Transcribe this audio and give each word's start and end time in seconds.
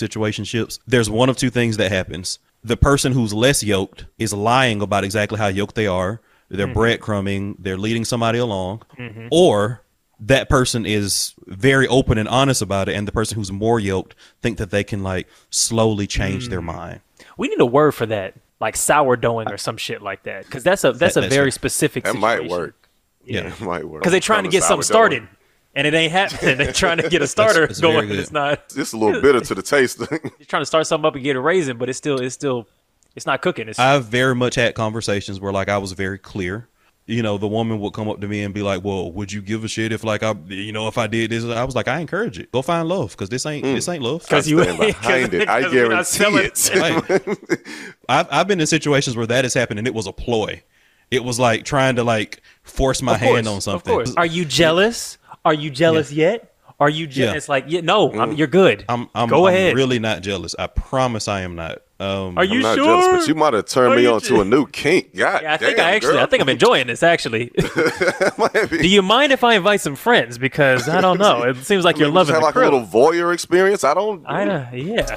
situationships, 0.00 0.78
there's 0.86 1.10
one 1.10 1.28
of 1.28 1.36
two 1.36 1.50
things 1.50 1.76
that 1.76 1.92
happens. 1.92 2.38
The 2.62 2.76
person 2.76 3.12
who's 3.12 3.32
less 3.32 3.62
yoked 3.62 4.06
is 4.18 4.32
lying 4.32 4.82
about 4.82 5.04
exactly 5.04 5.38
how 5.38 5.48
yoked 5.48 5.74
they 5.74 5.86
are. 5.86 6.20
They're 6.48 6.66
mm-hmm. 6.66 6.78
breadcrumbing, 6.78 7.56
they're 7.60 7.78
leading 7.78 8.04
somebody 8.04 8.38
along, 8.38 8.82
mm-hmm. 8.98 9.28
or 9.30 9.82
that 10.20 10.48
person 10.48 10.84
is 10.84 11.34
very 11.46 11.88
open 11.88 12.18
and 12.18 12.28
honest 12.28 12.60
about 12.60 12.88
it 12.88 12.94
and 12.94 13.08
the 13.08 13.12
person 13.12 13.36
who's 13.36 13.50
more 13.50 13.80
yoked 13.80 14.14
think 14.42 14.58
that 14.58 14.70
they 14.70 14.84
can 14.84 15.02
like 15.02 15.26
slowly 15.48 16.06
change 16.06 16.48
their 16.48 16.60
mm. 16.60 16.64
mind. 16.66 17.00
We 17.38 17.48
need 17.48 17.60
a 17.60 17.66
word 17.66 17.92
for 17.92 18.06
that, 18.06 18.34
like 18.60 18.74
sourdoughing 18.74 19.50
or 19.50 19.56
some 19.56 19.78
shit 19.78 20.02
like 20.02 20.24
that, 20.24 20.44
because 20.44 20.62
that's 20.62 20.84
a 20.84 20.92
that's 20.92 21.16
a 21.16 21.22
that's 21.22 21.32
very 21.32 21.46
right. 21.46 21.52
specific. 21.52 22.04
That 22.04 22.16
might 22.16 22.48
work. 22.48 22.88
Yeah. 23.24 23.52
It 23.60 23.60
might 23.60 23.84
work. 23.84 24.02
because 24.02 24.12
they're 24.12 24.20
trying 24.20 24.44
to 24.44 24.50
get 24.50 24.62
something 24.62 24.82
started, 24.82 25.26
and 25.74 25.86
it 25.86 25.94
ain't 25.94 26.12
happening. 26.12 26.58
They're 26.58 26.72
trying 26.72 26.98
to 26.98 27.08
get 27.08 27.22
a 27.22 27.26
starter 27.26 27.66
that's 27.66 27.80
very 27.80 27.92
going, 27.94 28.10
and 28.10 28.18
it's 28.18 28.32
not. 28.32 28.72
It's 28.76 28.92
a 28.92 28.96
little 28.96 29.20
bitter 29.20 29.40
to 29.40 29.54
the 29.54 29.62
taste. 29.62 29.98
They're 30.10 30.18
trying 30.46 30.62
to 30.62 30.66
start 30.66 30.86
something 30.86 31.06
up 31.06 31.14
and 31.14 31.24
get 31.24 31.36
a 31.36 31.40
raisin, 31.40 31.78
but 31.78 31.88
it's 31.88 31.98
still 31.98 32.20
it's 32.20 32.34
still 32.34 32.66
it's 33.14 33.26
not 33.26 33.42
cooking. 33.42 33.68
It's 33.68 33.78
I've 33.78 34.06
very 34.06 34.34
much 34.34 34.54
had 34.54 34.74
conversations 34.74 35.40
where 35.40 35.52
like 35.52 35.68
I 35.68 35.78
was 35.78 35.92
very 35.92 36.18
clear. 36.18 36.68
You 37.06 37.22
know, 37.24 37.38
the 37.38 37.48
woman 37.48 37.80
would 37.80 37.92
come 37.92 38.08
up 38.08 38.20
to 38.20 38.28
me 38.28 38.42
and 38.42 38.54
be 38.54 38.62
like, 38.62 38.84
"Well, 38.84 39.10
would 39.10 39.32
you 39.32 39.42
give 39.42 39.64
a 39.64 39.68
shit 39.68 39.90
if 39.90 40.04
like 40.04 40.22
I, 40.22 40.34
you 40.46 40.70
know, 40.70 40.86
if 40.86 40.96
I 40.96 41.08
did 41.08 41.30
this?" 41.30 41.44
I 41.44 41.64
was 41.64 41.74
like, 41.74 41.88
"I 41.88 41.98
encourage 41.98 42.38
it. 42.38 42.52
Go 42.52 42.62
find 42.62 42.88
love 42.88 43.12
because 43.12 43.28
this 43.30 43.46
ain't 43.46 43.64
this 43.64 43.86
mm. 43.88 43.94
ain't 43.94 44.02
love." 44.04 44.22
because 44.22 44.48
you 44.48 44.62
stand 44.62 44.78
behind 44.80 45.34
it. 45.34 45.48
I 45.48 45.62
'cause 45.62 45.72
guarantee 45.72 46.04
selling- 46.04 47.02
it. 47.08 47.10
Like, 47.10 47.66
I've 48.08 48.28
I've 48.30 48.46
been 48.46 48.60
in 48.60 48.66
situations 48.66 49.16
where 49.16 49.26
that 49.26 49.44
has 49.44 49.54
happened 49.54 49.80
and 49.80 49.88
it 49.88 49.94
was 49.94 50.06
a 50.06 50.12
ploy. 50.12 50.62
It 51.10 51.24
was 51.24 51.40
like 51.40 51.64
trying 51.64 51.96
to 51.96 52.04
like 52.04 52.42
force 52.62 53.02
my 53.02 53.14
Of 53.14 53.20
course, 53.20 53.34
hand 53.34 53.48
on 53.48 53.60
something. 53.60 53.92
Of 53.92 53.96
course. 53.96 54.14
Are 54.16 54.26
you 54.26 54.44
jealous? 54.44 55.18
Are 55.44 55.54
you 55.54 55.70
jealous 55.70 56.12
yet? 56.12 56.54
Are 56.78 56.88
you 56.88 57.06
jealous? 57.06 57.32
Yeah. 57.32 57.36
It's 57.36 57.48
like, 57.48 57.64
yeah, 57.68 57.80
no, 57.82 58.10
I'm, 58.12 58.32
you're 58.32 58.46
good. 58.46 58.84
I'm, 58.88 59.08
I'm 59.14 59.28
Go 59.28 59.46
I'm 59.46 59.54
ahead. 59.54 59.74
really 59.74 59.98
not 59.98 60.22
jealous. 60.22 60.54
I 60.58 60.66
promise 60.66 61.28
I 61.28 61.42
am 61.42 61.54
not. 61.54 61.82
Um, 61.98 62.38
Are 62.38 62.44
you 62.44 62.56
I'm 62.56 62.62
not 62.62 62.74
sure? 62.76 62.84
jealous, 62.86 63.06
but 63.22 63.28
you 63.28 63.34
might 63.34 63.52
have 63.52 63.66
turned 63.66 63.92
Are 63.92 63.96
me 63.96 64.06
on 64.06 64.20
ju- 64.20 64.28
to 64.36 64.40
a 64.40 64.44
new 64.46 64.66
kink. 64.66 65.14
God 65.14 65.42
Yeah, 65.42 65.52
I 65.52 65.56
think 65.58 65.76
damn, 65.76 65.86
I 65.86 65.90
actually, 65.96 66.12
girl. 66.14 66.22
I 66.22 66.26
think 66.26 66.42
I'm 66.42 66.48
enjoying 66.48 66.86
this. 66.86 67.02
Actually, 67.02 67.52
do 68.70 68.88
you 68.88 69.02
mind 69.02 69.32
if 69.32 69.44
I 69.44 69.54
invite 69.56 69.82
some 69.82 69.96
friends? 69.96 70.38
Because 70.38 70.88
I 70.88 71.02
don't 71.02 71.18
know. 71.18 71.42
It 71.42 71.56
seems 71.58 71.84
like 71.84 71.96
I 71.96 71.98
mean, 71.98 72.04
you're 72.06 72.10
we 72.12 72.20
just 72.20 72.30
loving 72.30 72.34
had 72.36 72.40
the 72.40 72.44
like 72.46 72.54
crew. 72.54 72.62
a 72.62 72.70
little 72.72 72.86
voyeur 72.86 73.34
experience. 73.34 73.84
I 73.84 73.92
don't. 73.92 74.24
I 74.26 74.44
know. 74.44 74.66
Yeah. 74.72 75.14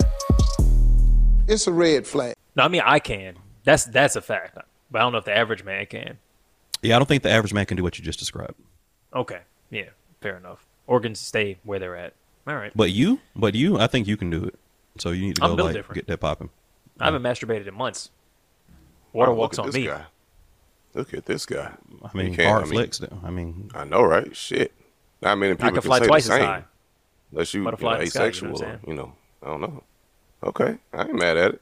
It's 1.47 1.67
a 1.67 1.71
red 1.71 2.05
flag. 2.07 2.35
No, 2.57 2.63
I 2.63 2.67
mean 2.67 2.81
I 2.85 2.99
can. 2.99 3.35
That's 3.63 3.85
that's 3.85 4.17
a 4.17 4.21
fact. 4.21 4.57
But 4.91 4.99
I 4.99 5.01
don't 5.03 5.13
know 5.13 5.17
if 5.19 5.25
the 5.25 5.35
average 5.35 5.63
man 5.63 5.85
can. 5.85 6.17
yeah, 6.81 6.95
I 6.97 6.99
don't 6.99 7.07
think 7.07 7.23
the 7.23 7.31
average 7.31 7.53
man 7.53 7.65
can 7.65 7.77
do 7.77 7.83
what 7.83 7.97
you 7.97 8.03
just 8.03 8.19
described. 8.19 8.55
Okay. 9.15 9.39
Yeah. 9.69 9.85
Fair 10.23 10.37
enough. 10.37 10.65
Organs 10.87 11.19
stay 11.19 11.57
where 11.63 11.79
they're 11.79 11.95
at. 11.95 12.13
All 12.47 12.55
right. 12.55 12.71
But 12.75 12.91
you, 12.91 13.19
but 13.35 13.55
you, 13.55 13.77
I 13.79 13.87
think 13.87 14.07
you 14.07 14.17
can 14.17 14.29
do 14.29 14.43
it. 14.45 14.55
So 14.97 15.11
you 15.11 15.27
need 15.27 15.35
to 15.35 15.41
go 15.41 15.53
like 15.55 15.73
different. 15.73 15.95
get 15.95 16.07
that 16.07 16.19
popping. 16.19 16.49
I 16.99 17.05
haven't 17.05 17.21
masturbated 17.23 17.67
in 17.67 17.73
months. 17.73 18.09
Water 19.11 19.31
Oh, 19.31 19.33
look 19.33 19.39
walks 19.39 19.59
at 19.59 19.61
on 19.61 19.67
this 19.67 19.75
me. 19.75 19.85
Guy. 19.85 20.05
Look 20.93 21.13
at 21.13 21.25
this 21.25 21.45
guy. 21.45 21.71
I 22.03 22.17
mean, 22.17 22.31
You 22.31 22.35
can't- 22.37 22.49
hard 22.49 22.63
I 22.63 22.65
mean- 22.65 22.73
flex. 22.79 22.97
though. 22.99 23.19
I 23.23 23.29
mean, 23.29 23.69
I 23.73 23.83
know, 23.85 24.03
right? 24.03 24.35
Shit. 24.35 24.71
Not 25.21 25.37
many 25.37 25.53
people 25.53 25.67
I 25.67 25.71
can 25.71 25.81
fly 25.81 25.99
say 25.99 26.07
twice 26.07 26.27
the 26.27 26.33
as 26.33 26.39
same. 26.39 26.47
high. 26.47 26.63
Unless 27.31 27.53
you, 27.53 27.59
you 27.59 27.63
know, 27.63 27.71
Butterfly 27.71 27.93
in 27.95 27.99
the 28.01 28.07
sky, 28.07 28.19
you 28.19 28.23
know 28.23 28.27
asexual, 28.27 28.63
or, 28.63 28.79
you 28.87 28.93
know. 28.93 29.13
I 29.41 29.45
don't 29.47 29.61
know. 29.61 29.83
Okay, 30.43 30.77
I 30.93 31.01
ain't 31.03 31.15
mad 31.15 31.37
at 31.37 31.53
it. 31.55 31.61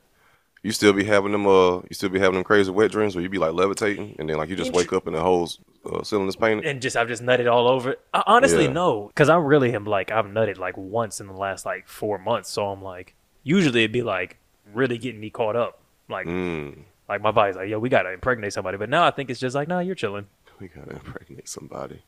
You 0.63 0.71
still 0.71 0.93
be 0.93 1.03
having 1.03 1.31
them, 1.31 1.47
uh, 1.47 1.77
you 1.77 1.93
still 1.93 2.09
be 2.09 2.19
having 2.19 2.35
them 2.35 2.43
crazy 2.43 2.69
wet 2.69 2.91
dreams 2.91 3.15
where 3.15 3.23
you 3.23 3.29
be 3.29 3.39
like 3.39 3.53
levitating, 3.53 4.15
and 4.19 4.29
then 4.29 4.37
like 4.37 4.47
you 4.49 4.55
just 4.55 4.73
wake 4.73 4.93
up 4.93 5.07
and 5.07 5.15
the 5.15 5.21
whole 5.21 5.49
uh, 5.91 6.03
ceiling 6.03 6.27
is 6.27 6.35
painted. 6.35 6.65
and 6.65 6.81
just 6.81 6.95
I've 6.95 7.07
just 7.07 7.23
nutted 7.23 7.51
all 7.51 7.67
over. 7.67 7.95
I, 8.13 8.21
honestly, 8.27 8.65
Yeah. 8.65 8.71
no, 8.73 9.07
because 9.07 9.27
I 9.29 9.37
really 9.37 9.73
am 9.73 9.85
like 9.85 10.11
I've 10.11 10.25
nutted 10.25 10.59
like 10.59 10.77
once 10.77 11.19
in 11.19 11.25
the 11.27 11.33
last 11.33 11.65
like 11.65 11.87
four 11.87 12.19
months. 12.19 12.49
So 12.51 12.67
I'm 12.67 12.83
like, 12.83 13.15
usually 13.43 13.81
it'd 13.83 13.91
be 13.91 14.03
like 14.03 14.37
really 14.71 14.99
getting 14.99 15.19
me 15.19 15.31
caught 15.31 15.55
up. 15.55 15.79
Like, 16.07 16.27
Mm, 16.27 16.83
like 17.09 17.21
my 17.23 17.31
body's 17.31 17.55
like, 17.55 17.67
yo, 17.67 17.79
we 17.79 17.89
gotta 17.89 18.11
impregnate 18.11 18.53
somebody. 18.53 18.77
But 18.77 18.89
now 18.89 19.03
I 19.03 19.09
think 19.11 19.31
it's 19.31 19.39
just 19.39 19.55
like, 19.55 19.67
nah, 19.67 19.79
you're 19.79 19.95
chilling. 19.95 20.27
we 20.59 20.67
gotta 20.67 20.91
impregnate 20.91 21.49
somebody. 21.49 22.03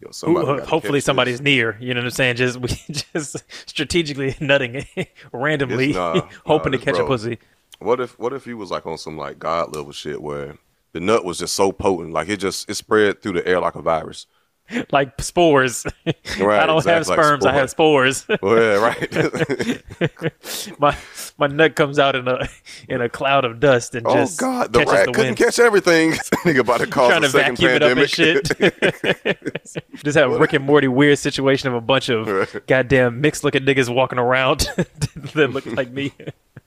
Yo, 0.00 0.10
somebody 0.12 0.46
gotta 0.46 0.64
hopefully 0.64 1.00
somebody's 1.00 1.38
this. 1.40 1.44
near. 1.44 1.76
You 1.78 1.92
know 1.92 2.00
what 2.00 2.06
I'm 2.06 2.10
saying? 2.12 2.36
Just 2.36 2.56
we 2.60 2.68
just 3.12 3.36
strategically 3.68 4.34
nutting 4.40 4.86
randomly, 5.32 5.92
nah, 5.92 6.26
hoping 6.46 6.72
nah, 6.72 6.78
to 6.78 6.84
catch 6.84 6.98
a 6.98 7.04
pussy. 7.04 7.38
What 7.82 8.00
if 8.00 8.18
what 8.18 8.32
if 8.32 8.44
he 8.44 8.54
was 8.54 8.70
like 8.70 8.86
on 8.86 8.98
some 8.98 9.16
like 9.16 9.38
god 9.38 9.74
level 9.74 9.92
shit 9.92 10.22
where 10.22 10.56
the 10.92 11.00
nut 11.00 11.24
was 11.24 11.38
just 11.38 11.54
so 11.54 11.72
potent, 11.72 12.12
like 12.12 12.28
it 12.28 12.38
just 12.38 12.68
it 12.68 12.74
spread 12.74 13.22
through 13.22 13.32
the 13.34 13.46
air 13.46 13.60
like 13.60 13.74
a 13.74 13.82
virus. 13.82 14.26
Like 14.92 15.20
spores. 15.20 15.84
I 16.06 16.12
don't 16.66 16.84
have 16.84 16.86
exactly, 16.86 16.96
like 16.96 17.04
sperms. 17.04 17.46
I 17.46 17.52
have 17.52 17.70
spores. 17.70 18.26
Well, 18.28 18.38
oh, 18.42 18.56
yeah, 18.56 18.74
right. 18.76 19.82
my 20.78 20.96
my 21.38 21.46
nut 21.46 21.76
comes 21.76 21.98
out 21.98 22.16
in 22.16 22.26
a 22.28 22.48
in 22.88 23.00
a 23.00 23.08
cloud 23.08 23.44
of 23.44 23.60
dust 23.60 23.94
and 23.94 24.06
oh 24.06 24.14
just 24.14 24.38
God, 24.40 24.72
the 24.72 24.80
catches 24.80 24.92
rat 24.92 25.06
the 25.06 25.12
couldn't 25.12 25.26
wind. 25.26 25.36
catch 25.36 25.58
everything. 25.58 26.12
Nigga 26.12 26.60
about 26.60 26.80
to 26.80 26.86
cause 26.86 27.10
trying 27.10 27.22
a 27.24 27.26
to 27.26 27.30
second 27.32 27.56
vacuum 27.58 27.70
it 27.72 27.82
up 27.82 27.96
and 27.96 28.08
pandemic. 28.08 28.46
shit. 29.74 29.84
Just 30.04 30.16
have 30.18 30.32
a 30.32 30.38
Rick 30.38 30.52
and 30.54 30.64
Morty 30.64 30.88
weird 30.88 31.18
situation 31.18 31.68
of 31.68 31.74
a 31.74 31.80
bunch 31.80 32.08
of 32.08 32.26
Right. 32.28 32.66
goddamn 32.66 33.20
mixed 33.20 33.44
looking 33.44 33.64
niggas 33.64 33.92
walking 33.94 34.18
around 34.18 34.60
that 35.34 35.50
look 35.52 35.66
like 35.66 35.90
me 35.90 36.12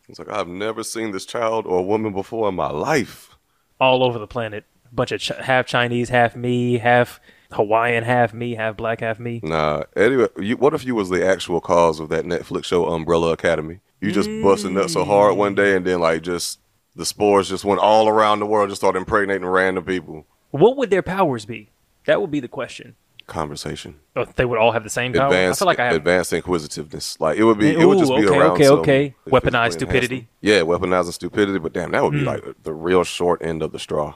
it's 0.08 0.20
like 0.20 0.30
I've 0.30 0.48
never 0.48 0.84
seen 0.84 1.12
this 1.12 1.26
child 1.26 1.66
or 1.66 1.86
woman 1.86 2.14
before 2.14 2.50
in 2.50 2.56
my 2.56 2.70
life. 2.70 3.36
all 3.80 4.04
over 4.04 4.20
the 4.20 4.28
planet. 4.28 4.66
A 4.92 4.96
bunch 4.96 5.12
of 5.12 5.20
ch- 5.20 5.32
half 5.42 5.66
Chinese, 5.66 6.10
half 6.10 6.36
me, 6.36 6.78
half 6.78 7.20
Hawaiian, 7.56 8.04
half 8.04 8.34
me, 8.34 8.56
half 8.56 8.78
black, 8.78 9.00
half 9.02 9.20
me. 9.20 9.40
Nah, 9.44 9.84
anyway, 9.96 10.28
you, 10.38 10.58
what 10.58 10.74
if 10.74 10.86
you 10.86 10.96
was 10.96 11.10
the 11.10 11.26
actual 11.26 11.62
cause 11.62 12.00
of 12.00 12.10
that 12.10 12.26
Netflix 12.26 12.66
show 12.66 12.86
Umbrella 12.88 13.32
Academy? 13.32 13.80
You 14.02 14.12
just 14.12 14.30
busted 14.44 14.72
nuts 14.72 14.94
so 14.94 15.04
hard 15.06 15.36
one 15.38 15.56
day, 15.56 15.76
and 15.76 15.86
then 15.86 16.00
like 16.00 16.22
just 16.22 16.60
the 16.96 17.06
spores 17.06 17.50
just 17.50 17.66
went 17.66 17.80
all 17.80 18.08
around 18.08 18.40
the 18.40 18.46
world, 18.46 18.70
just 18.70 18.82
started 18.82 19.00
impregnating 19.00 19.46
random 19.48 19.84
people. 19.86 20.26
What 20.52 20.78
would 20.78 20.90
their 20.90 21.02
powers 21.02 21.46
be? 21.46 21.70
That 22.06 22.22
would 22.22 22.30
be 22.32 22.40
the 22.40 22.48
question. 22.48 22.96
Conversation, 23.26 23.96
Oh, 24.16 24.26
they 24.36 24.46
would 24.46 24.60
all 24.60 24.72
have 24.74 24.84
the 24.84 24.90
same 24.90 25.12
power. 25.12 25.26
advanced, 25.26 25.60
I 25.60 25.64
feel 25.64 25.66
like 25.66 25.80
I 25.80 25.86
have. 25.88 25.96
advanced 25.96 26.32
inquisitiveness. 26.32 27.20
Like 27.20 27.40
it 27.40 27.44
would 27.44 27.58
be, 27.58 27.72
it 27.72 27.84
would 27.84 27.98
just 27.98 28.12
Ooh, 28.12 28.18
be 28.22 28.28
okay, 28.28 28.38
around. 28.38 28.52
okay, 28.52 28.64
some 28.66 28.80
okay. 28.80 29.16
Weaponized 29.28 29.74
stupidity. 29.74 30.28
Yeah, 30.42 30.60
weaponizing 30.60 31.14
stupidity. 31.14 31.58
But 31.58 31.74
damn, 31.74 31.90
that 31.92 32.04
would 32.04 32.12
be 32.14 32.20
Hmm. 32.20 32.26
like 32.28 32.44
the 32.62 32.74
real 32.74 33.04
short 33.04 33.42
end 33.42 33.64
of 33.64 33.72
the 33.72 33.80
straw. 33.80 34.14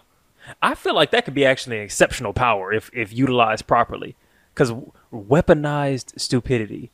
I 0.61 0.75
feel 0.75 0.93
like 0.95 1.11
that 1.11 1.25
could 1.25 1.33
be 1.33 1.45
actually 1.45 1.77
an 1.77 1.83
exceptional 1.83 2.33
power 2.33 2.71
if 2.73 2.89
if 2.93 3.13
utilized 3.13 3.67
properly. 3.67 4.15
Because 4.53 4.73
weaponized 5.13 6.19
stupidity, 6.19 6.91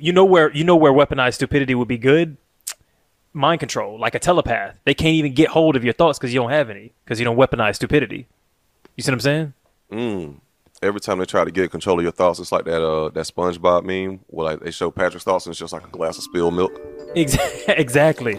you 0.00 0.12
know 0.12 0.24
where 0.24 0.50
you 0.52 0.64
know 0.64 0.76
where 0.76 0.92
weaponized 0.92 1.34
stupidity 1.34 1.74
would 1.74 1.88
be 1.88 1.98
good. 1.98 2.36
Mind 3.34 3.60
control, 3.60 3.98
like 4.00 4.14
a 4.14 4.18
telepath. 4.18 4.76
They 4.84 4.94
can't 4.94 5.14
even 5.14 5.34
get 5.34 5.50
hold 5.50 5.76
of 5.76 5.84
your 5.84 5.92
thoughts 5.92 6.18
because 6.18 6.32
you 6.32 6.40
don't 6.40 6.50
have 6.50 6.70
any. 6.70 6.92
Because 7.04 7.18
you 7.18 7.24
don't 7.24 7.36
weaponize 7.36 7.76
stupidity. 7.76 8.26
You 8.96 9.02
see 9.02 9.10
what 9.12 9.14
I'm 9.14 9.20
saying? 9.20 10.40
Every 10.80 11.00
time 11.00 11.18
they 11.18 11.24
try 11.24 11.44
to 11.44 11.50
get 11.50 11.70
control 11.70 11.98
of 11.98 12.02
your 12.04 12.12
thoughts, 12.12 12.38
it's 12.38 12.52
like 12.52 12.64
that 12.64 12.82
uh 12.82 13.10
that 13.10 13.26
SpongeBob 13.26 13.84
meme 13.84 14.20
where 14.28 14.46
like 14.52 14.60
they 14.60 14.70
show 14.70 14.90
Patrick's 14.90 15.24
thoughts 15.24 15.46
and 15.46 15.52
it's 15.52 15.58
just 15.60 15.72
like 15.72 15.84
a 15.84 15.90
glass 15.90 16.16
of 16.18 16.24
spilled 16.24 16.54
milk. 16.54 16.72
Exactly. 17.68 18.38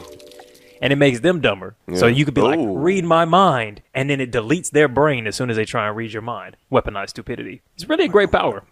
And 0.82 0.94
it 0.94 0.96
makes 0.96 1.20
them 1.20 1.42
dumber. 1.42 1.76
So 1.96 2.08
you 2.08 2.24
could 2.26 2.34
be 2.34 2.42
like, 2.42 2.60
read 2.62 3.04
my 3.04 3.26
mind, 3.26 3.82
and 3.94 4.10
then 4.10 4.22
it 4.22 4.32
deletes 4.32 4.72
their 4.72 4.88
brain 4.88 5.28
as 5.28 5.36
soon 5.36 5.50
as 5.50 5.58
they 5.58 5.66
try 5.66 5.88
and 5.88 5.96
read 5.98 6.14
your 6.14 6.22
mind. 6.22 6.56
Weaponized 6.72 7.10
stupidity. 7.10 7.62
It's 7.76 7.88
really 7.90 8.06
a 8.06 8.10
great 8.10 8.32
power. 8.32 8.64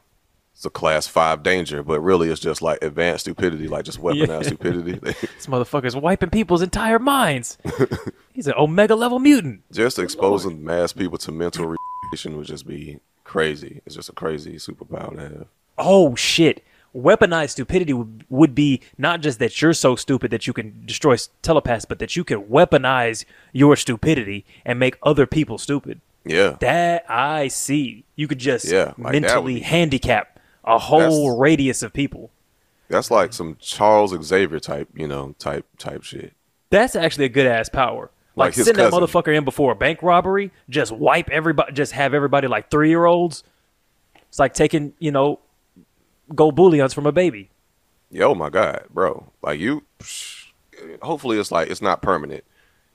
It's 0.54 0.66
a 0.66 0.70
class 0.72 1.06
five 1.06 1.44
danger, 1.44 1.84
but 1.84 2.00
really 2.00 2.30
it's 2.30 2.40
just 2.42 2.62
like 2.64 2.82
advanced 2.82 3.26
stupidity, 3.26 3.68
like 3.68 3.86
just 3.86 4.02
weaponized 4.02 4.28
Yeah. 4.28 4.42
stupidity. 4.48 4.94
This 5.04 5.46
motherfucker's 5.48 5.96
wiping 5.96 6.30
people's 6.32 6.62
entire 6.64 6.98
minds. 6.98 7.58
He's 8.34 8.48
an 8.48 8.56
omega 8.58 8.96
level 8.96 9.20
mutant. 9.20 9.62
just 9.72 10.00
exposing 10.00 10.64
mass 10.64 10.94
people 10.94 11.18
to 11.20 11.32
mental 11.32 11.76
retardation 11.76 12.38
would 12.38 12.48
just 12.48 12.66
be 12.66 13.00
crazy. 13.24 13.82
It's 13.86 13.94
just 13.96 14.10
a 14.10 14.14
crazy 14.14 14.56
superpower 14.56 15.14
to 15.16 15.22
have. 15.22 15.48
Oh 15.78 16.16
shit. 16.16 16.64
Weaponized 16.98 17.52
stupidity 17.52 17.94
would, 17.94 18.26
would 18.30 18.56
be 18.56 18.82
not 18.98 19.22
just 19.22 19.38
that 19.40 19.62
you're 19.62 19.74
so 19.74 19.96
stupid 19.96 20.32
that 20.32 20.48
you 20.48 20.54
can 20.54 20.82
destroy 20.86 21.16
telepaths, 21.42 21.86
but 21.86 22.00
that 22.00 22.16
you 22.16 22.24
can 22.24 22.44
weaponize 22.46 23.24
your 23.54 23.76
stupidity 23.76 24.46
and 24.66 24.80
make 24.80 24.98
other 25.04 25.28
people 25.28 25.58
stupid. 25.58 26.02
Yeah. 26.26 26.58
That 26.60 27.06
I 27.10 27.50
see. 27.50 28.04
You 28.16 28.28
could 28.28 28.40
just 28.40 28.66
Yeah, 28.66 28.94
like 28.98 29.14
mentally 29.14 29.56
be- 29.56 29.60
handicap 29.62 30.40
a 30.64 30.78
whole 30.80 31.38
radius 31.38 31.84
of 31.84 31.94
people. 31.94 32.32
That's 32.90 33.12
like 33.12 33.34
some 33.34 33.58
Charles 33.60 34.16
Xavier 34.24 34.60
type, 34.60 34.90
you 34.96 35.08
know, 35.08 35.36
type 35.40 35.66
type 35.78 36.04
shit. 36.04 36.34
That's 36.70 36.96
actually 36.96 37.26
a 37.26 37.30
good 37.30 37.46
ass 37.46 37.70
power. 37.70 38.12
Like, 38.36 38.58
Like 38.58 38.66
send 38.66 38.78
that 38.78 38.92
motherfucker 38.92 39.36
in 39.36 39.46
before 39.46 39.72
a 39.72 39.76
bank 39.76 40.04
robbery, 40.04 40.52
just 40.70 40.92
wipe 40.92 41.30
everybody, 41.30 41.74
just 41.74 41.94
have 41.94 42.14
everybody 42.14 42.48
like 42.48 42.70
three 42.70 42.90
year 42.90 43.06
olds. 43.06 43.44
It's 44.30 44.40
like 44.40 44.54
taking, 44.54 44.94
you 45.00 45.12
know, 45.12 45.40
gold 46.36 46.56
bullions 46.56 46.94
from 46.94 47.06
a 47.06 47.12
baby. 47.12 47.50
Yo, 48.10 48.34
my 48.36 48.50
God, 48.50 48.86
bro. 48.94 49.28
Like 49.42 49.60
you 49.60 49.84
hopefully 51.02 51.40
it's 51.40 51.52
like 51.52 51.70
it's 51.70 51.82
not 51.82 52.02
permanent. 52.02 52.44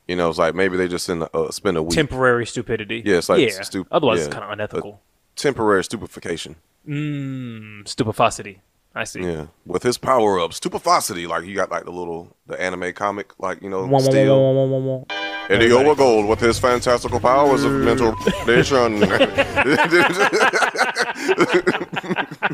You 0.08 0.16
know, 0.16 0.28
it's 0.28 0.38
like 0.38 0.54
maybe 0.54 0.76
they 0.76 0.88
just 0.88 1.06
send 1.06 1.22
a, 1.22 1.36
uh, 1.36 1.50
spend 1.50 1.76
a 1.76 1.82
week. 1.82 1.94
Temporary 1.94 2.46
stupidity. 2.46 3.02
Yeah, 3.04 3.18
it's 3.18 3.28
like 3.28 3.40
yeah. 3.40 3.60
stup- 3.60 3.86
Otherwise, 3.90 4.18
yeah. 4.20 4.24
it's 4.26 4.32
kind 4.34 4.44
of 4.44 4.50
unethical. 4.50 5.00
temporary 5.36 5.84
stupefaction. 5.84 6.56
Mmm, 6.86 7.86
stupefacity. 7.86 8.58
I 8.94 9.04
see. 9.04 9.22
Yeah, 9.22 9.46
with 9.64 9.82
his 9.84 9.96
power 9.96 10.38
up, 10.40 10.52
stupefacity, 10.52 11.26
like 11.26 11.46
you 11.46 11.54
got 11.54 11.70
like 11.70 11.84
the 11.84 11.92
little 11.92 12.36
the 12.46 12.60
anime 12.60 12.92
comic, 12.92 13.32
like 13.38 13.62
you 13.62 13.70
know, 13.70 13.86
Wah, 13.86 13.98
steel. 14.00 14.52
wah, 14.52 14.78
wah. 14.78 15.04
Eddy 15.48 15.72
with 15.72 16.40
his 16.40 16.58
fantastical 16.58 17.18
powers 17.20 17.64
of 17.64 17.72
mental 17.72 18.12
retardation. 18.46 19.00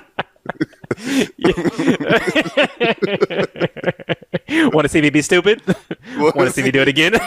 Want 4.49 4.85
to 4.85 4.89
see 4.89 5.01
me 5.03 5.11
be 5.11 5.23
stupid? 5.23 5.63
Want 6.17 6.35
to 6.37 6.51
see 6.51 6.63
me 6.63 6.71
do 6.71 6.81
it 6.83 6.89
again? 6.89 7.13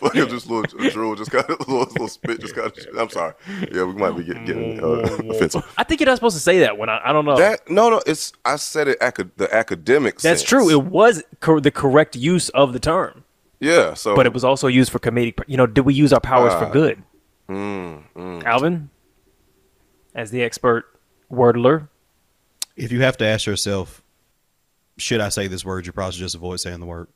Fucking 0.00 0.28
just 0.28 0.48
little 0.48 0.62
drool, 0.90 1.14
just 1.16 1.30
got 1.30 1.48
a 1.48 1.52
little, 1.58 1.78
little 1.80 2.08
spit, 2.08 2.40
just 2.40 2.54
got. 2.54 2.76
I'm 2.98 3.10
sorry. 3.10 3.34
Yeah, 3.72 3.84
we 3.84 3.94
might 3.94 4.12
be 4.16 4.24
getting, 4.24 4.44
getting 4.44 4.82
uh, 4.82 4.86
offensive. 5.30 5.64
I 5.76 5.84
think 5.84 6.00
you're 6.00 6.06
not 6.06 6.16
supposed 6.16 6.36
to 6.36 6.42
say 6.42 6.60
that 6.60 6.78
when 6.78 6.88
I, 6.88 7.00
I 7.04 7.12
don't 7.12 7.24
know. 7.24 7.36
That 7.36 7.68
no, 7.68 7.90
no, 7.90 8.00
it's 8.06 8.32
I 8.44 8.56
said 8.56 8.88
it 8.88 8.98
acad- 9.00 9.32
the 9.36 9.52
academic. 9.54 10.14
That's 10.20 10.40
sense. 10.40 10.48
true. 10.48 10.70
It 10.70 10.84
was 10.84 11.22
cor- 11.40 11.60
the 11.60 11.70
correct 11.70 12.16
use 12.16 12.48
of 12.50 12.72
the 12.72 12.80
term, 12.80 13.24
yeah. 13.60 13.94
So, 13.94 14.14
but 14.14 14.26
it 14.26 14.32
was 14.32 14.44
also 14.44 14.68
used 14.68 14.92
for 14.92 14.98
comedic. 15.00 15.40
You 15.46 15.56
know, 15.56 15.66
did 15.66 15.82
we 15.82 15.94
use 15.94 16.12
our 16.12 16.20
powers 16.20 16.52
for 16.54 16.66
Ah. 16.66 16.70
good? 16.70 17.02
Mm, 17.48 18.44
Alvin, 18.44 18.90
as 20.16 20.30
the 20.32 20.42
expert 20.42 20.86
wordler, 21.30 21.88
If 22.74 22.90
you 22.90 23.02
have 23.02 23.16
to 23.18 23.24
ask 23.24 23.46
yourself, 23.46 24.02
should 24.98 25.20
I 25.20 25.28
say 25.28 25.46
this 25.46 25.64
word? 25.64 25.86
You 25.86 25.92
probably 25.92 26.16
just 26.18 26.34
avoid 26.34 26.58
saying 26.58 26.80
the 26.80 26.86
word. 26.86 27.06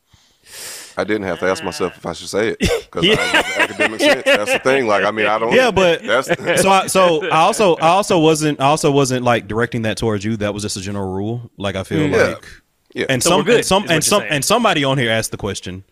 I 0.96 1.04
didn't 1.04 1.22
have 1.24 1.38
to 1.40 1.46
ask 1.46 1.62
myself 1.64 1.96
if 1.96 2.04
I 2.04 2.12
should 2.12 2.28
say 2.28 2.48
it 2.48 2.58
because 2.58 3.06
academic 3.56 4.00
sense. 4.00 4.22
That's 4.24 4.52
the 4.52 4.58
thing. 4.58 4.86
Like, 4.86 5.04
I 5.04 5.10
mean, 5.10 5.26
I 5.26 5.38
don't. 5.38 5.52
Yeah, 5.52 5.70
but 5.70 6.02
that's 6.04 6.28
so 6.62 6.68
I, 6.70 6.86
so 6.88 7.24
I 7.30 7.38
also 7.40 7.76
I 7.76 7.88
also 7.88 8.18
wasn't 8.18 8.60
I 8.60 8.64
also 8.66 8.90
wasn't 8.90 9.24
like 9.24 9.48
directing 9.48 9.82
that 9.82 9.96
towards 9.96 10.24
you. 10.24 10.36
That 10.36 10.52
was 10.52 10.62
just 10.62 10.76
a 10.76 10.80
general 10.80 11.10
rule. 11.12 11.50
Like 11.56 11.76
I 11.76 11.84
feel 11.84 12.06
Yeah. 12.08 12.16
like 12.28 12.44
yeah. 12.94 13.06
and 13.08 13.22
So 13.22 13.30
some 13.30 13.44
good, 13.44 13.56
and 13.56 13.64
some 13.64 13.86
and 13.88 14.04
some 14.04 14.20
saying. 14.20 14.32
and 14.32 14.44
somebody 14.44 14.84
on 14.84 14.98
here 14.98 15.10
asked 15.10 15.30
the 15.30 15.36
question. 15.38 15.84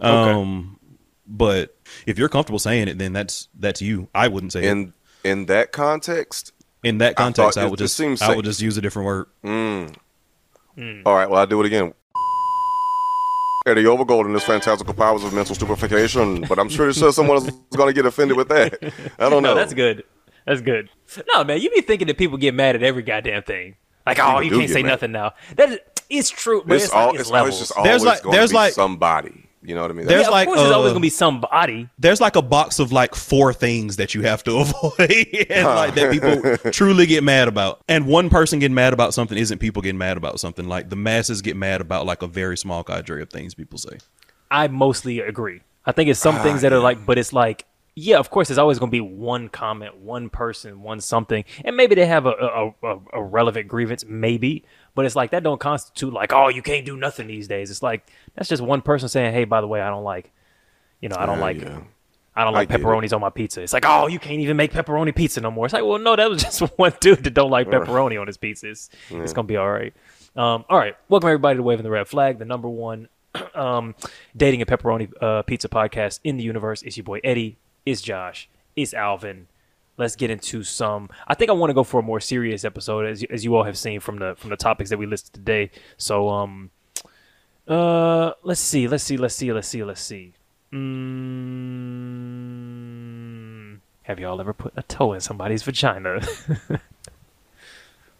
Um, 0.00 0.78
but 1.26 1.76
if 2.06 2.18
you're 2.18 2.28
comfortable 2.28 2.58
saying 2.58 2.88
it, 2.88 2.98
then 2.98 3.12
that's 3.12 3.48
that's 3.58 3.80
you. 3.80 4.08
I 4.14 4.28
wouldn't 4.28 4.52
say 4.52 4.64
it. 4.64 4.92
In 5.24 5.30
in 5.40 5.46
that 5.46 5.72
context. 5.72 6.52
In 6.82 6.98
that 6.98 7.14
context, 7.16 7.56
thought 7.58 7.64
I, 7.64 7.68
would 7.68 7.78
just 7.78 7.96
seems 7.96 8.22
I 8.22 8.28
safe. 8.28 8.36
would 8.36 8.44
just 8.46 8.62
use 8.62 8.76
a 8.78 8.80
different 8.80 9.06
word. 9.06 9.26
Mm. 9.44 9.94
Mm. 10.78 11.02
All 11.04 11.14
right, 11.14 11.28
well, 11.28 11.40
I'll 11.40 11.46
do 11.46 11.60
it 11.60 11.66
again. 11.66 11.92
Eddy 13.66 13.84
Overgold 13.84 14.24
and 14.24 14.32
his 14.34 14.42
fantastical 14.44 14.94
powers 14.94 15.22
of 15.22 15.34
mental 15.34 15.54
stupefaction, 15.54 16.40
but 16.48 16.58
I'm 16.58 16.70
sure 16.70 16.90
sure 16.94 17.12
someone 17.12 17.36
is 17.36 17.50
going 17.76 17.88
to 17.88 17.92
get 17.92 18.06
offended 18.06 18.36
with 18.38 18.48
that. 18.48 18.78
I 19.18 19.28
don't 19.28 19.42
know. 19.42 19.50
no, 19.50 19.54
that's 19.54 19.74
good. 19.74 20.04
That's 20.46 20.62
good. 20.62 20.88
No, 21.34 21.44
man, 21.44 21.60
you 21.60 21.70
be 21.70 21.82
thinking 21.82 22.06
that 22.08 22.16
people 22.16 22.38
get 22.38 22.54
mad 22.54 22.74
at 22.74 22.82
every 22.82 23.02
goddamn 23.02 23.42
thing. 23.42 23.76
Like, 24.06 24.18
oh, 24.18 24.40
you 24.40 24.50
can't 24.50 24.70
say 24.70 24.82
mad. 24.82 24.88
nothing 24.88 25.12
now. 25.12 25.34
That 25.56 25.68
is, 25.68 25.78
it's 26.08 26.30
true, 26.30 26.62
but 26.66 26.76
It's, 26.76 26.86
it's, 26.86 26.94
all, 26.94 27.08
like, 27.08 27.14
it's, 27.16 27.20
it's 27.22 27.30
always 27.30 27.42
levels. 27.44 27.58
just 27.58 27.74
There's 27.84 27.86
always 27.86 28.04
like- 28.04 28.22
going 28.22 28.32
to 28.32 28.38
there's 28.38 28.50
be 28.50 28.56
like- 28.56 28.72
somebody. 28.72 29.46
You 29.62 29.74
know 29.74 29.82
what 29.82 29.90
I 29.90 29.94
mean? 29.94 30.06
There's 30.06 30.22
yeah, 30.22 30.30
like, 30.30 30.48
of 30.48 30.54
course, 30.54 30.60
there's 30.62 30.72
always 30.72 30.92
gonna 30.92 31.02
be 31.02 31.10
somebody. 31.10 31.88
There's 31.98 32.20
like 32.20 32.36
a 32.36 32.42
box 32.42 32.78
of 32.78 32.92
like 32.92 33.14
four 33.14 33.52
things 33.52 33.96
that 33.96 34.14
you 34.14 34.22
have 34.22 34.42
to 34.44 34.56
avoid 34.60 35.46
and 35.50 35.66
like 35.66 35.94
that 35.96 36.10
people 36.12 36.70
truly 36.72 37.04
get 37.06 37.22
mad 37.22 37.46
about. 37.46 37.82
And 37.86 38.06
one 38.06 38.30
person 38.30 38.58
getting 38.58 38.74
mad 38.74 38.94
about 38.94 39.12
something 39.12 39.36
isn't 39.36 39.58
people 39.58 39.82
getting 39.82 39.98
mad 39.98 40.16
about 40.16 40.40
something. 40.40 40.66
Like 40.66 40.88
the 40.88 40.96
masses 40.96 41.42
get 41.42 41.56
mad 41.56 41.82
about 41.82 42.06
like 42.06 42.22
a 42.22 42.26
very 42.26 42.56
small 42.56 42.82
cadre 42.82 43.20
of 43.20 43.28
things 43.28 43.54
people 43.54 43.78
say. 43.78 43.98
I 44.50 44.68
mostly 44.68 45.20
agree. 45.20 45.60
I 45.84 45.92
think 45.92 46.08
it's 46.08 46.20
some 46.20 46.36
Ah, 46.36 46.42
things 46.42 46.62
that 46.62 46.72
are 46.72 46.80
like, 46.80 47.04
but 47.04 47.18
it's 47.18 47.32
like, 47.32 47.66
yeah, 47.96 48.18
of 48.18 48.30
course, 48.30 48.48
there's 48.48 48.58
always 48.58 48.78
going 48.78 48.90
to 48.90 48.94
be 48.94 49.00
one 49.00 49.48
comment, 49.48 49.96
one 49.98 50.30
person, 50.30 50.82
one 50.82 51.00
something, 51.00 51.44
and 51.64 51.76
maybe 51.76 51.94
they 51.94 52.06
have 52.06 52.24
a, 52.24 52.30
a, 52.30 52.74
a, 52.82 52.98
a 53.14 53.22
relevant 53.22 53.68
grievance, 53.68 54.04
maybe, 54.06 54.64
but 54.94 55.04
it's 55.06 55.16
like 55.16 55.30
that 55.30 55.42
don't 55.42 55.60
constitute 55.60 56.12
like, 56.12 56.32
oh, 56.32 56.48
you 56.48 56.62
can't 56.62 56.84
do 56.86 56.96
nothing 56.96 57.26
these 57.26 57.48
days. 57.48 57.70
It's 57.70 57.82
like 57.82 58.06
that's 58.34 58.48
just 58.48 58.62
one 58.62 58.82
person 58.82 59.08
saying, 59.08 59.32
hey, 59.32 59.44
by 59.44 59.60
the 59.60 59.66
way, 59.66 59.80
I 59.80 59.88
don't 59.90 60.04
like, 60.04 60.30
you 61.00 61.08
know, 61.08 61.16
I 61.18 61.26
don't 61.26 61.38
Yeah, 61.38 61.44
like. 61.44 61.60
yeah. 61.62 61.80
I 62.36 62.44
don't 62.44 62.54
like 62.54 62.70
it. 62.70 62.80
pepperonis 62.80 63.12
on 63.12 63.20
my 63.20 63.28
pizza. 63.28 63.60
It's 63.60 63.72
like, 63.72 63.84
oh, 63.84 64.06
you 64.06 64.20
can't 64.20 64.40
even 64.40 64.56
make 64.56 64.72
pepperoni 64.72 65.14
pizza 65.14 65.40
no 65.40 65.50
more. 65.50 65.66
It's 65.66 65.72
like, 65.74 65.84
well, 65.84 65.98
no, 65.98 66.14
that 66.14 66.30
was 66.30 66.40
just 66.42 66.60
one 66.78 66.92
dude 67.00 67.24
that 67.24 67.34
don't 67.34 67.50
like 67.50 67.66
pepperoni 67.68 68.18
on 68.20 68.28
his 68.28 68.38
pizzas. 68.38 68.64
It's, 68.64 68.90
it's 69.10 69.32
gonna 69.32 69.48
be 69.48 69.56
all 69.56 69.70
right. 69.70 69.92
Um, 70.36 70.64
all 70.70 70.78
right, 70.78 70.96
welcome 71.08 71.28
everybody 71.28 71.56
to 71.56 71.62
Waving 71.64 71.82
the 71.82 71.90
Red 71.90 72.06
Flag, 72.06 72.38
the 72.38 72.44
number 72.44 72.68
one 72.68 73.08
um, 73.54 73.96
dating 74.36 74.60
and 74.62 74.70
pepperoni 74.70 75.10
uh, 75.20 75.42
pizza 75.42 75.68
podcast 75.68 76.20
in 76.22 76.36
the 76.36 76.44
universe. 76.44 76.82
It's 76.82 76.96
your 76.96 77.04
boy 77.04 77.20
Eddy. 77.24 77.58
It's 77.84 78.00
Josh. 78.00 78.48
It's 78.76 78.94
Alvin. 78.94 79.48
Let's 80.00 80.16
get 80.16 80.30
into 80.30 80.62
some. 80.62 81.10
I 81.28 81.34
think 81.34 81.50
I 81.50 81.52
want 81.52 81.68
to 81.68 81.74
go 81.74 81.84
for 81.84 82.00
a 82.00 82.02
more 82.02 82.20
serious 82.20 82.64
episode, 82.64 83.04
as 83.04 83.20
you, 83.20 83.28
as 83.30 83.44
you 83.44 83.54
all 83.54 83.64
have 83.64 83.76
seen 83.76 84.00
from 84.00 84.18
the 84.18 84.34
from 84.34 84.48
the 84.48 84.56
topics 84.56 84.88
that 84.88 84.98
we 84.98 85.04
listed 85.04 85.34
today. 85.34 85.70
So, 85.98 86.30
um, 86.30 86.70
uh, 87.68 88.32
let's 88.42 88.62
see, 88.62 88.88
let's 88.88 89.04
see, 89.04 89.18
let's 89.18 89.34
see, 89.34 89.52
let's 89.52 89.68
see, 89.68 89.84
let's 89.84 90.00
see. 90.00 90.32
Mm, 90.72 91.20
have 94.04 94.18
y'all 94.18 94.40
ever 94.40 94.54
put 94.54 94.72
a 94.74 94.82
toe 94.82 95.12
in 95.12 95.20
somebody's 95.20 95.62
vagina? 95.62 96.26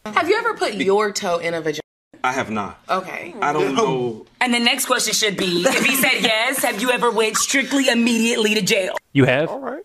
Have 0.07 0.31
you 0.31 0.37
ever 0.39 0.55
put 0.55 0.75
your 0.75 1.13
toe 1.13 1.39
in 1.39 1.53
a 1.53 1.61
vagina? 1.61 1.83
I 2.25 2.33
have 2.33 2.51
not. 2.51 2.81
Okay. 2.89 3.35
I 3.41 3.53
don't 3.53 3.75
know. 3.75 4.25
And 4.41 4.53
the 4.53 4.59
next 4.59 4.87
question 4.87 5.13
should 5.13 5.37
be 5.37 5.63
if 5.67 5.85
he 5.85 5.95
said 5.95 6.23
yes, 6.23 6.63
have 6.63 6.81
you 6.81 6.91
ever 6.91 7.11
went 7.11 7.37
strictly 7.37 7.87
immediately 7.89 8.55
to 8.55 8.63
jail? 8.63 8.97
you 9.13 9.27
have? 9.27 9.51
All 9.51 9.61
right. 9.61 9.85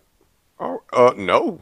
All 0.58 0.82
uh, 0.92 1.12
no. 1.16 1.60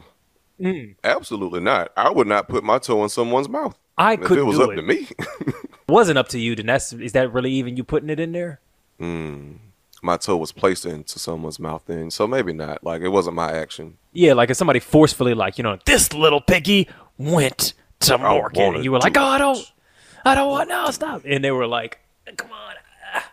Hmm. 0.59 0.91
Absolutely 1.03 1.59
not. 1.59 1.91
I 1.97 2.09
would 2.09 2.27
not 2.27 2.47
put 2.47 2.63
my 2.63 2.79
toe 2.79 3.03
in 3.03 3.09
someone's 3.09 3.49
mouth. 3.49 3.77
I 3.97 4.15
could. 4.15 4.37
if 4.37 4.37
it 4.39 4.43
was 4.43 4.59
up 4.59 4.71
it. 4.71 4.75
to 4.75 4.81
me. 4.81 5.07
Wasn't 5.89 6.17
up 6.17 6.29
to 6.29 6.39
you. 6.39 6.55
Then 6.55 6.65
that's 6.67 6.91
is 6.93 7.11
that 7.13 7.31
really 7.33 7.51
even 7.51 7.77
you 7.77 7.83
putting 7.83 8.09
it 8.09 8.19
in 8.19 8.31
there? 8.31 8.59
Mm. 8.99 9.57
my 10.01 10.15
toe 10.17 10.37
was 10.37 10.51
placed 10.53 10.85
into 10.85 11.19
someone's 11.19 11.59
mouth 11.59 11.83
then, 11.85 12.09
so 12.09 12.25
maybe 12.27 12.53
not. 12.53 12.83
Like 12.83 13.01
it 13.01 13.09
wasn't 13.09 13.35
my 13.35 13.51
action. 13.51 13.97
Yeah, 14.13 14.33
like 14.33 14.49
if 14.49 14.57
somebody 14.57 14.79
forcefully, 14.79 15.33
like 15.33 15.57
you 15.57 15.63
know, 15.63 15.77
this 15.85 16.13
little 16.13 16.41
piggy 16.41 16.87
went 17.17 17.73
to 18.01 18.17
market, 18.17 18.61
and 18.75 18.83
you 18.83 18.91
were 18.91 18.99
like, 18.99 19.17
oh, 19.17 19.23
I 19.23 19.37
don't, 19.37 19.73
I 20.23 20.35
don't 20.35 20.49
want, 20.49 20.69
no, 20.69 20.89
stop, 20.91 21.21
and 21.25 21.43
they 21.43 21.51
were 21.51 21.67
like, 21.67 21.99
come 22.37 22.51
on. 22.51 22.75
ah. 23.13 23.31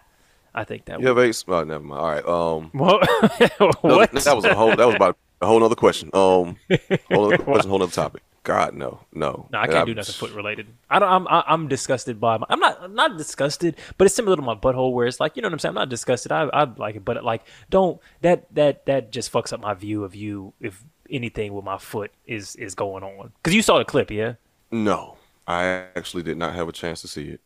I 0.54 0.64
think 0.64 0.84
that. 0.86 1.00
You 1.00 1.06
have 1.08 1.19
eight. 1.19 1.42
Oh, 1.48 1.64
never 1.64 1.84
mind. 1.84 2.00
All 2.00 2.10
right. 2.10 2.26
Um, 2.26 2.70
What? 2.72 3.08
what? 3.82 4.12
that 4.12 4.36
was 4.36 4.44
a 4.44 4.54
whole. 4.54 4.74
That 4.76 4.86
was 4.86 4.96
about 4.96 5.16
a 5.42 5.46
whole 5.46 5.62
other 5.62 5.74
question. 5.74 6.08
Um, 6.14 6.56
whole 7.10 7.26
other 7.26 7.38
question, 7.38 7.68
whole 7.70 7.82
other 7.82 7.92
topic. 7.92 8.22
God, 8.44 8.74
no, 8.74 8.98
no. 9.12 9.46
No, 9.52 9.58
I 9.58 9.66
can't 9.68 9.86
do 9.86 9.92
I'm- 9.92 9.96
nothing 9.96 10.14
foot 10.14 10.32
related. 10.32 10.66
I 10.90 10.98
don't. 10.98 11.08
I'm. 11.08 11.28
I- 11.28 11.44
I'm 11.46 11.68
disgusted 11.68 12.18
by. 12.20 12.38
My, 12.38 12.46
I'm 12.48 12.58
not. 12.58 12.78
I'm 12.82 12.94
not 12.94 13.16
disgusted, 13.16 13.76
but 13.98 14.06
it's 14.06 14.14
similar 14.14 14.34
to 14.36 14.42
my 14.42 14.54
butthole, 14.54 14.93
where 14.93 15.06
it's 15.06 15.20
like, 15.20 15.36
you 15.36 15.43
know 15.43 15.46
what 15.46 15.52
I'm 15.52 15.58
saying. 15.60 15.70
I'm 15.70 15.74
not 15.76 15.88
disgusted. 15.88 16.32
I. 16.32 16.44
I 16.52 16.64
like 16.64 16.96
it, 16.96 17.05
but 17.05 17.22
like, 17.22 17.43
don't 17.70 18.00
that 18.22 18.52
that 18.55 18.86
that 18.86 19.12
just 19.12 19.32
fucks 19.32 19.52
up 19.52 19.60
my 19.60 19.74
view 19.74 20.02
of 20.02 20.14
you 20.17 20.55
if 20.60 20.82
anything 21.08 21.52
with 21.55 21.64
my 21.64 21.78
foot 21.78 22.10
is 22.26 22.56
is 22.56 22.74
going 22.74 23.05
on. 23.05 23.32
Because 23.43 23.55
you 23.55 23.62
saw 23.62 23.78
the 23.78 23.84
clip, 23.84 24.10
yeah. 24.10 24.34
No, 24.72 25.19
I 25.46 25.84
actually 25.94 26.24
did 26.24 26.36
not 26.36 26.55
have 26.55 26.69
a 26.69 26.72
chance 26.72 27.00
to 27.02 27.08
see 27.08 27.28
it. 27.28 27.40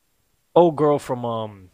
Old 0.54 0.76
girl 0.76 0.99
from 0.99 1.26
um, 1.26 1.68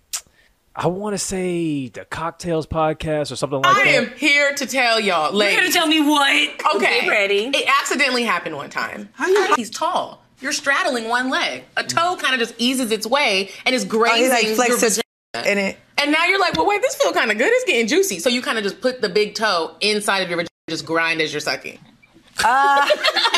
I 0.75 0.87
want 0.87 1.13
to 1.15 1.19
say 1.19 1.89
the 1.89 2.05
Cocktails 2.07 2.67
podcast 2.67 3.31
or 3.31 3.37
something 3.37 3.61
like 3.61 3.77
I 3.77 3.85
that. 3.85 3.89
I 3.89 3.93
am 3.93 4.11
here 4.17 4.55
to 4.55 4.67
tell 4.67 4.99
y'all, 4.99 5.33
Ladies. 5.33 5.55
You're 5.55 5.63
gonna 5.65 5.73
tell 5.75 5.87
me 5.87 6.01
what? 6.01 6.77
Okay, 6.77 7.07
ready. 7.09 7.51
It 7.55 7.69
accidentally 7.81 8.23
happened 8.25 8.57
one 8.57 8.71
time. 8.71 9.11
He's 9.57 9.69
tall. 9.69 10.23
You're 10.41 10.53
straddling 10.53 11.09
one 11.09 11.29
leg. 11.29 11.65
A 11.77 11.85
toe 11.85 12.17
kind 12.17 12.35
of 12.35 12.41
just 12.41 12.55
eases 12.59 12.91
its 12.91 13.07
way 13.07 13.51
and 13.67 13.75
is 13.75 13.85
Oh, 13.85 13.89
grazing 13.89 14.49
he 14.49 14.55
like 14.57 14.69
your 14.71 14.79
vagina. 14.79 15.03
in 15.47 15.59
it. 15.59 15.77
And 15.99 16.11
now 16.11 16.25
you're 16.25 16.41
like, 16.41 16.55
well, 16.57 16.67
wait, 16.67 16.81
this 16.83 16.97
feel 16.97 17.13
kind 17.13 17.31
of 17.31 17.39
good. 17.39 17.49
It's 17.53 17.65
getting 17.65 17.87
juicy. 17.87 18.19
So 18.19 18.29
you 18.31 18.41
kind 18.43 18.57
of 18.59 18.65
just 18.65 18.81
put 18.81 19.01
the 19.03 19.09
big 19.09 19.35
toe 19.35 19.77
inside 19.81 20.21
of 20.21 20.29
your 20.31 20.39
vagina, 20.39 20.49
just 20.71 20.87
grind 20.87 21.21
as 21.21 21.33
you're 21.33 21.41
sucking. 21.41 21.79
and 22.45 22.91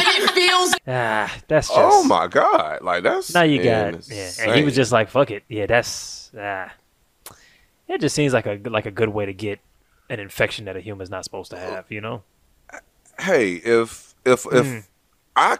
it 0.07 0.31
feels 0.31 0.73
Ah, 0.87 1.35
that's 1.49 1.67
just. 1.67 1.79
Oh 1.81 2.05
my 2.05 2.29
god! 2.29 2.81
Like 2.83 3.03
that's 3.03 3.35
Now 3.35 3.43
you 3.43 3.61
got. 3.63 3.95
insane. 3.95 4.17
Yeah, 4.17 4.31
and 4.47 4.57
he 4.57 4.65
was 4.65 4.75
just 4.77 4.93
like, 4.93 5.11
"Fuck 5.11 5.33
it." 5.33 5.43
Yeah, 5.49 5.67
that's. 5.67 6.31
Ah. 6.39 6.73
It 7.89 8.01
just 8.01 8.15
seems 8.15 8.33
like 8.33 8.47
a 8.47 8.59
like 8.65 8.87
a 8.87 8.91
good 8.91 9.11
way 9.11 9.27
to 9.27 9.33
get 9.33 9.61
an 10.11 10.21
infection 10.21 10.65
that 10.67 10.77
a 10.77 10.81
human's 10.81 11.11
not 11.11 11.25
supposed 11.25 11.51
to 11.51 11.59
have. 11.59 11.91
You 11.91 12.01
know. 12.01 12.23
hey, 13.19 13.55
if 13.55 14.15
if 14.25 14.47
if 14.53 14.67
Mm. 14.67 14.85
I 15.37 15.59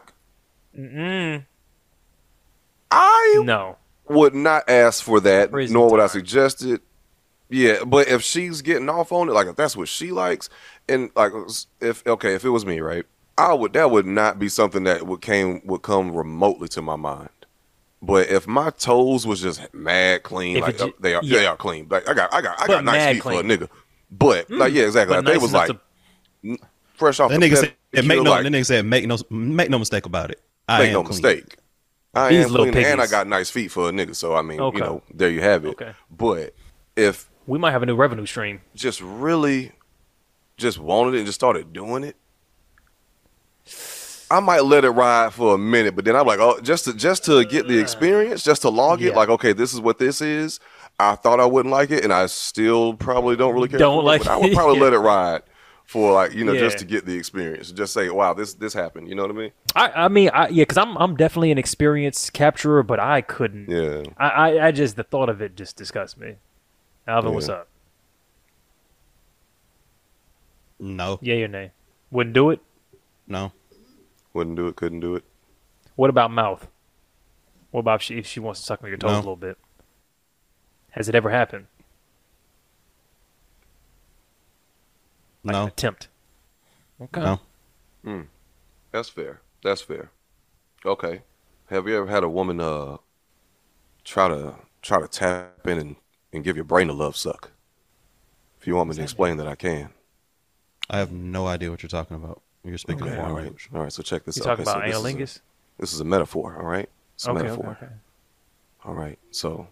I 2.91 3.43
No. 3.45 3.77
would 4.09 4.35
not 4.35 4.69
ask 4.69 5.03
for 5.03 5.21
that, 5.21 5.51
Prison 5.51 5.75
nor 5.75 5.91
would 5.91 6.01
I 6.01 6.07
suggest 6.07 6.65
it. 6.65 6.83
Yeah, 7.49 7.85
but 7.85 8.09
if 8.09 8.23
she's 8.23 8.63
getting 8.63 8.89
off 8.89 9.13
on 9.13 9.29
it, 9.29 9.33
like 9.33 9.47
if 9.47 9.57
that's 9.57 9.77
what 9.77 9.89
she 9.89 10.11
likes, 10.11 10.49
and 10.89 11.11
like 11.15 11.33
if 11.81 12.07
okay, 12.07 12.35
if 12.35 12.45
it 12.45 12.49
was 12.51 12.65
me, 12.67 12.81
right, 12.81 13.05
I 13.39 13.53
would 13.53 13.73
that 13.75 13.91
would 13.91 14.07
not 14.07 14.39
be 14.39 14.49
something 14.49 14.85
that 14.85 15.07
would 15.07 15.21
came 15.21 15.61
would 15.65 15.83
come 15.83 16.15
remotely 16.15 16.69
to 16.69 16.83
my 16.83 16.97
mind. 16.97 17.29
But 18.07 18.29
if 18.29 18.47
my 18.47 18.69
toes 18.71 19.27
was 19.27 19.41
just 19.41 19.63
mad 19.73 20.23
clean, 20.25 20.57
If 20.59 20.63
like 20.63 20.75
it 20.75 20.81
uh, 20.83 20.89
they 21.01 21.15
are, 21.15 21.23
yeah. 21.25 21.39
they 21.39 21.47
are 21.47 21.57
clean. 21.57 21.87
Like 21.89 22.07
I 22.09 22.13
got, 22.13 22.35
I 22.35 22.43
got, 22.43 22.61
I 22.61 22.67
got 22.67 22.85
nice 22.85 22.95
mad 22.95 23.15
feet 23.15 23.23
for 23.23 23.33
a. 23.33 23.37
Mm. 23.37 23.57
nigga. 23.59 23.69
But 24.11 24.51
like 24.51 24.73
yeah, 24.75 24.83
exactly. 24.85 25.15
But 25.17 25.25
Like, 25.25 25.33
they 25.35 25.39
was 25.39 25.53
like 25.53 25.71
to- 25.71 26.59
fresh 26.95 27.19
off 27.21 27.31
That 27.31 27.41
the 27.41 27.47
nigga 27.49 27.57
said, 27.57 27.75
pedicure, 27.95 28.07
make 28.07 28.23
no, 28.23 28.31
like, 28.31 28.43
that 28.45 28.53
nigga 28.53 28.67
said, 28.67 28.85
make 28.85 29.07
no, 29.07 29.17
make 29.31 29.71
no 29.71 29.79
mistake 29.79 30.07
about 30.07 30.31
it. 30.31 30.41
I 30.69 30.79
Make 30.81 30.87
am 30.89 30.93
no 30.95 31.03
clean. 31.05 31.09
mistake. 31.23 31.57
I 32.15 32.29
These 32.29 32.45
am 32.47 32.51
little 32.53 32.71
clean, 32.73 32.85
and 32.87 33.01
I 33.01 33.07
got 33.07 33.27
nice 33.27 33.51
feet 33.51 33.71
for 33.73 33.89
a 33.89 33.93
nigga. 33.93 34.15
So 34.15 34.35
I 34.35 34.43
mean, 34.43 34.61
Okay. 34.61 34.79
you 34.79 34.85
know, 34.85 35.03
there 35.13 35.31
you 35.31 35.41
have 35.41 35.65
it. 35.65 35.71
Okay. 35.71 35.93
But 36.11 36.55
if 36.97 37.29
We 37.47 37.59
might 37.59 37.73
have 37.73 37.83
a 37.83 37.87
new 37.87 37.97
revenue 37.97 38.27
stream. 38.27 38.61
just 38.75 39.01
really 39.01 39.73
just 40.57 40.79
wanted 40.79 41.15
it 41.15 41.19
and 41.19 41.27
just 41.27 41.37
started 41.41 41.73
doing 41.73 42.05
it, 42.05 42.17
I 44.35 44.41
might 44.41 44.65
let 44.65 44.85
it 44.85 44.91
ride 44.91 45.33
for 45.33 45.55
a 45.55 45.59
minute, 45.59 45.95
but 45.95 46.05
then 46.05 46.17
I'm 46.17 46.27
like, 46.27 46.41
oh, 46.41 46.61
just 46.61 46.85
to 46.87 46.95
just 46.95 47.25
to 47.27 47.45
get 47.45 47.69
the 47.69 47.79
mm. 47.79 47.83
experience, 47.83 48.43
just 48.43 48.63
to 48.63 48.69
log 48.69 49.01
it, 49.01 49.07
Yeah. 49.07 49.17
like, 49.17 49.29
okay, 49.29 49.53
this 49.53 49.73
is 49.73 49.81
what 49.81 49.99
this 49.99 50.21
is. 50.21 50.61
I 50.99 51.15
thought 51.15 51.41
I 51.41 51.47
wouldn't 51.47 51.73
like 51.73 51.91
it, 51.91 52.05
and 52.05 52.13
I 52.13 52.27
still 52.27 52.95
probably 52.95 53.37
don't 53.37 53.55
really 53.55 53.69
care. 53.69 53.79
Don't 53.79 53.99
for 53.99 54.03
it, 54.03 54.05
like 54.05 54.25
but 54.25 54.31
I 54.31 54.37
would 54.37 54.53
probably 54.53 54.77
yeah. 54.79 54.85
let 54.85 54.93
it 54.93 54.99
ride 54.99 55.43
for 55.85 56.13
like 56.13 56.33
you 56.33 56.45
know 56.45 56.57
just 56.57 56.79
to 56.79 56.85
get 56.85 57.05
the 57.05 57.17
experience. 57.17 57.71
Just 57.71 57.93
say, 57.93 58.09
wow, 58.11 58.35
this 58.35 58.55
this 58.55 58.73
happened. 58.73 59.09
You 59.09 59.15
know 59.15 59.23
what 59.23 59.31
I 59.31 59.35
mean? 59.35 59.53
I, 59.75 59.91
I 60.05 60.09
mean, 60.09 60.31
I, 60.33 60.49
yeah, 60.49 60.63
because 60.63 60.79
I'm 60.79 60.97
I'm 60.97 61.17
definitely 61.17 61.51
an 61.53 61.59
experience 61.59 62.31
capturer, 62.31 62.83
but 62.83 63.01
I 63.01 63.21
couldn't. 63.21 63.69
Yeah. 63.69 64.03
I, 64.17 64.29
I, 64.29 64.67
I 64.69 64.71
just 64.73 64.97
the 64.97 65.05
thought 65.05 65.29
of 65.29 65.41
it 65.43 65.57
just 65.57 65.77
disgusts 65.77 66.17
me. 66.17 66.37
Alvin, 67.07 67.35
what's 67.35 67.49
up? 67.49 67.69
No, 70.79 71.19
Yeah, 71.23 71.37
or 71.37 71.49
nay? 71.49 71.71
Wouldn't 72.11 72.35
do 72.35 72.51
it. 72.51 72.61
no. 73.27 73.53
Wouldn't 74.35 74.57
do 74.57 74.69
it. 74.69 74.77
Couldn't 74.77 75.01
do 75.01 75.15
it. 75.15 75.25
What 75.97 76.11
about 76.11 76.31
mouth? 76.31 76.69
What 77.71 77.81
about 77.81 77.97
if 77.97 78.03
she, 78.03 78.19
if 78.19 78.27
she 78.27 78.41
wants 78.41 78.61
to 78.61 78.67
suck 78.67 78.83
on 78.83 78.89
your 78.89 78.99
toes 78.99 79.11
No. 79.13 79.17
a 79.17 79.19
little 79.19 79.37
bit? 79.37 79.57
Has 80.91 81.09
it 81.09 81.15
ever 81.15 81.31
happened? 81.31 81.67
Like 85.45 85.55
No. 85.55 85.63
an 85.63 85.69
attempt. 85.69 86.09
Okay. 87.01 87.21
No. 88.03 88.27
That's 88.93 89.09
fair. 89.09 89.41
That's 89.63 89.81
fair. 89.81 90.11
Okay. 90.87 91.23
Have 91.71 91.89
you 91.89 91.97
ever 91.97 92.07
had 92.07 92.23
a 92.23 92.29
woman 92.29 92.61
uh 92.61 92.99
try 94.05 94.29
to 94.29 94.55
try 94.83 95.01
to 95.01 95.09
tap 95.09 95.67
in 95.67 95.79
and, 95.79 95.97
and 96.33 96.45
give 96.45 96.55
your 96.57 96.65
brain 96.65 96.89
a 96.89 96.93
love 96.93 97.17
suck? 97.17 97.51
If 98.61 98.67
you 98.67 98.77
want 98.77 98.91
me 98.91 98.97
to 98.97 99.03
explain 99.03 99.37
that, 99.39 99.49
I 99.49 99.57
can. 99.57 99.91
I 100.89 100.99
have 100.99 101.11
no 101.11 101.47
idea 101.47 101.71
what 101.71 101.83
you're 101.83 101.89
talking 101.91 102.17
about. 102.17 102.43
You're 102.65 102.79
speaking 102.79 103.03
Okay, 103.03 103.13
a 103.15 103.19
all 103.19 103.23
foreign 103.23 103.35
right. 103.35 103.43
language. 103.45 103.69
All 103.75 103.81
right, 103.83 103.93
so 103.93 104.03
check 104.03 104.25
this 104.25 104.37
You 104.37 104.43
out. 104.43 104.47
talking 104.57 104.63
Okay, 104.63 104.71
so 104.71 104.79
about 104.79 104.87
this 104.87 104.97
is 104.97 105.05
a- 105.05 105.09
analingus? 105.09 105.41
This 105.79 105.93
is 105.93 106.01
a 106.01 106.05
metaphor, 106.05 106.57
all 106.59 106.67
right? 106.67 106.89
It's 107.15 107.27
a 107.27 107.31
Okay, 107.31 107.41
okay, 107.41 107.49
metaphor. 107.51 107.79
okay. 107.83 107.93
All 108.85 108.95
right. 108.95 109.19
So 109.31 109.67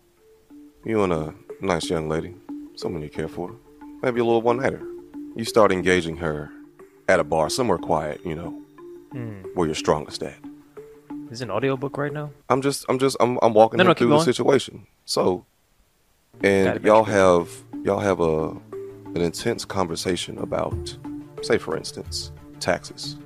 you 0.84 1.02
and 1.02 1.12
a 1.12 1.34
nice 1.60 1.88
young 1.88 2.08
lady, 2.08 2.34
someone 2.74 3.02
you 3.02 3.08
care 3.08 3.28
for, 3.28 3.54
maybe 4.02 4.20
a 4.20 4.24
little 4.24 4.42
one 4.42 4.58
nighter. 4.58 4.82
You 5.36 5.44
start 5.44 5.72
engaging 5.72 6.16
her 6.18 6.50
at 7.08 7.20
a 7.20 7.24
bar, 7.24 7.48
somewhere 7.50 7.78
quiet, 7.78 8.20
you 8.24 8.34
know, 8.34 8.50
Hmm. 9.12 9.42
where 9.54 9.66
you're 9.66 9.74
strongest 9.74 10.22
at. 10.22 10.34
Is 11.30 11.40
it 11.40 11.44
an 11.44 11.50
audiobook 11.50 11.96
right 11.96 12.12
now? 12.12 12.30
I'm 12.50 12.60
just, 12.62 12.84
I'm 12.88 12.98
just, 12.98 13.16
I'm, 13.20 13.38
I'm 13.42 13.54
walking 13.54 13.78
No, 13.78 13.84
no, 13.84 13.94
through 13.94 14.08
the 14.08 14.20
situation. 14.20 14.86
So, 15.06 15.44
and 16.42 16.82
y'all 16.84 17.04
have, 17.04 17.48
y'all 17.84 18.00
have 18.00 18.20
a, 18.20 18.48
an 19.14 19.20
intense 19.20 19.64
conversation 19.64 20.36
about, 20.38 20.96
say, 21.42 21.58
for 21.58 21.76
instance, 21.76 22.32
taxes, 22.62 23.16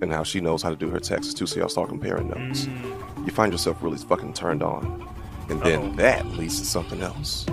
and 0.00 0.12
how 0.12 0.22
she 0.22 0.40
knows 0.40 0.62
how 0.62 0.70
to 0.70 0.76
do 0.76 0.88
her 0.88 1.00
taxes 1.00 1.34
too. 1.34 1.46
So 1.46 1.60
y'all 1.60 1.68
start 1.68 1.88
comparing 1.88 2.28
notes. 2.28 2.66
Mm. 2.66 3.26
You 3.26 3.32
find 3.32 3.52
yourself 3.52 3.82
really 3.82 3.98
fucking 3.98 4.32
turned 4.32 4.62
on, 4.62 5.06
and 5.50 5.60
then 5.62 5.80
Uh-oh. 5.80 5.96
that 5.96 6.24
leads 6.26 6.58
to 6.60 6.64
something 6.64 7.02
else. 7.02 7.46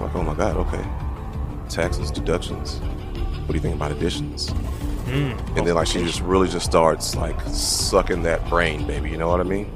Like, 0.00 0.14
oh 0.14 0.22
my 0.22 0.34
god, 0.34 0.56
okay, 0.56 0.84
taxes, 1.68 2.10
deductions. 2.10 2.78
What 2.78 3.48
do 3.48 3.54
you 3.54 3.60
think 3.60 3.76
about 3.76 3.92
additions? 3.92 4.50
Mm. 5.06 5.56
And 5.56 5.66
then 5.66 5.74
like 5.74 5.86
she 5.86 6.02
just 6.04 6.20
really 6.20 6.48
just 6.48 6.66
starts 6.66 7.14
like 7.14 7.40
sucking 7.46 8.22
that 8.24 8.46
brain, 8.48 8.86
baby. 8.86 9.10
You 9.10 9.16
know 9.16 9.28
what 9.28 9.40
I 9.40 9.44
mean? 9.44 9.70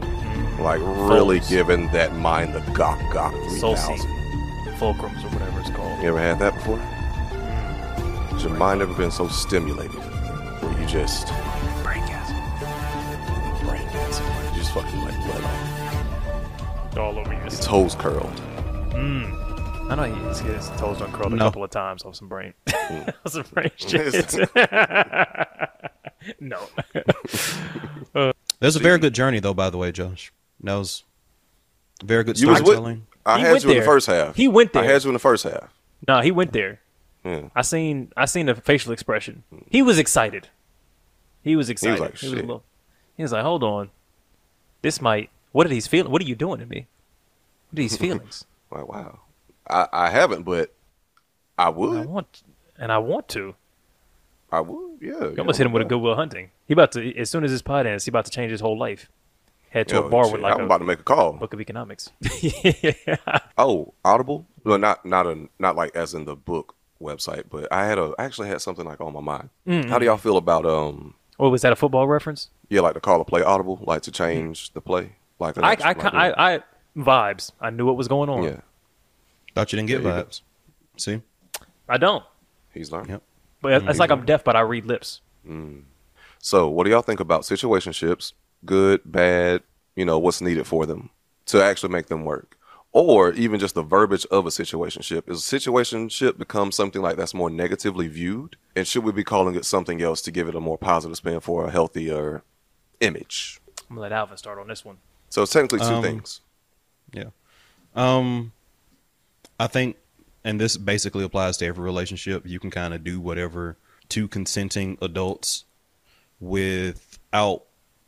Like 0.58 0.80
really 0.80 1.40
giving 1.48 1.86
that 1.92 2.14
mind 2.16 2.54
the 2.54 2.60
gawk 2.72 3.00
gawk 3.12 3.32
three 3.32 3.58
Soul 3.58 3.76
thousand. 3.76 3.98
seed. 3.98 4.08
Fulcrums 4.78 5.24
or 5.24 5.28
whatever 5.28 5.60
it's 5.60 5.70
called. 5.70 6.02
You 6.02 6.08
ever 6.08 6.18
had 6.18 6.38
that 6.40 6.54
before? 6.54 6.76
Has 6.76 8.44
your 8.44 8.54
mind 8.54 8.82
ever 8.82 8.92
been 8.94 9.10
so 9.10 9.28
stimulated 9.28 10.00
you 10.82 10.88
just 10.88 11.26
Braingasm. 11.84 12.34
brain 13.64 13.86
dancing, 13.92 14.26
like, 14.26 14.52
you 14.52 14.58
just 14.58 14.72
fucking 14.74 15.00
like 15.00 15.16
let 15.28 15.44
off. 15.44 16.96
All 16.98 17.18
over 17.18 17.32
your 17.32 17.40
Your 17.42 17.50
toes 17.50 17.94
curled. 17.94 18.40
I 18.94 19.94
know 19.94 20.04
he's, 20.28 20.38
his 20.40 20.68
toes 20.70 20.98
done 20.98 21.12
curled 21.12 21.34
a 21.34 21.38
couple 21.38 21.62
of 21.64 21.70
times 21.70 22.02
off 22.04 22.16
some 22.16 22.28
brain. 22.28 22.54
Mm. 22.66 23.08
off 23.26 23.32
some 23.32 23.44
brain 23.52 23.70
shit. 23.76 24.34
no. 26.40 26.58
There's 28.60 28.76
a 28.76 28.80
very 28.80 28.98
good 28.98 29.14
journey, 29.14 29.38
though. 29.40 29.54
By 29.54 29.70
the 29.70 29.78
way, 29.78 29.92
Josh, 29.92 30.32
that 30.62 30.74
was 30.74 31.04
very 32.04 32.24
good 32.24 32.40
You 32.40 32.48
was 32.48 32.58
with- 32.60 32.66
storytelling. 32.66 33.06
I 33.24 33.38
He 33.38 33.44
had 33.44 33.52
went 33.52 33.64
you 33.64 33.70
in 33.70 33.74
the 33.76 33.80
there. 33.80 33.86
first 33.88 34.06
half. 34.08 34.34
He 34.36 34.48
went 34.48 34.72
there. 34.72 34.82
I 34.82 34.86
there. 34.86 34.94
had 34.94 35.04
you 35.04 35.10
in 35.10 35.14
the 35.14 35.18
first 35.20 35.44
half. 35.44 35.72
no, 36.08 36.20
he 36.20 36.32
went 36.32 36.52
there. 36.52 36.80
Yeah. 37.24 37.50
I 37.54 37.62
seen 37.62 38.10
I 38.16 38.24
seen 38.24 38.46
the 38.46 38.54
facial 38.56 38.92
expression. 38.92 39.44
He 39.70 39.80
was 39.80 39.96
excited. 40.00 40.48
He 41.42 41.56
was 41.56 41.70
excited. 41.70 42.00
like, 42.00 42.16
he, 42.18 42.28
was 42.28 42.34
little, 42.40 42.62
he 43.16 43.22
was 43.22 43.32
like, 43.32 43.42
"Hold 43.42 43.62
on, 43.62 43.90
this 44.82 45.00
might. 45.00 45.30
What 45.52 45.66
are 45.66 45.70
these 45.70 45.86
feelings? 45.86 46.10
What 46.10 46.22
are 46.22 46.26
you 46.26 46.34
doing 46.34 46.60
to 46.60 46.66
me? 46.66 46.86
What 47.70 47.78
are 47.78 47.82
these 47.82 47.96
feelings? 48.04 48.44
Like 48.70 48.88
wow. 48.88 49.20
I, 49.68 49.86
I 49.92 50.10
haven't, 50.10 50.42
but 50.42 50.72
I 51.58 51.68
would. 51.68 52.02
I 52.02 52.06
want, 52.06 52.42
and 52.78 52.90
I 52.92 52.98
want 52.98 53.28
to. 53.28 53.54
I 54.50 54.60
would. 54.60 54.98
Yeah. 55.00 55.30
You 55.30 55.36
almost 55.38 55.58
hit 55.58 55.66
him 55.66 55.72
with 55.72 55.82
a 55.82 55.86
Good 55.86 56.00
Will 56.00 56.14
Hunting. 56.14 56.50
He 56.66 56.72
about 56.74 56.92
to 56.92 57.16
as 57.16 57.30
soon 57.30 57.44
as 57.44 57.50
his 57.50 57.62
pod 57.62 57.86
ends, 57.86 58.04
he 58.04 58.10
about 58.10 58.24
to 58.26 58.30
change 58.30 58.50
his 58.50 58.60
whole 58.60 58.78
life. 58.78 59.08
Head 59.70 59.88
to 59.88 60.04
a 60.04 60.08
bar 60.10 60.30
with 60.30 60.42
like 60.42 60.54
I'm 60.54 60.60
a 60.60 60.64
about 60.66 60.78
to 60.78 60.84
make 60.84 61.00
a 61.00 61.02
call. 61.02 61.32
book 61.32 61.54
of 61.54 61.60
economics. 61.60 62.10
Oh, 63.58 63.94
Audible? 64.04 64.46
Well, 64.64 64.78
not 64.78 65.04
not 65.06 65.26
a 65.26 65.48
not 65.58 65.76
like 65.76 65.94
as 65.96 66.14
in 66.14 66.24
the 66.24 66.34
book 66.36 66.74
website, 67.00 67.44
but 67.50 67.72
I 67.72 67.86
had 67.86 67.98
a 67.98 68.12
I 68.18 68.24
actually 68.24 68.48
had 68.48 68.60
something 68.60 68.84
like 68.84 69.00
on 69.00 69.12
my 69.12 69.20
mind. 69.20 69.50
Mm-hmm. 69.66 69.90
How 69.90 69.98
do 69.98 70.04
y'all 70.06 70.16
feel 70.16 70.36
about 70.36 70.66
um 70.66 71.14
What 71.42 71.50
was 71.50 71.62
that? 71.62 71.72
A 71.72 71.76
football 71.76 72.06
reference? 72.06 72.50
yeah 72.68 72.82
like 72.82 72.94
the 72.94 73.00
call 73.00 73.18
to 73.18 73.24
play 73.24 73.42
Audible, 73.42 73.80
like 73.82 74.02
to 74.02 74.12
change 74.12 74.72
the 74.74 74.80
play, 74.80 75.16
like 75.40 75.58
I 75.58 75.60
I, 75.60 75.64
like, 75.70 76.04
I, 76.14 76.54
I 76.54 76.60
vibes. 76.96 77.50
I 77.60 77.70
knew 77.70 77.84
what 77.84 77.96
was 77.96 78.06
going 78.06 78.30
on. 78.30 78.44
yeah, 78.44 78.60
Thought 79.52 79.72
you 79.72 79.76
didn't 79.76 79.88
get 79.88 80.04
There 80.04 80.12
you 80.16 80.22
go. 80.22 80.24
vibes. 80.28 80.40
See, 80.98 81.20
I 81.88 81.98
don't. 81.98 82.22
he's 82.72 82.92
learned. 82.92 83.08
Yep. 83.08 83.22
But 83.60 83.82
it's 83.88 83.98
like 83.98 84.12
I'm 84.12 84.24
deaf, 84.24 84.44
but 84.44 84.54
I 84.54 84.60
read 84.60 84.86
lips. 84.86 85.20
Mm. 85.44 85.82
So, 86.38 86.68
what 86.68 86.84
do 86.84 86.90
y'all 86.90 87.02
think 87.02 87.18
about 87.18 87.42
situationships? 87.42 88.34
Good, 88.64 89.00
bad, 89.04 89.62
you 89.96 90.04
know, 90.04 90.20
what's 90.20 90.40
needed 90.40 90.66
for 90.68 90.86
them 90.86 91.10
to 91.46 91.60
actually 91.60 91.92
make 91.92 92.06
them 92.06 92.24
work? 92.24 92.56
Or 92.94 93.32
even 93.32 93.58
just 93.58 93.74
the 93.74 93.82
verbiage 93.82 94.26
of 94.26 94.44
a 94.46 94.50
situationship. 94.50 95.28
Is 95.30 95.50
a 95.50 95.58
situationship 95.58 96.36
become 96.36 96.70
something 96.70 97.00
like 97.00 97.16
that's 97.16 97.32
more 97.32 97.48
negatively 97.48 98.06
viewed? 98.06 98.56
And 98.76 98.86
should 98.86 99.02
we 99.02 99.12
be 99.12 99.24
calling 99.24 99.54
it 99.54 99.64
something 99.64 100.02
else 100.02 100.20
to 100.22 100.30
give 100.30 100.46
it 100.46 100.54
a 100.54 100.60
more 100.60 100.76
positive 100.76 101.16
spin 101.16 101.40
for 101.40 101.66
a 101.66 101.70
healthier 101.70 102.42
image? 103.00 103.60
I'm 103.88 103.96
gonna 103.96 104.02
let 104.02 104.12
Alvin 104.12 104.36
start 104.36 104.58
on 104.58 104.68
this 104.68 104.84
one. 104.84 104.98
So 105.30 105.42
it's 105.42 105.52
technically 105.52 105.78
two 105.80 105.94
Um, 105.94 106.02
things. 106.02 106.40
yeah. 107.14 107.30
Um, 107.94 108.52
I 109.58 109.66
think, 109.68 109.96
and 110.44 110.60
this 110.60 110.76
basically 110.76 111.24
applies 111.24 111.56
to 111.58 111.66
every 111.66 111.84
relationship. 111.84 112.42
You 112.46 112.60
can 112.60 112.70
kind 112.70 112.92
of 112.92 113.02
do 113.04 113.20
whatever 113.20 113.78
two 114.10 114.28
consenting 114.28 114.98
adults 115.00 115.64
without 116.40 117.64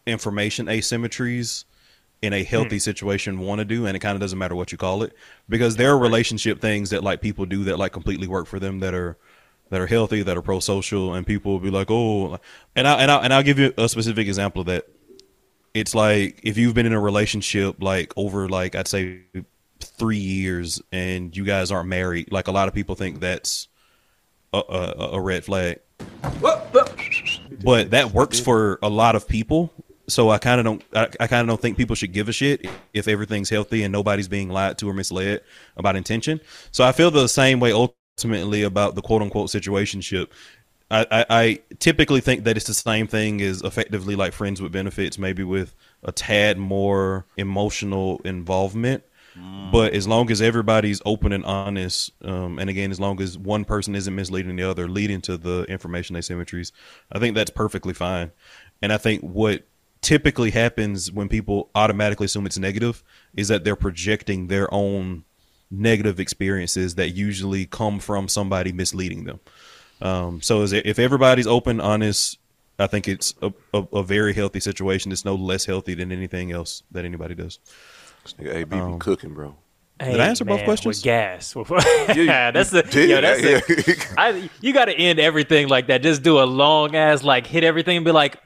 information 0.07 0.67
asymmetries 0.67 1.65
in 2.23 2.33
a 2.33 2.43
hmm. 2.43 2.49
healthy 2.49 2.79
situation 2.79 3.41
want 3.41 3.59
to 3.59 3.65
do 3.65 3.87
and 3.87 3.97
it 3.97 4.01
kind 4.01 4.15
of 4.15 4.21
doesn't 4.21 4.39
matter 4.39 4.55
what 4.55 4.73
you 4.73 4.79
call 4.79 5.03
it 5.03 5.15
because 5.49 5.77
there 5.77 5.91
are 5.91 5.99
relationship 5.99 6.61
things 6.61 6.91
that 6.91 7.05
like 7.05 7.21
people 7.21 7.45
do 7.45 7.65
that 7.65 7.79
like 7.79 7.93
completely 7.93 8.27
work 8.27 8.47
for 8.47 8.59
them 8.59 8.81
that 8.81 8.95
are 8.95 9.17
that 9.71 9.81
are 9.81 9.87
healthy 9.87 10.23
that 10.23 10.37
are 10.37 10.43
pro-social 10.43 11.15
and 11.15 11.27
people 11.27 11.53
will 11.53 11.61
be 11.61 11.71
like 11.71 11.91
oh 11.91 12.39
and 12.77 12.89
I 12.89 12.95
and 13.03 13.11
I 13.11 13.17
and 13.19 13.35
I'll 13.35 13.43
give 13.43 13.59
you 13.59 13.73
a 13.77 13.89
specific 13.89 14.27
example 14.27 14.61
of 14.61 14.67
that 14.67 14.89
it's 15.75 15.95
like 15.95 16.41
if 16.43 16.57
you've 16.57 16.75
been 16.75 16.87
in 16.87 16.93
a 16.93 17.01
relationship 17.01 17.83
like 17.83 18.13
over 18.17 18.49
like 18.49 18.75
I'd 18.75 18.89
say 18.89 19.23
three 19.85 20.19
years 20.19 20.83
and 20.93 21.37
you 21.37 21.45
guys 21.45 21.71
aren't 21.71 21.89
married, 21.89 22.33
like 22.33 22.49
a 22.49 22.53
lot 22.53 22.69
of 22.69 22.75
people 22.75 22.95
think 22.95 23.21
that's 23.21 23.69
a, 24.53 24.59
a, 24.59 25.09
a 25.13 25.21
red 25.21 25.45
flag. 25.45 25.81
But 27.63 27.91
that 27.91 28.13
works 28.13 28.41
for 28.41 28.79
a 28.83 28.89
lot 28.89 29.17
of 29.17 29.29
people. 29.29 29.73
So 30.07 30.31
I 30.31 30.39
kind 30.39 30.61
of 30.61 30.65
don't. 30.65 30.85
I, 30.95 31.09
I 31.21 31.27
kind 31.27 31.43
of 31.43 31.47
don't 31.49 31.61
think 31.61 31.77
people 31.77 31.97
should 31.97 32.13
give 32.13 32.29
a 32.29 32.33
shit 32.33 32.67
if 32.93 33.09
everything's 33.09 33.51
healthy 33.51 33.83
and 33.83 33.93
nobody's 33.93 34.29
being 34.29 34.49
lied 34.49 34.79
to 34.79 34.89
or 34.89 34.95
misled 34.95 35.41
about 35.77 35.97
intention. 35.97 36.41
So 36.73 36.85
I 36.85 36.93
feel 36.93 37.11
the 37.11 37.29
same 37.29 37.61
way 37.61 37.73
ultimately 37.73 38.63
about 38.63 38.95
the 38.95 39.03
quote 39.03 39.23
unquote 39.23 39.49
situationship. 39.49 40.29
I, 40.91 41.07
I, 41.11 41.27
I 41.31 41.61
typically 41.79 42.21
think 42.21 42.45
that 42.45 42.57
it's 42.57 42.67
the 42.67 42.75
same 42.75 43.07
thing 43.07 43.41
as 43.41 43.63
effectively 43.63 44.15
like 44.15 44.35
friends 44.35 44.61
with 44.61 44.73
benefits, 44.73 45.19
maybe 45.19 45.43
with 45.43 45.75
a 46.03 46.13
tad 46.13 46.59
more 46.59 47.25
emotional 47.37 48.21
involvement. 48.25 49.03
But 49.73 49.95
as 49.95 50.07
long 50.07 50.31
as 50.31 50.41
everybody's 50.41 51.03
open 51.05 51.33
and 51.33 51.45
honest, 51.45 52.13
um, 52.23 52.61
and 52.61 52.71
again, 52.71 52.93
as 52.93 53.01
long 53.01 53.21
as 53.21 53.37
one 53.37 53.65
person 53.65 53.97
isn't 53.97 54.15
misleading 54.15 54.55
the 54.55 54.63
other, 54.63 54.87
leading 54.87 55.21
to 55.23 55.37
the 55.37 55.65
information 55.65 56.15
asymmetries, 56.15 56.71
I 57.11 57.19
think 57.19 57.35
that's 57.35 57.51
perfectly 57.51 57.95
fine. 57.95 58.31
And 58.81 58.93
I 58.93 58.97
think 58.97 59.23
what 59.23 59.67
typically 60.05 60.51
happens 60.51 61.11
when 61.11 61.29
people 61.29 61.71
automatically 61.75 62.27
assume 62.27 62.47
it's 62.47 62.59
negative 62.59 63.03
is 63.35 63.49
that 63.49 63.65
they're 63.65 63.75
projecting 63.75 64.49
their 64.49 64.73
own 64.73 65.25
negative 65.71 66.21
experiences 66.21 66.95
that 66.97 67.11
usually 67.11 67.65
come 67.67 67.99
from 67.99 68.29
somebody 68.29 68.71
misleading 68.71 69.25
them. 69.25 69.41
Um, 70.03 70.43
so 70.43 70.63
is 70.63 70.73
it, 70.73 70.87
if 70.87 70.99
everybody's 70.99 71.47
open, 71.47 71.81
honest, 71.81 72.39
I 72.79 72.87
think 72.87 73.09
it's 73.09 73.35
a, 73.41 73.53
a, 73.73 73.87
a 73.95 74.03
very 74.03 74.35
healthy 74.35 74.61
situation. 74.61 75.11
It's 75.11 75.25
no 75.25 75.35
less 75.35 75.65
healthy 75.65 75.95
than 75.95 76.13
anything 76.13 76.53
else 76.53 76.83
that 76.91 77.05
anybody 77.05 77.35
does. 77.35 77.59
This 78.25 78.35
nigga 78.35 78.55
AB 78.55 78.93
be 78.93 78.99
cooking, 78.99 79.33
bro. 79.33 79.57
Did 80.01 80.21
I 80.21 80.27
answer 80.27 80.45
both 80.45 80.65
questions? 80.65 80.99
With 80.99 81.05
gas. 81.05 81.55
yeah, 82.17 82.51
that's 82.51 82.71
the 82.71 82.83
did, 82.83 83.11
yo, 83.11 83.21
that's 83.21 83.41
yeah, 83.41 83.59
the- 83.61 84.15
I, 84.19 84.51
you 84.61 84.73
got 84.73 84.87
to 84.87 84.93
end 84.93 85.21
everything 85.21 85.69
like 85.69 85.87
that. 85.87 86.03
Just 86.03 86.23
do 86.23 86.41
a 86.41 86.45
long 86.45 86.97
ass 86.97 87.23
like 87.23 87.47
hit 87.47 87.63
everything 87.63 87.99
and 87.99 88.05
be 88.05 88.11
like, 88.11 88.39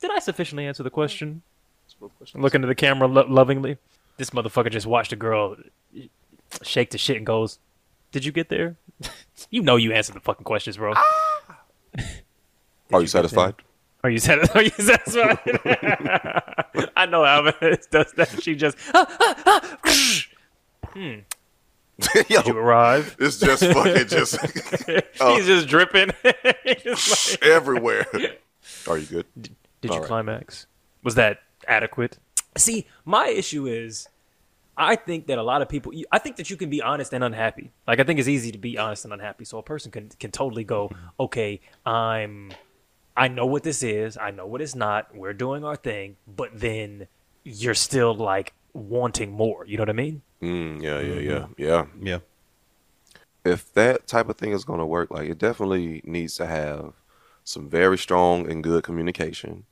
"Did 0.00 0.10
I 0.10 0.18
sufficiently 0.18 0.66
answer 0.66 0.82
the 0.82 0.90
question?" 0.90 1.42
Look 2.34 2.54
into 2.54 2.66
the 2.66 2.74
camera 2.74 3.08
lo- 3.08 3.26
lovingly. 3.28 3.78
This 4.16 4.30
motherfucker 4.30 4.70
just 4.70 4.86
watched 4.86 5.12
a 5.12 5.16
girl 5.16 5.56
shake 6.62 6.90
the 6.90 6.98
shit 6.98 7.16
and 7.16 7.26
goes, 7.26 7.58
"Did 8.12 8.24
you 8.24 8.32
get 8.32 8.48
there?" 8.48 8.76
you 9.50 9.62
know 9.62 9.76
you 9.76 9.92
answered 9.92 10.14
the 10.16 10.20
fucking 10.20 10.44
questions, 10.44 10.76
bro. 10.76 10.94
Are 12.92 13.00
you 13.00 13.06
satisfied? 13.06 13.54
Are 14.04 14.10
you 14.10 14.18
satisfied? 14.18 14.56
Are 14.56 14.62
you 14.62 14.70
satisfied? 14.70 15.38
I 16.96 17.06
know 17.06 17.24
Alvin 17.24 17.78
does 17.90 18.12
that. 18.12 18.42
She 18.42 18.54
just 18.54 18.76
hmm. 20.92 21.20
Yo, 22.28 22.42
you 22.44 22.56
arrive. 22.58 23.16
it's 23.18 23.38
just 23.38 23.64
fucking 23.64 24.06
just 24.08 24.38
He's 24.44 25.46
just 25.46 25.66
dripping. 25.66 26.10
He's 26.64 26.82
just 26.82 27.42
like- 27.42 27.50
everywhere. 27.50 28.06
Are 28.86 28.98
you 28.98 29.06
good? 29.06 29.26
Did 29.80 29.90
you 29.90 29.94
All 29.94 30.00
right. 30.00 30.08
climax? 30.08 30.66
Was 31.02 31.14
that 31.16 31.40
adequate? 31.68 32.18
See, 32.56 32.86
my 33.04 33.28
issue 33.28 33.66
is, 33.66 34.08
I 34.76 34.96
think 34.96 35.26
that 35.28 35.38
a 35.38 35.42
lot 35.42 35.62
of 35.62 35.68
people. 35.68 35.92
I 36.12 36.18
think 36.18 36.36
that 36.36 36.50
you 36.50 36.56
can 36.56 36.68
be 36.68 36.82
honest 36.82 37.12
and 37.12 37.24
unhappy. 37.24 37.70
Like 37.86 37.98
I 37.98 38.04
think 38.04 38.18
it's 38.18 38.28
easy 38.28 38.52
to 38.52 38.58
be 38.58 38.76
honest 38.76 39.04
and 39.04 39.12
unhappy. 39.12 39.44
So 39.44 39.58
a 39.58 39.62
person 39.62 39.90
can 39.90 40.10
can 40.20 40.30
totally 40.30 40.64
go, 40.64 40.90
okay, 41.18 41.60
I'm, 41.84 42.52
I 43.16 43.28
know 43.28 43.46
what 43.46 43.62
this 43.62 43.82
is. 43.82 44.18
I 44.18 44.30
know 44.30 44.46
what 44.46 44.60
it's 44.60 44.74
not. 44.74 45.14
We're 45.14 45.32
doing 45.32 45.64
our 45.64 45.76
thing, 45.76 46.16
but 46.26 46.50
then 46.52 47.06
you're 47.44 47.74
still 47.74 48.14
like 48.14 48.52
wanting 48.74 49.32
more. 49.32 49.64
You 49.66 49.78
know 49.78 49.82
what 49.82 49.90
I 49.90 49.94
mean? 49.94 50.22
Mm, 50.42 50.82
yeah, 50.82 51.00
yeah, 51.00 51.20
yeah, 51.20 51.46
yeah. 51.56 51.86
Yeah. 52.00 52.18
If 53.44 53.72
that 53.74 54.06
type 54.06 54.28
of 54.28 54.36
thing 54.36 54.52
is 54.52 54.64
going 54.64 54.80
to 54.80 54.86
work, 54.86 55.10
like 55.10 55.30
it 55.30 55.38
definitely 55.38 56.02
needs 56.04 56.36
to 56.36 56.46
have 56.46 56.92
some 57.46 57.70
very 57.70 57.96
strong 57.96 58.50
and 58.50 58.62
good 58.62 58.82
communication, 58.82 59.64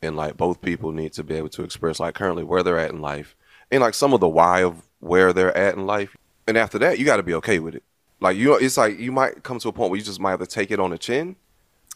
and 0.00 0.16
like 0.16 0.36
both 0.36 0.62
people 0.62 0.92
need 0.92 1.12
to 1.14 1.24
be 1.24 1.34
able 1.34 1.48
to 1.50 1.64
express 1.64 1.98
like 1.98 2.14
currently 2.14 2.44
where 2.44 2.62
they're 2.62 2.78
at 2.78 2.90
in 2.90 3.00
life, 3.00 3.34
and 3.70 3.80
like 3.80 3.94
some 3.94 4.14
of 4.14 4.20
the 4.20 4.28
why 4.28 4.62
of 4.62 4.82
where 5.00 5.32
they're 5.32 5.56
at 5.56 5.74
in 5.74 5.84
life. 5.84 6.16
And 6.46 6.56
after 6.56 6.78
that, 6.78 6.98
you 6.98 7.04
got 7.04 7.18
to 7.18 7.22
be 7.22 7.34
okay 7.34 7.58
with 7.58 7.74
it. 7.74 7.82
Like 8.20 8.36
you, 8.36 8.54
it's 8.54 8.76
like 8.76 8.98
you 8.98 9.12
might 9.12 9.42
come 9.42 9.58
to 9.58 9.68
a 9.68 9.72
point 9.72 9.90
where 9.90 9.98
you 9.98 10.04
just 10.04 10.20
might 10.20 10.30
have 10.30 10.40
to 10.40 10.46
take 10.46 10.70
it 10.70 10.80
on 10.80 10.90
the 10.90 10.98
chin. 10.98 11.36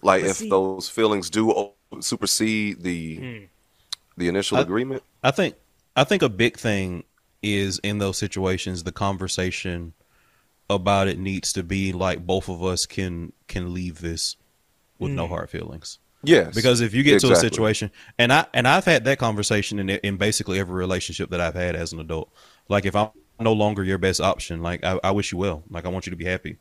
Like 0.02 0.22
But 0.22 0.30
if 0.30 0.36
see- 0.38 0.50
those 0.50 0.88
feelings 0.88 1.30
do 1.30 1.70
supersede 2.00 2.82
the 2.82 3.16
hmm. 3.16 3.44
the 4.16 4.28
initial 4.28 4.58
I- 4.58 4.62
agreement. 4.62 5.04
I 5.22 5.30
think 5.30 5.54
I 5.94 6.02
think 6.04 6.22
a 6.22 6.28
big 6.28 6.58
thing 6.58 7.04
is 7.42 7.78
in 7.82 7.98
those 7.98 8.18
situations 8.18 8.82
the 8.82 8.92
conversation 8.92 9.94
about 10.70 11.06
it 11.08 11.18
needs 11.18 11.52
to 11.52 11.62
be 11.62 11.92
like 11.92 12.26
both 12.26 12.48
of 12.48 12.64
us 12.64 12.86
can 12.86 13.32
can 13.46 13.72
leave 13.72 14.00
this 14.00 14.36
with 15.02 15.12
no 15.12 15.26
hard 15.26 15.50
feelings. 15.50 15.98
Yes, 16.24 16.54
Because 16.54 16.80
if 16.80 16.94
you 16.94 17.02
get 17.02 17.20
to 17.20 17.32
a 17.32 17.36
situation 17.36 17.90
and 18.16 18.32
I 18.32 18.46
and 18.54 18.68
I've 18.68 18.84
had 18.84 19.04
that 19.04 19.18
conversation 19.18 19.78
in 19.78 19.90
in 19.90 20.16
basically 20.16 20.60
every 20.60 20.76
relationship 20.76 21.30
that 21.30 21.40
I've 21.40 21.54
had 21.54 21.74
as 21.74 21.92
an 21.92 21.98
adult. 21.98 22.32
Like 22.68 22.86
if 22.86 22.94
I'm 22.94 23.10
no 23.40 23.52
longer 23.52 23.82
your 23.82 23.98
best 23.98 24.20
option, 24.20 24.62
like 24.62 24.84
I, 24.84 25.00
I 25.02 25.10
wish 25.10 25.32
you 25.32 25.38
well. 25.38 25.64
Like 25.68 25.84
I 25.84 25.88
want 25.88 26.06
you 26.06 26.10
to 26.10 26.16
be 26.16 26.24
happy. 26.24 26.58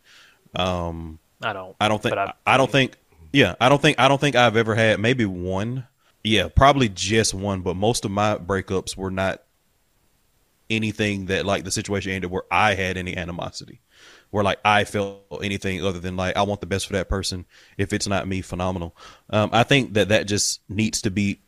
Um 0.55 1.19
I 1.43 1.54
don't. 1.54 1.75
I 1.80 1.88
don't 1.88 2.01
think 2.01 2.15
but 2.15 2.38
I, 2.45 2.58
don't 2.58 2.71
think 2.71 2.97
yeah, 3.34 3.56
I 3.62 3.69
don't 3.69 3.82
think 3.82 3.99
I 3.99 4.08
don't 4.08 4.19
think 4.19 4.36
I've 4.36 4.58
ever 4.58 4.75
had 4.75 4.99
maybe 4.99 5.25
one. 5.25 5.88
Yeah, 6.23 6.49
probably 6.49 6.89
just 6.89 7.34
one, 7.34 7.62
but 7.62 7.75
most 7.75 8.06
of 8.06 8.12
my 8.12 8.38
breakups 8.38 8.95
were 8.97 9.12
not 9.12 9.43
anything 10.71 11.27
that 11.27 11.45
like 11.45 11.63
the 11.63 11.71
situation 11.71 12.12
ended 12.12 12.31
where 12.31 12.43
I 12.49 12.73
had 12.73 12.97
any 12.97 13.15
animosity. 13.15 13.81
Where 14.31 14.43
like 14.43 14.60
I 14.63 14.86
felt 14.86 15.43
anything 15.43 15.84
other 15.86 15.99
than 15.99 16.15
like 16.15 16.38
I 16.38 16.43
want 16.43 16.62
the 16.62 16.67
best 16.67 16.88
for 16.88 16.93
that 16.93 17.10
person. 17.10 17.45
If 17.77 17.93
it's 17.93 18.07
not 18.07 18.27
me, 18.27 18.41
phenomenal. 18.41 18.95
Um, 19.29 19.49
I 19.51 19.63
think 19.63 19.93
that 19.93 20.10
that 20.10 20.25
just 20.25 20.62
needs 20.69 21.01
to 21.01 21.12
be 21.12 21.41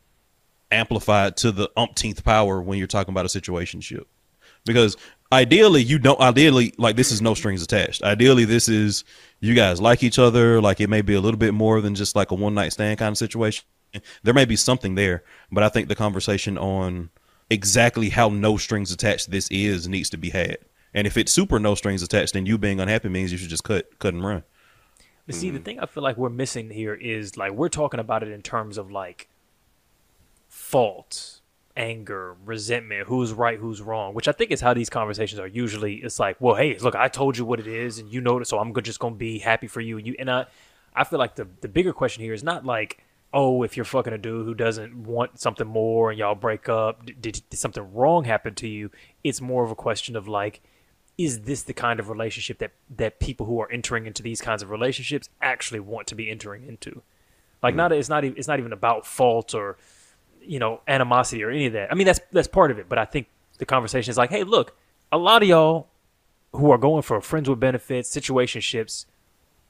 amplified 0.70 1.36
to 1.38 1.50
the 1.50 1.70
umpteenth 1.76 2.24
power 2.24 2.60
when 2.60 2.78
you're 2.78 2.86
talking 2.86 3.12
about 3.12 3.24
a 3.24 3.28
situationship 3.28 4.04
because 4.64 4.96
ideally 5.32 5.82
you 5.82 5.98
don't 5.98 6.20
ideally 6.20 6.74
like 6.78 6.96
this 6.96 7.12
is 7.12 7.20
no 7.20 7.34
strings 7.34 7.62
attached 7.62 8.02
ideally 8.02 8.44
this 8.44 8.68
is 8.68 9.04
you 9.40 9.54
guys 9.54 9.80
like 9.80 10.02
each 10.02 10.18
other 10.18 10.60
like 10.60 10.80
it 10.80 10.88
may 10.88 11.02
be 11.02 11.14
a 11.14 11.20
little 11.20 11.38
bit 11.38 11.54
more 11.54 11.80
than 11.80 11.94
just 11.94 12.16
like 12.16 12.30
a 12.30 12.34
one 12.34 12.54
night 12.54 12.72
stand 12.72 12.98
kind 12.98 13.12
of 13.12 13.18
situation 13.18 13.64
there 14.22 14.34
may 14.34 14.44
be 14.44 14.56
something 14.56 14.94
there 14.94 15.22
but 15.52 15.62
i 15.62 15.68
think 15.68 15.88
the 15.88 15.94
conversation 15.94 16.58
on 16.58 17.10
exactly 17.50 18.10
how 18.10 18.28
no 18.28 18.56
strings 18.56 18.90
attached 18.92 19.30
this 19.30 19.48
is 19.50 19.86
needs 19.88 20.10
to 20.10 20.16
be 20.16 20.30
had 20.30 20.58
and 20.92 21.06
if 21.06 21.16
it's 21.16 21.32
super 21.32 21.58
no 21.58 21.74
strings 21.74 22.02
attached 22.02 22.32
then 22.32 22.46
you 22.46 22.56
being 22.58 22.80
unhappy 22.80 23.08
means 23.08 23.30
you 23.32 23.38
should 23.38 23.50
just 23.50 23.64
cut 23.64 23.98
cut 23.98 24.14
and 24.14 24.24
run 24.24 24.42
But 25.26 25.34
see, 25.36 25.50
the 25.50 25.58
thing 25.58 25.80
I 25.80 25.86
feel 25.86 26.02
like 26.02 26.16
we're 26.18 26.28
missing 26.28 26.70
here 26.70 26.94
is 26.94 27.36
like 27.36 27.52
we're 27.52 27.70
talking 27.70 28.00
about 28.00 28.22
it 28.22 28.28
in 28.30 28.42
terms 28.42 28.76
of 28.78 28.90
like 28.90 29.28
fault, 30.48 31.40
anger, 31.76 32.36
resentment, 32.44 33.08
who's 33.08 33.32
right, 33.32 33.58
who's 33.58 33.80
wrong, 33.80 34.14
which 34.14 34.28
I 34.28 34.32
think 34.32 34.50
is 34.50 34.60
how 34.60 34.74
these 34.74 34.90
conversations 34.90 35.40
are 35.40 35.46
usually. 35.46 35.96
It's 35.96 36.18
like, 36.18 36.36
well, 36.40 36.54
hey, 36.54 36.76
look, 36.78 36.94
I 36.94 37.08
told 37.08 37.36
you 37.38 37.44
what 37.44 37.58
it 37.60 37.66
is, 37.66 37.98
and 37.98 38.12
you 38.12 38.20
know 38.20 38.38
it, 38.38 38.46
so 38.46 38.58
I'm 38.58 38.74
just 38.82 38.98
gonna 39.00 39.16
be 39.16 39.38
happy 39.38 39.66
for 39.66 39.80
you. 39.80 39.98
And 39.98 40.06
you 40.06 40.14
and 40.18 40.30
I, 40.30 40.46
I 40.94 41.04
feel 41.04 41.18
like 41.18 41.36
the 41.36 41.48
the 41.60 41.68
bigger 41.68 41.92
question 41.92 42.22
here 42.22 42.34
is 42.34 42.44
not 42.44 42.64
like, 42.64 43.03
oh, 43.34 43.64
if 43.64 43.76
you're 43.76 43.84
fucking 43.84 44.12
a 44.12 44.18
dude 44.18 44.46
who 44.46 44.54
doesn't 44.54 44.96
want 44.96 45.40
something 45.40 45.66
more 45.66 46.08
and 46.10 46.18
y'all 46.18 46.36
break 46.36 46.68
up, 46.68 47.04
did, 47.04 47.20
did, 47.20 47.58
something 47.58 47.92
wrong 47.92 48.24
happen 48.24 48.54
to 48.54 48.68
you? 48.68 48.90
It's 49.24 49.40
more 49.40 49.64
of 49.64 49.72
a 49.72 49.74
question 49.74 50.14
of 50.14 50.28
like, 50.28 50.62
is 51.18 51.40
this 51.40 51.64
the 51.64 51.74
kind 51.74 52.00
of 52.00 52.08
relationship 52.08 52.58
that 52.58 52.72
that 52.96 53.20
people 53.20 53.46
who 53.46 53.60
are 53.60 53.70
entering 53.70 54.06
into 54.06 54.22
these 54.22 54.40
kinds 54.40 54.62
of 54.62 54.70
relationships 54.70 55.28
actually 55.42 55.80
want 55.80 56.06
to 56.06 56.14
be 56.14 56.30
entering 56.30 56.66
into? 56.66 57.02
Like, 57.62 57.74
not 57.74 57.90
hmm. 57.90 57.98
it's 57.98 58.08
not 58.08 58.24
it's 58.24 58.48
not 58.48 58.60
even 58.60 58.72
about 58.72 59.04
fault 59.04 59.52
or 59.52 59.76
you 60.40 60.58
know 60.58 60.80
animosity 60.86 61.42
or 61.42 61.50
any 61.50 61.66
of 61.66 61.72
that. 61.72 61.90
I 61.90 61.96
mean, 61.96 62.06
that's 62.06 62.20
that's 62.30 62.48
part 62.48 62.70
of 62.70 62.78
it, 62.78 62.88
but 62.88 62.98
I 62.98 63.04
think 63.04 63.26
the 63.58 63.66
conversation 63.66 64.10
is 64.10 64.16
like, 64.16 64.30
hey, 64.30 64.44
look, 64.44 64.76
a 65.10 65.18
lot 65.18 65.42
of 65.42 65.48
y'all 65.48 65.88
who 66.52 66.70
are 66.70 66.78
going 66.78 67.02
for 67.02 67.20
friends 67.20 67.48
with 67.48 67.58
benefits, 67.58 68.14
situationships, 68.14 69.06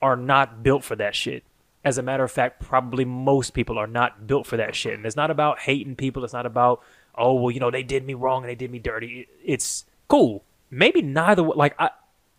are 0.03 0.17
not 0.17 0.63
built 0.63 0.85
for 0.85 0.97
that 0.97 1.15
shit. 1.15 1.45
As 1.85 1.99
a 1.99 2.03
matter 2.03 2.25
of 2.25 2.33
fact, 2.33 2.61
probably 2.61 3.05
most 3.05 3.51
people 3.51 3.79
are 3.79 3.87
not 3.87 4.27
built 4.27 4.47
for 4.47 4.57
that 4.57 4.75
shit. 4.75 4.95
And 4.95 5.05
it's 5.05 5.17
not 5.17 5.31
about 5.31 5.61
hating 5.61 5.97
people. 5.97 6.25
It's 6.25 6.33
not 6.33 6.47
about, 6.47 6.83
oh, 7.15 7.35
well, 7.35 7.51
you 7.51 7.61
know, 7.61 7.71
they 7.71 7.83
did 7.83 8.07
me 8.07 8.15
wrong 8.15 8.43
and 8.43 8.49
they 8.51 8.55
did 8.55 8.71
me 8.71 8.79
dirty. 8.79 9.29
It's 9.45 9.85
cool. 10.09 10.45
Maybe 10.71 11.03
neither, 11.03 11.43
like, 11.43 11.75
I, 11.79 11.91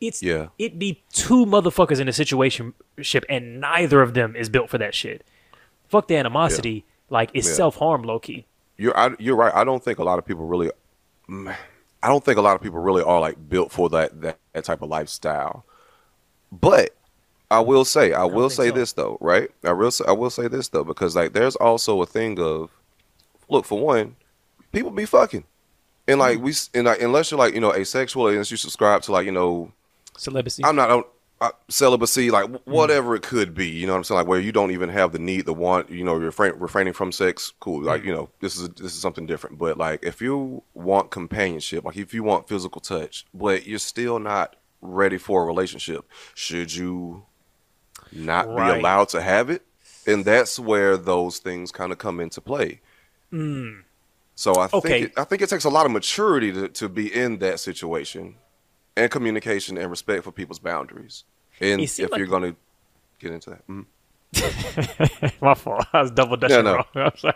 it's, 0.01 0.23
Yeah. 0.23 0.47
it'd 0.57 0.79
be 0.79 1.03
two 1.13 1.45
motherfuckers 1.45 1.99
in 1.99 2.07
a 2.09 2.13
situation 2.13 2.73
ship 3.01 3.23
and 3.29 3.61
neither 3.61 4.01
of 4.01 4.13
them 4.15 4.35
is 4.35 4.49
built 4.49 4.69
for 4.69 4.77
that 4.79 4.95
shit. 4.95 5.23
Fuck 5.87 6.07
the 6.07 6.15
animosity. 6.17 6.83
Like, 7.09 7.29
it's 7.33 7.47
Yeah. 7.47 7.53
self 7.53 7.75
harm, 7.75 8.01
low 8.03 8.17
key. 8.19 8.47
You're 8.77 8.97
I, 8.97 9.15
you're 9.19 9.35
right. 9.37 9.53
I 9.55 9.63
don't 9.63 9.81
think 9.83 9.99
a 9.99 10.03
lot 10.03 10.17
of 10.19 10.25
people 10.25 10.45
really. 10.47 10.69
I 11.29 12.07
don't 12.07 12.23
think 12.23 12.37
a 12.37 12.41
lot 12.41 12.55
of 12.55 12.61
people 12.61 12.79
really 12.79 13.03
are 13.03 13.19
like 13.19 13.49
built 13.49 13.71
for 13.71 13.89
that 13.89 14.21
that, 14.21 14.37
that 14.53 14.63
type 14.65 14.81
of 14.81 14.89
lifestyle. 14.89 15.65
But 16.51 16.95
I 17.51 17.59
will 17.59 17.85
say, 17.85 18.13
I, 18.13 18.25
will 18.25 18.49
say 18.49 18.69
so. 18.69 18.75
this 18.75 18.93
though, 18.93 19.17
right? 19.21 19.49
I 19.63 19.73
will 19.73 19.91
say, 19.91 20.05
I 20.07 20.13
will 20.13 20.29
say 20.29 20.47
this 20.47 20.69
though 20.69 20.83
because 20.83 21.15
like 21.15 21.33
there's 21.33 21.55
also 21.55 22.01
a 22.01 22.05
thing 22.05 22.39
of, 22.39 22.71
look 23.49 23.65
for 23.65 23.79
one, 23.79 24.15
people 24.71 24.91
be 24.91 25.05
fucking, 25.05 25.43
and 26.07 26.19
like 26.19 26.39
we 26.39 26.53
and 26.73 26.85
like 26.85 27.01
unless 27.01 27.31
you're 27.31 27.39
like 27.39 27.53
you 27.53 27.61
know 27.61 27.73
asexual, 27.73 28.27
unless 28.27 28.51
you 28.51 28.57
subscribe 28.57 29.03
to 29.03 29.11
like 29.11 29.25
you 29.25 29.31
know 29.31 29.71
Celibacy. 30.17 30.63
I'm 30.63 30.75
not 30.75 30.89
on 30.89 31.03
uh, 31.41 31.51
celibacy, 31.67 32.31
like 32.31 32.49
wh- 32.49 32.67
whatever 32.67 33.15
it 33.15 33.23
could 33.23 33.53
be. 33.53 33.67
You 33.67 33.87
know 33.87 33.93
what 33.93 33.97
I'm 33.97 34.03
saying? 34.05 34.19
Like 34.19 34.27
where 34.27 34.39
you 34.39 34.51
don't 34.51 34.71
even 34.71 34.89
have 34.89 35.11
the 35.11 35.19
need, 35.19 35.45
the 35.45 35.53
want. 35.53 35.89
You 35.89 36.03
know, 36.03 36.13
you're 36.13 36.27
refrain, 36.27 36.53
refraining 36.57 36.93
from 36.93 37.11
sex. 37.11 37.53
Cool. 37.59 37.83
Like 37.83 38.03
you 38.03 38.13
know, 38.13 38.29
this 38.39 38.57
is 38.57 38.69
this 38.69 38.93
is 38.93 39.01
something 39.01 39.25
different. 39.25 39.57
But 39.57 39.77
like 39.77 40.03
if 40.03 40.21
you 40.21 40.63
want 40.73 41.11
companionship, 41.11 41.83
like 41.83 41.97
if 41.97 42.13
you 42.13 42.23
want 42.23 42.47
physical 42.47 42.81
touch, 42.81 43.25
but 43.33 43.67
you're 43.67 43.79
still 43.79 44.19
not 44.19 44.55
ready 44.81 45.17
for 45.17 45.43
a 45.43 45.45
relationship, 45.45 46.05
should 46.33 46.73
you 46.73 47.25
not 48.15 48.47
Right. 48.47 48.73
be 48.73 48.79
allowed 48.79 49.09
to 49.09 49.21
have 49.21 49.49
it? 49.49 49.63
And 50.07 50.23
that's 50.23 50.57
where 50.59 50.97
those 50.97 51.39
things 51.39 51.71
kind 51.71 51.91
of 51.91 51.97
come 51.97 52.19
into 52.19 52.39
play. 52.41 52.79
So 53.31 54.53
I 54.53 54.67
Okay. 54.71 54.79
think 54.89 55.05
it, 55.07 55.13
I 55.19 55.23
think 55.23 55.41
it 55.41 55.49
takes 55.49 55.63
a 55.65 55.69
lot 55.69 55.85
of 55.85 55.91
maturity 55.91 56.51
to, 56.53 56.67
to 56.69 56.89
be 56.89 57.13
in 57.13 57.39
that 57.39 57.59
situation, 57.59 58.35
and 58.97 59.09
communication 59.11 59.77
and 59.77 59.89
respect 59.89 60.23
for 60.23 60.31
people's 60.31 60.59
boundaries. 60.59 61.23
And 61.59 61.81
if 61.81 61.99
like- 61.99 62.17
you're 62.17 62.27
going 62.27 62.53
to 62.53 62.55
get 63.19 63.31
into 63.31 63.49
that, 63.51 63.67
mm. 63.67 63.85
My 65.41 65.53
fault. 65.53 65.85
I 65.93 66.01
was 66.01 66.11
double 66.11 66.35
dutching 66.35 66.57
Yeah, 66.57 66.61
no. 66.63 66.73
wrong. 66.75 66.85
I'm 66.95 67.17
sorry. 67.17 67.35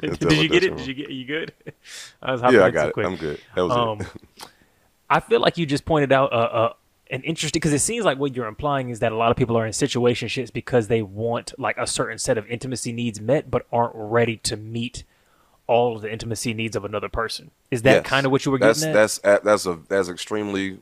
Did 0.00 0.32
you 0.32 0.48
get 0.48 0.64
it? 0.64 0.70
dutching 0.70 0.76
Did 0.76 0.86
you 0.86 0.94
get? 0.94 1.10
You 1.10 1.24
good? 1.24 1.52
I 2.22 2.32
was 2.32 2.40
hopping 2.40 2.58
Yeah, 2.58 2.64
I 2.64 2.70
got 2.70 2.88
it. 2.88 2.94
quick. 2.94 3.06
I'm 3.06 3.16
good. 3.16 3.40
That 3.54 3.62
was 3.62 3.72
Um, 3.72 4.00
it. 4.00 4.06
I 5.08 5.20
feel 5.20 5.40
like 5.40 5.56
you 5.58 5.66
just 5.66 5.84
pointed 5.84 6.10
out 6.12 6.32
a, 6.32 6.74
an 7.10 7.22
interesting 7.22 7.58
because 7.58 7.72
it 7.72 7.80
seems 7.80 8.04
like 8.04 8.18
what 8.18 8.34
you're 8.34 8.46
implying 8.46 8.88
is 8.88 9.00
that 9.00 9.12
a 9.12 9.16
lot 9.16 9.30
of 9.30 9.36
people 9.36 9.56
are 9.58 9.66
in 9.66 9.72
situationships 9.72 10.52
because 10.52 10.88
they 10.88 11.02
want 11.02 11.52
like 11.58 11.76
a 11.76 11.86
certain 11.86 12.18
set 12.18 12.38
of 12.38 12.46
intimacy 12.48 12.92
needs 12.92 13.20
met, 13.20 13.50
but 13.50 13.66
aren't 13.72 13.92
ready 13.94 14.36
to 14.38 14.56
meet 14.56 15.04
all 15.66 15.96
of 15.96 16.02
the 16.02 16.10
intimacy 16.12 16.52
needs 16.54 16.76
of 16.76 16.84
another 16.84 17.08
person. 17.08 17.50
Is 17.70 17.82
that 17.82 17.94
Yes. 17.96 18.06
kind 18.06 18.26
of 18.26 18.32
what 18.32 18.44
you 18.44 18.52
were 18.52 18.58
that's, 18.58 18.80
getting 18.80 18.90
at? 18.90 18.94
That's 18.94 19.18
that's 19.44 19.66
a 19.66 19.78
that's 19.88 20.08
extremely 20.08 20.78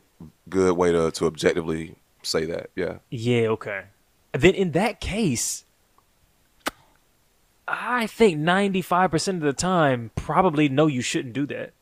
good 0.49 0.75
way 0.77 0.91
to 0.91 1.11
to 1.11 1.25
objectively 1.25 1.95
say 2.21 2.45
that. 2.45 2.69
Yeah. 2.75 2.97
Yeah, 3.09 3.47
okay. 3.49 3.83
Then 4.31 4.55
in 4.55 4.71
that 4.71 4.99
case, 4.99 5.65
I 7.67 8.07
think 8.07 8.39
95% 8.39 9.35
of 9.35 9.39
the 9.41 9.53
time, 9.53 10.11
probably 10.15 10.67
no, 10.69 10.87
you 10.87 11.01
shouldn't 11.01 11.33
do 11.33 11.45
that. 11.47 11.73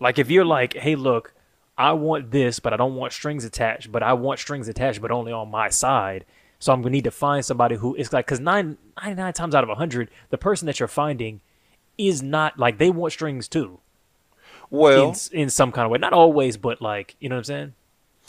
Like 0.00 0.18
if 0.18 0.30
you're 0.30 0.44
like, 0.44 0.74
hey, 0.74 0.94
look, 0.94 1.34
I 1.78 1.92
want 1.92 2.32
this, 2.32 2.58
but 2.58 2.72
I 2.72 2.76
don't 2.76 2.96
want 2.96 3.12
strings 3.12 3.44
attached, 3.44 3.92
but 3.92 4.02
I 4.02 4.12
want 4.12 4.40
strings 4.40 4.66
attached, 4.66 5.00
but 5.00 5.12
only 5.12 5.30
on 5.30 5.48
my 5.48 5.68
side. 5.68 6.24
So 6.58 6.72
I'm 6.72 6.82
going 6.82 6.90
to 6.90 6.96
need 6.96 7.04
to 7.04 7.12
find 7.12 7.44
somebody 7.44 7.76
who 7.76 7.94
is 7.94 8.12
like, 8.12 8.26
because 8.26 8.40
99 8.40 9.32
times 9.32 9.54
out 9.54 9.62
of 9.62 9.68
100, 9.68 10.10
the 10.30 10.38
person 10.38 10.66
that 10.66 10.80
you're 10.80 10.88
finding 10.88 11.40
is 11.96 12.20
not 12.20 12.58
like 12.58 12.78
they 12.78 12.90
want 12.90 13.12
strings 13.12 13.46
too 13.46 13.78
Well, 14.70 15.16
in, 15.32 15.42
in 15.42 15.50
some 15.50 15.70
kind 15.70 15.84
of 15.84 15.92
way. 15.92 15.98
Not 15.98 16.12
always, 16.12 16.56
but 16.56 16.82
like, 16.82 17.14
you 17.20 17.28
know 17.28 17.36
what 17.36 17.40
I'm 17.40 17.44
saying? 17.44 17.74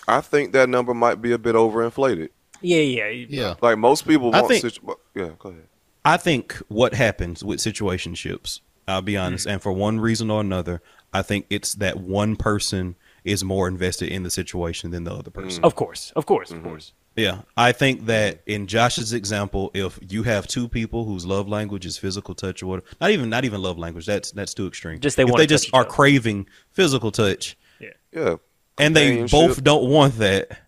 I 0.07 0.21
think 0.21 0.53
that 0.53 0.69
number 0.69 0.93
might 0.93 1.19
be 1.19 1.31
a 1.31 1.39
bit 1.39 1.55
overinflated. 1.55 2.29
Yeah, 2.61 2.81
yeah. 2.81 3.07
Yeah. 3.07 3.55
Like 3.61 3.79
most 3.79 4.07
people 4.07 4.33
I 4.35 4.41
want. 4.41 4.47
think- 4.47 4.61
situ- 4.61 4.95
yeah, 5.15 5.31
go 5.39 5.49
ahead. 5.49 5.63
I 6.05 6.17
think 6.17 6.53
what 6.67 6.93
happens 6.93 7.43
with 7.43 7.59
situationships, 7.59 8.61
I'll 8.87 9.01
be 9.01 9.17
honest, 9.17 9.45
mm-hmm. 9.45 9.53
and 9.53 9.61
for 9.61 9.71
one 9.71 9.99
reason 9.99 10.31
or 10.31 10.39
another, 10.41 10.81
I 11.13 11.23
think 11.23 11.45
it's 11.49 11.73
that 11.75 11.99
one 11.99 12.35
person 12.35 12.95
is 13.23 13.43
more 13.43 13.67
invested 13.67 14.09
in 14.09 14.23
the 14.23 14.29
situation 14.29 14.91
than 14.91 15.03
the 15.03 15.13
other 15.13 15.31
person. 15.31 15.63
Of 15.63 15.75
course, 15.75 16.11
of 16.15 16.25
course, 16.25 16.49
Mm-hmm. 16.49 16.57
of 16.59 16.63
course. 16.63 16.93
Yeah, 17.15 17.41
I 17.57 17.73
think 17.73 18.05
that 18.05 18.41
in 18.45 18.67
Josh's 18.67 19.11
example, 19.11 19.71
if 19.73 19.99
you 20.07 20.23
have 20.23 20.47
two 20.47 20.69
people 20.69 21.03
whose 21.03 21.25
love 21.25 21.49
language 21.49 21.85
is 21.85 21.97
physical 21.97 22.33
touch 22.33 22.63
or 22.63 22.67
whatever, 22.67 22.87
not 23.01 23.11
even 23.11 23.29
not 23.29 23.43
even 23.45 23.61
love 23.61 23.77
language, 23.77 24.05
that's 24.05 24.31
that's 24.31 24.53
too 24.53 24.67
extreme. 24.67 24.99
Just 24.99 25.17
they 25.17 25.23
if 25.23 25.29
wanna 25.29 25.41
they 25.43 25.47
just 25.47 25.69
are 25.73 25.81
other. 25.81 25.89
craving 25.89 26.47
physical 26.71 27.11
touch 27.11 27.57
Yeah. 27.79 27.89
yeah, 28.13 28.35
and 28.77 28.95
they 28.95 29.07
Companionship. 29.17 29.31
both 29.31 29.63
don't 29.63 29.89
want 29.89 30.17
that, 30.19 30.59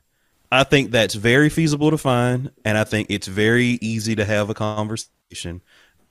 I 0.51 0.63
think 0.65 0.91
that's 0.91 1.13
very 1.15 1.47
feasible 1.49 1.89
to 1.91 1.97
find, 1.97 2.51
and 2.65 2.77
I 2.77 2.83
think 2.83 3.07
it's 3.09 3.27
very 3.27 3.77
easy 3.81 4.15
to 4.15 4.25
have 4.25 4.49
a 4.49 4.53
conversation. 4.53 5.61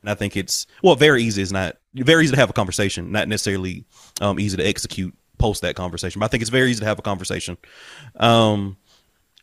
And 0.01 0.09
I 0.09 0.15
think 0.15 0.35
it's 0.39 0.67
well, 0.83 0.95
very 0.95 1.23
easy 1.23 1.43
is 1.43 1.53
not 1.53 1.77
very 1.93 2.25
easy 2.25 2.33
to 2.35 2.41
have 2.41 2.49
a 2.49 2.55
conversation, 2.55 3.13
not 3.13 3.29
necessarily 3.29 3.85
um, 4.23 4.41
easy 4.41 4.57
to 4.57 4.67
execute 4.67 5.15
post 5.41 5.63
that 5.63 5.75
conversation. 5.75 6.21
But 6.21 6.27
I 6.27 6.29
think 6.29 6.43
it's 6.43 6.51
very 6.51 6.71
easy 6.71 6.81
to 6.81 6.87
have 6.87 6.99
a 6.99 7.03
conversation, 7.03 7.57
um, 8.17 8.77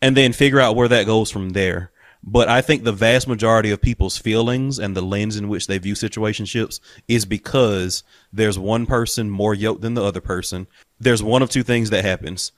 and 0.02 0.16
then 0.16 0.32
figure 0.32 0.60
out 0.60 0.76
where 0.76 0.88
that 0.88 1.06
goes 1.06 1.32
from 1.32 1.50
there. 1.50 1.92
But 2.24 2.50
I 2.50 2.62
think 2.62 2.84
the 2.84 2.92
vast 2.92 3.28
majority 3.28 3.72
of 3.72 3.82
people's 3.82 4.18
feelings 4.18 4.80
and 4.80 4.96
the 4.96 5.02
lens 5.02 5.38
in 5.38 5.48
which 5.50 5.68
they 5.68 5.78
view 5.78 5.94
situationships 5.94 6.80
is 7.08 7.26
because 7.26 8.04
there's 8.34 8.58
one 8.60 8.86
person 8.86 9.30
more 9.30 9.54
yoked 9.54 9.82
than 9.82 9.94
the 9.94 10.04
other 10.04 10.20
person. 10.20 10.68
There's 11.00 11.24
one 11.24 11.42
of 11.42 11.50
two 11.50 11.64
things 11.64 11.90
that 11.92 12.04
happens 12.04 12.52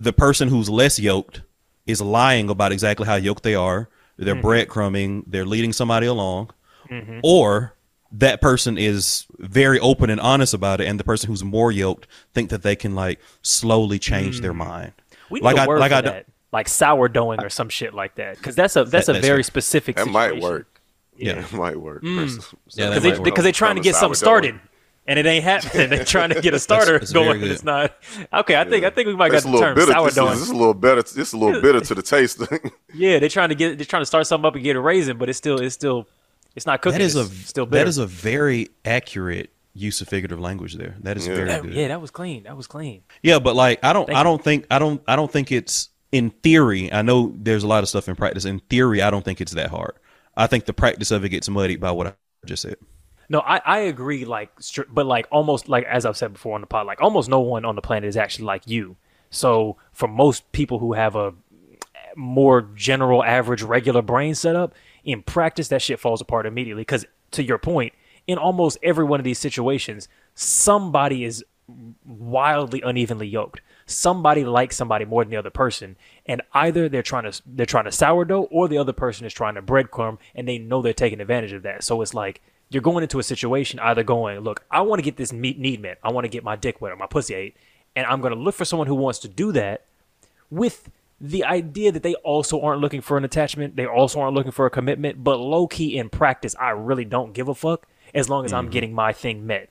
the 0.00 0.12
person 0.12 0.48
who's 0.48 0.68
less 0.68 0.98
yoked 0.98 1.42
is 1.86 2.00
lying 2.00 2.50
about 2.50 2.72
exactly 2.72 3.06
how 3.06 3.14
yoked 3.14 3.44
they 3.44 3.54
are. 3.54 3.88
They're 4.16 4.34
breadcrumbing. 4.42 5.24
They're 5.28 5.46
leading 5.46 5.72
somebody 5.72 6.06
along, 6.06 6.50
or 7.22 7.74
that 8.12 8.40
person 8.40 8.76
is 8.76 9.26
very 9.38 9.80
open 9.80 10.10
and 10.10 10.20
honest 10.20 10.54
about 10.54 10.80
it, 10.80 10.86
and 10.86 11.00
the 11.00 11.04
person 11.04 11.28
who's 11.28 11.42
more 11.42 11.72
yoked 11.72 12.06
think 12.34 12.50
that 12.50 12.62
they 12.62 12.76
can 12.76 12.94
like 12.94 13.20
slowly 13.40 13.98
change 13.98 14.40
their 14.40 14.52
hmm. 14.52 14.58
mind. 14.58 14.92
We 15.30 15.40
need 15.40 15.44
like 15.44 15.56
a 15.56 15.62
I 15.62 15.66
word 15.66 15.80
like 15.80 15.90
for 15.92 15.96
I 15.96 16.00
that, 16.02 16.26
like 16.52 16.68
sourdoughing 16.68 17.42
or 17.42 17.48
some 17.48 17.70
shit 17.70 17.94
like 17.94 18.16
that, 18.16 18.36
because 18.36 18.54
that's 18.54 18.76
a 18.76 18.84
that's 18.84 19.06
That- 19.06 19.12
a 19.12 19.14
that's 19.14 19.26
very 19.26 19.38
right. 19.38 19.46
specific. 19.46 19.96
That 19.96 20.08
might 20.08 20.40
work. 20.40 20.80
Yeah. 21.16 21.40
it 21.44 21.52
might 21.52 21.80
work. 21.80 22.02
Hmm. 22.02 22.18
Yeah, 22.18 22.24
Because 22.26 23.02
they 23.02 23.10
might 23.10 23.18
work. 23.18 23.24
because 23.24 23.44
they're 23.44 23.52
trying 23.52 23.76
to 23.76 23.82
get 23.82 23.94
something 23.94 24.14
started, 24.14 24.60
and 25.06 25.18
it 25.18 25.24
ain't 25.24 25.44
happening. 25.44 25.90
They're 25.90 26.04
trying 26.16 26.30
to 26.30 26.40
get 26.40 26.54
a 26.54 26.58
starter 26.58 26.98
that's 26.98 27.12
very 27.12 27.24
going, 27.24 27.42
and 27.42 27.50
it's 27.50 27.64
not. 27.64 27.94
Okay, 28.32 28.56
I 28.56 28.64
think 28.64 28.84
I 28.84 28.90
think 28.90 29.08
we 29.08 29.16
might 29.16 29.32
It's 29.32 29.44
got 29.44 29.48
a 29.48 29.52
the 29.52 29.58
little 29.58 29.66
term 29.66 29.74
bitter. 29.74 29.86
This 29.86 30.12
is, 30.12 30.16
sourdoughing. 30.16 30.30
this 30.34 30.42
is 30.42 30.50
a 30.50 30.56
little 30.56 30.74
better. 30.74 31.02
This 31.02 31.16
is 31.16 31.32
a 31.32 31.38
little 31.38 31.60
bitter 31.62 31.80
to 31.80 31.94
the 31.94 32.02
taste. 32.02 32.42
Yeah, 32.94 33.18
they're 33.18 33.28
trying 33.30 33.48
to 33.48 33.54
get 33.54 33.78
they're 33.78 33.86
trying 33.86 34.02
to 34.02 34.06
start 34.06 34.26
something 34.26 34.46
up 34.46 34.54
and 34.54 34.62
get 34.62 34.76
a 34.76 34.80
raising, 34.80 35.16
but 35.16 35.28
it's 35.30 35.38
still 35.38 35.58
it's 35.60 35.74
still 35.74 36.06
it's 36.54 36.66
not 36.66 36.82
cooking. 36.82 36.98
that 36.98 37.04
is 37.04 37.16
a 37.16 37.22
it's 37.22 37.48
still 37.48 37.66
bitter. 37.66 37.84
that 37.84 37.88
is 37.88 37.98
a 37.98 38.06
very 38.06 38.68
accurate 38.84 39.50
use 39.74 40.00
of 40.00 40.08
figurative 40.08 40.38
language 40.40 40.74
there. 40.74 40.96
That 41.00 41.16
is 41.16 41.26
Yeah. 41.26 41.34
very 41.36 41.48
yeah, 41.48 41.60
good. 41.60 41.74
yeah, 41.74 41.88
that 41.88 42.00
was 42.00 42.10
clean. 42.10 42.42
That 42.44 42.56
was 42.56 42.66
clean. 42.66 43.02
Yeah, 43.22 43.38
but 43.38 43.56
like 43.56 43.82
I 43.82 43.92
don't 43.92 44.06
Thank 44.06 44.18
I 44.18 44.22
don't 44.22 44.42
think 44.42 44.66
I 44.70 44.78
don't 44.78 45.02
I 45.08 45.16
don't 45.16 45.30
think 45.30 45.50
it's 45.50 45.88
in 46.10 46.30
theory. 46.42 46.92
I 46.92 47.02
know 47.02 47.32
there's 47.36 47.64
a 47.64 47.66
lot 47.68 47.82
of 47.82 47.88
stuff 47.88 48.08
in 48.08 48.16
practice. 48.16 48.44
In 48.44 48.58
theory, 48.68 49.00
I 49.00 49.10
don't 49.10 49.24
think 49.24 49.40
it's 49.40 49.52
that 49.52 49.70
hard. 49.70 49.94
I 50.36 50.46
think 50.46 50.66
the 50.66 50.72
practice 50.74 51.10
of 51.10 51.24
it 51.24 51.30
gets 51.30 51.48
muddied 51.48 51.80
by 51.80 51.90
what 51.90 52.06
I 52.06 52.12
just 52.46 52.62
said. 52.62 52.76
No, 53.28 53.40
I, 53.40 53.62
I 53.64 53.78
agree. 53.80 54.26
Like, 54.26 54.50
but 54.90 55.06
like 55.06 55.26
almost 55.30 55.68
like 55.70 55.84
as 55.84 56.04
I've 56.04 56.18
said 56.18 56.34
before 56.34 56.54
on 56.54 56.60
the 56.60 56.66
pod, 56.66 56.86
like 56.86 57.00
almost 57.00 57.30
no 57.30 57.40
one 57.40 57.64
on 57.64 57.76
the 57.76 57.82
planet 57.82 58.08
is 58.08 58.16
actually 58.16 58.44
like 58.44 58.66
you. 58.66 58.96
So 59.30 59.78
for 59.92 60.06
most 60.06 60.52
people 60.52 60.78
who 60.78 60.92
have 60.92 61.16
a 61.16 61.32
more 62.14 62.62
general, 62.74 63.24
average, 63.24 63.62
regular 63.62 64.02
brain 64.02 64.34
setup, 64.34 64.74
in 65.04 65.22
practice 65.22 65.68
that 65.68 65.82
shit 65.82 66.00
falls 66.00 66.20
apart 66.20 66.46
immediately. 66.46 66.82
Because 66.82 67.04
to 67.32 67.42
your 67.42 67.58
point, 67.58 67.92
in 68.26 68.38
almost 68.38 68.78
every 68.82 69.04
one 69.04 69.20
of 69.20 69.24
these 69.24 69.38
situations, 69.38 70.08
somebody 70.34 71.24
is 71.24 71.44
wildly 72.04 72.82
unevenly 72.82 73.26
yoked. 73.26 73.60
Somebody 73.86 74.44
likes 74.44 74.76
somebody 74.76 75.04
more 75.04 75.24
than 75.24 75.30
the 75.30 75.36
other 75.36 75.50
person, 75.50 75.96
and 76.26 76.40
either 76.54 76.88
they're 76.88 77.02
trying 77.02 77.30
to 77.30 77.42
they're 77.44 77.66
trying 77.66 77.84
to 77.84 77.92
sourdough, 77.92 78.44
or 78.44 78.68
the 78.68 78.78
other 78.78 78.92
person 78.92 79.26
is 79.26 79.32
trying 79.32 79.54
to 79.54 79.62
breadcrumb, 79.62 80.18
and 80.34 80.46
they 80.46 80.58
know 80.58 80.82
they're 80.82 80.92
taking 80.92 81.20
advantage 81.20 81.52
of 81.52 81.62
that. 81.62 81.82
So 81.82 82.00
it's 82.00 82.14
like 82.14 82.40
you're 82.70 82.82
going 82.82 83.02
into 83.02 83.18
a 83.18 83.22
situation 83.22 83.80
either 83.80 84.02
going, 84.02 84.40
look, 84.40 84.64
I 84.70 84.80
want 84.82 85.00
to 85.00 85.02
get 85.02 85.16
this 85.16 85.32
meat 85.32 85.58
need 85.58 85.82
met, 85.82 85.98
I 86.02 86.12
want 86.12 86.24
to 86.24 86.28
get 86.28 86.44
my 86.44 86.56
dick 86.56 86.80
wet 86.80 86.92
or 86.92 86.96
my 86.96 87.06
pussy 87.06 87.34
ate, 87.34 87.56
and 87.96 88.06
I'm 88.06 88.20
going 88.20 88.32
to 88.32 88.38
look 88.38 88.54
for 88.54 88.64
someone 88.64 88.86
who 88.86 88.94
wants 88.94 89.18
to 89.20 89.28
do 89.28 89.52
that 89.52 89.84
with 90.50 90.88
the 91.22 91.44
idea 91.44 91.92
that 91.92 92.02
they 92.02 92.14
also 92.16 92.60
aren't 92.60 92.80
looking 92.80 93.00
for 93.00 93.16
an 93.16 93.24
attachment, 93.24 93.76
they 93.76 93.86
also 93.86 94.20
aren't 94.20 94.34
looking 94.34 94.50
for 94.50 94.66
a 94.66 94.70
commitment, 94.70 95.22
but 95.22 95.36
low 95.36 95.68
key 95.68 95.96
in 95.96 96.08
practice, 96.10 96.56
I 96.58 96.70
really 96.70 97.04
don't 97.04 97.32
give 97.32 97.46
a 97.46 97.54
fuck 97.54 97.86
as 98.12 98.28
long 98.28 98.44
as 98.44 98.52
I'm 98.52 98.64
mm-hmm. 98.64 98.72
getting 98.72 98.92
my 98.92 99.12
thing 99.12 99.46
met. 99.46 99.70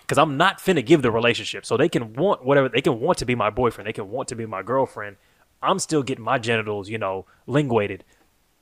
Because 0.00 0.16
I'm 0.16 0.38
not 0.38 0.60
finna 0.60 0.84
give 0.84 1.02
the 1.02 1.10
relationship. 1.10 1.66
So 1.66 1.76
they 1.76 1.90
can 1.90 2.14
want 2.14 2.42
whatever, 2.42 2.70
they 2.70 2.80
can 2.80 3.00
want 3.00 3.18
to 3.18 3.26
be 3.26 3.34
my 3.34 3.50
boyfriend, 3.50 3.86
they 3.86 3.92
can 3.92 4.10
want 4.10 4.28
to 4.28 4.34
be 4.34 4.46
my 4.46 4.62
girlfriend. 4.62 5.16
I'm 5.62 5.78
still 5.78 6.02
getting 6.02 6.24
my 6.24 6.38
genitals, 6.38 6.88
you 6.88 6.96
know, 6.96 7.26
linguated. 7.46 8.02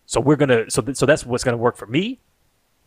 So 0.07 0.21
we're 0.21 0.37
gonna, 0.37 0.69
so, 0.69 0.83
th- 0.83 0.97
so 0.97 1.07
that's 1.07 1.25
what's 1.25 1.45
gonna 1.45 1.57
work 1.57 1.77
for 1.77 1.87
me. 1.87 2.19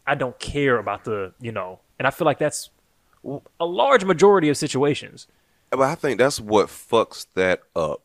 I 0.06 0.16
don't 0.16 0.38
care 0.38 0.78
about 0.78 1.06
the, 1.06 1.32
you 1.40 1.54
know, 1.54 1.80
and 1.98 2.06
I 2.06 2.12
feel 2.12 2.26
like 2.26 2.40
that's 2.40 2.72
a 3.60 3.66
large 3.66 4.04
majority 4.04 4.50
of 4.50 4.58
situations. 4.58 5.28
But 5.70 5.82
I 5.82 5.96
think 5.96 6.18
that's 6.18 6.42
what 6.42 6.68
fucks 6.68 7.26
that 7.36 7.62
up, 7.74 8.02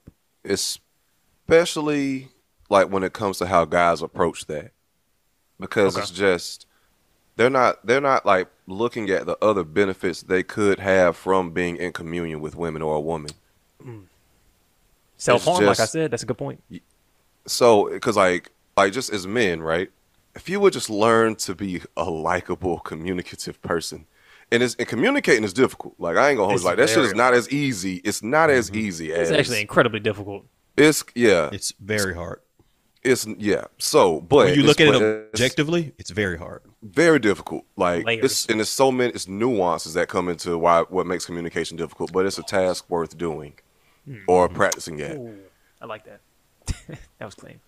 especially 1.48 2.28
like 2.70 2.90
when 2.90 3.02
it 3.02 3.12
comes 3.12 3.38
to 3.38 3.46
how 3.46 3.64
guys 3.64 4.02
approach 4.02 4.46
that, 4.46 4.72
because 5.60 5.94
Okay. 5.94 6.02
it's 6.02 6.10
just 6.10 6.66
they're 7.36 7.50
not 7.50 7.84
they're 7.86 8.00
not 8.00 8.24
like 8.24 8.48
looking 8.66 9.10
at 9.10 9.26
the 9.26 9.36
other 9.42 9.64
benefits 9.64 10.22
they 10.22 10.42
could 10.42 10.78
have 10.78 11.16
from 11.16 11.50
being 11.50 11.76
in 11.76 11.92
communion 11.92 12.40
with 12.40 12.56
women 12.56 12.82
or 12.82 12.96
a 12.96 13.00
woman. 13.00 13.30
Mm. 13.84 14.04
Self 15.16 15.44
harm, 15.44 15.64
like 15.64 15.80
I 15.80 15.84
said, 15.84 16.10
that's 16.10 16.22
a 16.22 16.26
good 16.26 16.38
point. 16.38 16.62
So, 17.46 17.90
because 17.90 18.16
like 18.16 18.50
like 18.76 18.92
just 18.92 19.12
as 19.12 19.26
men, 19.26 19.62
right? 19.62 19.90
If 20.34 20.48
you 20.48 20.58
would 20.60 20.72
just 20.72 20.90
learn 20.90 21.36
to 21.36 21.54
be 21.54 21.80
a 21.96 22.04
likable, 22.04 22.80
communicative 22.80 23.60
person. 23.62 24.06
And, 24.50 24.62
it's, 24.62 24.74
and 24.74 24.86
communicating 24.86 25.42
is 25.42 25.52
difficult. 25.52 25.94
Like 25.98 26.16
I 26.16 26.30
ain't 26.30 26.38
gonna 26.38 26.46
hold 26.46 26.54
It's 26.56 26.64
you. 26.64 26.68
like 26.68 26.78
that 26.78 26.88
shit 26.88 27.04
is 27.04 27.14
not 27.14 27.34
as 27.34 27.50
easy. 27.50 27.96
It's 28.04 28.22
not 28.22 28.50
as 28.50 28.70
mm-hmm. 28.70 28.80
easy 28.80 29.12
as 29.12 29.30
It's 29.30 29.38
actually 29.38 29.60
incredibly 29.60 30.00
difficult. 30.00 30.44
It's 30.76 31.04
yeah. 31.14 31.50
It's 31.52 31.72
very 31.80 32.14
hard. 32.14 32.40
It's 33.02 33.26
yeah. 33.38 33.64
So, 33.78 34.20
but 34.20 34.46
When 34.46 34.54
you 34.54 34.62
look 34.62 34.80
at 34.80 34.94
it 34.94 35.28
objectively, 35.34 35.92
it's 35.98 36.10
very 36.10 36.38
hard. 36.38 36.62
very 36.82 37.18
difficult. 37.18 37.64
Like 37.76 38.04
Layers. 38.06 38.24
it's 38.24 38.46
and 38.46 38.60
it's 38.60 38.70
so 38.70 38.90
many 38.90 39.12
it's 39.12 39.28
nuances 39.28 39.94
that 39.94 40.08
come 40.08 40.28
into 40.28 40.56
why 40.58 40.82
what 40.88 41.06
makes 41.06 41.26
communication 41.26 41.76
difficult. 41.76 42.12
But 42.12 42.24
it's 42.26 42.38
a 42.38 42.42
task 42.42 42.88
worth 42.88 43.16
doing 43.18 43.54
or 44.26 44.48
practicing 44.48 45.00
at. 45.02 45.16
Ooh, 45.16 45.38
I 45.82 45.86
like 45.86 46.04
that. 46.06 46.20
that 47.18 47.24
was 47.24 47.34
clean. 47.34 47.60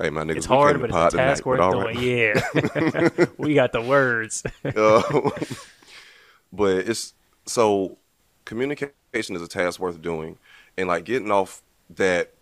Hey, 0.00 0.10
my 0.10 0.22
niggas, 0.22 0.36
It's 0.38 0.46
hard, 0.46 0.80
but 0.80 0.88
to 0.90 1.06
it's 1.06 1.14
a 1.14 1.16
pod 1.16 1.26
task 1.26 1.42
tonight, 1.44 1.46
worth 1.46 1.60
all 1.60 1.72
doing. 1.72 1.84
right. 1.84 1.98
Yeah, 2.00 3.26
we 3.38 3.54
got 3.54 3.72
the 3.72 3.80
words. 3.80 4.42
Uh, 4.64 5.02
but 6.52 6.76
it's 6.88 7.14
so 7.46 7.98
communication 8.44 8.92
is 9.12 9.42
a 9.42 9.48
task 9.48 9.80
worth 9.80 10.00
doing, 10.02 10.38
and 10.76 10.88
like 10.88 11.04
getting 11.04 11.30
off 11.30 11.62
that 11.90 12.33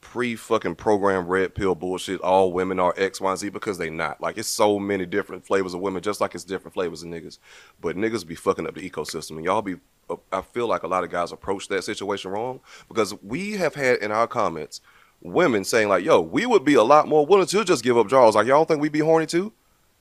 pre 0.00 0.36
fucking 0.36 0.74
program 0.76 1.26
red 1.26 1.54
pill 1.54 1.74
bullshit. 1.74 2.20
All 2.20 2.52
women 2.52 2.80
are 2.80 2.94
X, 2.96 3.20
Y, 3.20 3.30
and 3.30 3.38
Z 3.38 3.48
because 3.50 3.78
they 3.78 3.90
not. 3.90 4.20
Like 4.20 4.38
it's 4.38 4.48
so 4.48 4.78
many 4.78 5.06
different 5.06 5.46
flavors 5.46 5.74
of 5.74 5.80
women, 5.80 6.02
just 6.02 6.20
like 6.20 6.34
it's 6.34 6.44
different 6.44 6.74
flavors 6.74 7.02
of 7.02 7.08
niggas. 7.08 7.38
But 7.80 7.96
niggas 7.96 8.26
be 8.26 8.34
fucking 8.34 8.66
up 8.66 8.74
the 8.74 8.88
ecosystem, 8.88 9.32
and 9.36 9.44
y'all 9.44 9.62
be. 9.62 9.76
uh, 10.08 10.16
I 10.32 10.40
feel 10.40 10.66
like 10.66 10.82
a 10.82 10.88
lot 10.88 11.04
of 11.04 11.10
guys 11.10 11.32
approach 11.32 11.68
that 11.68 11.84
situation 11.84 12.30
wrong 12.30 12.60
because 12.88 13.14
we 13.22 13.52
have 13.52 13.74
had 13.74 13.98
in 13.98 14.10
our 14.12 14.26
comments 14.26 14.80
women 15.20 15.64
saying 15.64 15.88
like, 15.88 16.04
"Yo, 16.04 16.20
we 16.20 16.46
would 16.46 16.64
be 16.64 16.74
a 16.74 16.82
lot 16.82 17.08
more 17.08 17.26
willing 17.26 17.46
to 17.46 17.64
just 17.64 17.84
give 17.84 17.98
up 17.98 18.08
draws." 18.08 18.34
Like 18.34 18.46
y'all 18.46 18.64
think 18.64 18.80
we'd 18.80 18.92
be 18.92 19.00
horny 19.00 19.26
too? 19.26 19.52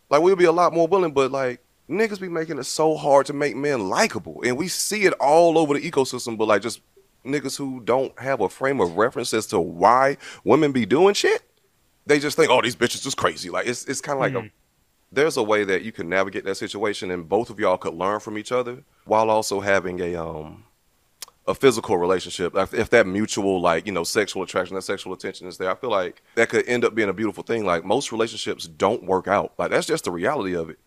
Like 0.10 0.22
we'd 0.22 0.38
be 0.38 0.46
a 0.46 0.52
lot 0.52 0.74
more 0.74 0.88
willing, 0.88 1.12
but 1.12 1.32
like 1.32 1.62
niggas 1.90 2.20
be 2.22 2.30
making 2.30 2.60
it 2.60 2.66
so 2.66 2.96
hard 2.96 3.26
to 3.28 3.34
make 3.34 3.56
men 3.56 3.90
likable, 3.90 4.42
and 4.46 4.58
we 4.58 4.68
see 4.68 5.04
it 5.04 5.14
all 5.14 5.58
over 5.58 5.74
the 5.74 5.92
ecosystem. 5.92 6.38
But 6.38 6.48
like 6.48 6.62
just 6.62 6.82
niggas 7.26 7.58
who 7.58 7.80
don't 7.82 8.18
have 8.20 8.42
a 8.42 8.50
frame 8.50 8.80
of 8.80 8.98
reference 8.98 9.34
as 9.34 9.48
to 9.48 9.60
why 9.60 10.18
women 10.44 10.72
be 10.72 10.86
doing 10.86 11.14
shit, 11.14 11.44
they 12.06 12.20
just 12.20 12.38
think, 12.38 12.50
"Oh, 12.50 12.62
these 12.62 12.76
bitches 12.76 13.06
is 13.06 13.16
crazy." 13.16 13.50
Like 13.50 13.68
it's 13.68 13.86
it's 13.86 14.02
kind 14.02 14.18
of 14.18 14.22
like 14.22 14.34
a 14.46 14.52
there's 15.12 15.38
a 15.38 15.44
way 15.44 15.64
that 15.64 15.82
you 15.84 15.92
can 15.92 16.08
navigate 16.08 16.46
that 16.46 16.56
situation, 16.56 17.12
and 17.12 17.28
both 17.28 17.50
of 17.50 17.60
y'all 17.60 17.78
could 17.78 17.94
learn 17.94 18.20
from 18.20 18.38
each 18.38 18.52
other 18.52 18.84
while 19.06 19.30
also 19.30 19.60
having 19.60 20.00
a 20.02 20.16
um 20.16 20.64
a 21.48 21.56
physical 21.56 21.98
relationship. 21.98 22.56
If, 22.56 22.74
if 22.76 22.90
that 22.92 23.08
mutual 23.08 23.60
like 23.60 23.86
you 23.88 23.92
know 23.92 24.04
sexual 24.04 24.44
attraction, 24.44 24.76
that 24.76 24.84
sexual 24.84 25.14
attention 25.14 25.48
is 25.48 25.58
there, 25.58 25.72
I 25.72 25.76
feel 25.76 25.90
like 25.90 26.22
that 26.36 26.50
could 26.50 26.68
end 26.68 26.86
up 26.86 26.94
being 26.94 27.10
a 27.10 27.14
beautiful 27.14 27.44
thing. 27.44 27.66
Like 27.66 27.84
most 27.84 28.12
relationships 28.12 28.66
don't 28.68 29.04
work 29.04 29.28
out. 29.28 29.54
Like 29.58 29.72
that's 29.72 29.88
just 29.88 30.04
the 30.04 30.12
reality 30.12 30.56
of 30.56 30.70
it. 30.70 30.78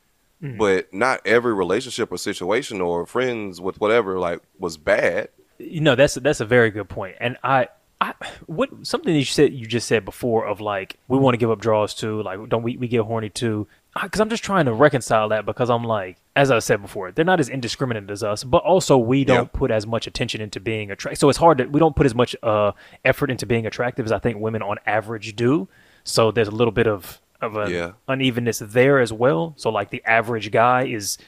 But 0.58 0.92
not 0.92 1.20
every 1.24 1.54
relationship 1.54 2.10
or 2.10 2.18
situation 2.18 2.80
or 2.80 3.06
friends 3.06 3.60
with 3.60 3.80
whatever 3.80 4.18
like 4.18 4.40
was 4.58 4.76
bad. 4.76 5.28
You 5.62 5.80
know 5.80 5.94
that's 5.94 6.14
that's 6.14 6.40
a 6.40 6.44
very 6.46 6.70
good 6.70 6.88
point 6.88 7.16
and 7.20 7.36
i 7.42 7.68
I, 8.00 8.14
what 8.46 8.70
something 8.84 9.12
that 9.12 9.18
you 9.18 9.24
said 9.24 9.52
you 9.52 9.64
just 9.64 9.86
said 9.86 10.04
before 10.04 10.44
of 10.44 10.60
like 10.60 10.96
we 11.06 11.18
want 11.18 11.34
to 11.34 11.38
give 11.38 11.52
up 11.52 11.60
draws 11.60 11.94
too 11.94 12.20
like 12.24 12.48
don't 12.48 12.64
we, 12.64 12.76
we 12.76 12.88
get 12.88 13.02
horny 13.02 13.30
too 13.30 13.68
because 14.02 14.20
i'm 14.20 14.28
just 14.28 14.42
trying 14.42 14.64
to 14.64 14.72
reconcile 14.72 15.28
that 15.28 15.46
because 15.46 15.70
i'm 15.70 15.84
like 15.84 16.16
as 16.34 16.50
i 16.50 16.58
said 16.58 16.82
before 16.82 17.12
they're 17.12 17.24
not 17.24 17.38
as 17.38 17.48
indiscriminate 17.48 18.10
as 18.10 18.24
us 18.24 18.42
but 18.42 18.60
also 18.64 18.98
we 18.98 19.24
don't 19.24 19.44
Yeah. 19.54 19.58
put 19.60 19.70
as 19.70 19.86
much 19.86 20.08
attention 20.08 20.40
into 20.40 20.58
being 20.58 20.90
attractive 20.90 21.18
so 21.20 21.28
it's 21.28 21.38
hard 21.38 21.58
to 21.58 21.66
we 21.66 21.78
don't 21.78 21.94
put 21.94 22.04
as 22.06 22.14
much 22.14 22.34
uh 22.42 22.72
effort 23.04 23.30
into 23.30 23.46
being 23.46 23.66
attractive 23.66 24.04
as 24.04 24.10
i 24.10 24.18
think 24.18 24.36
women 24.38 24.62
on 24.62 24.78
average 24.84 25.36
do 25.36 25.68
so 26.02 26.32
there's 26.32 26.48
a 26.48 26.52
little 26.52 26.72
bit 26.72 26.88
of 26.88 27.20
of 27.40 27.54
an 27.56 27.70
Yeah. 27.70 27.92
unevenness 28.08 28.58
there 28.64 28.98
as 28.98 29.12
well 29.12 29.54
so 29.56 29.70
like 29.70 29.90
the 29.90 30.02
average 30.06 30.50
guy 30.50 30.86
is 30.86 31.18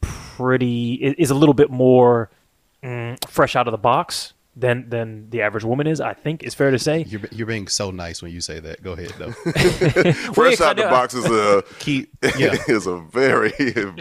pretty 0.00 0.94
is 1.18 1.30
a 1.30 1.34
little 1.34 1.54
bit 1.54 1.70
more 1.70 2.30
mm, 2.82 3.28
fresh 3.28 3.56
out 3.56 3.66
of 3.68 3.72
the 3.72 3.78
box 3.78 4.34
than 4.56 4.88
than 4.90 5.30
the 5.30 5.42
average 5.42 5.64
woman 5.64 5.86
is. 5.86 6.00
I 6.00 6.12
think 6.14 6.42
it's 6.42 6.54
fair 6.54 6.70
to 6.70 6.78
say. 6.78 7.04
You're 7.08 7.22
you're 7.30 7.46
being 7.46 7.68
so 7.68 7.90
nice 7.90 8.20
when 8.22 8.32
you 8.32 8.40
say 8.40 8.60
that. 8.60 8.82
Go 8.82 8.92
ahead 8.92 9.12
though. 9.18 9.32
Fresh 10.34 10.60
out 10.60 10.78
of 10.78 10.84
the 10.84 10.90
box 10.90 11.14
is 11.14 11.24
a 11.24 11.62
key. 11.78 12.08
yeah. 12.36 12.56
is 12.68 12.86
a 12.86 12.98
very 12.98 13.52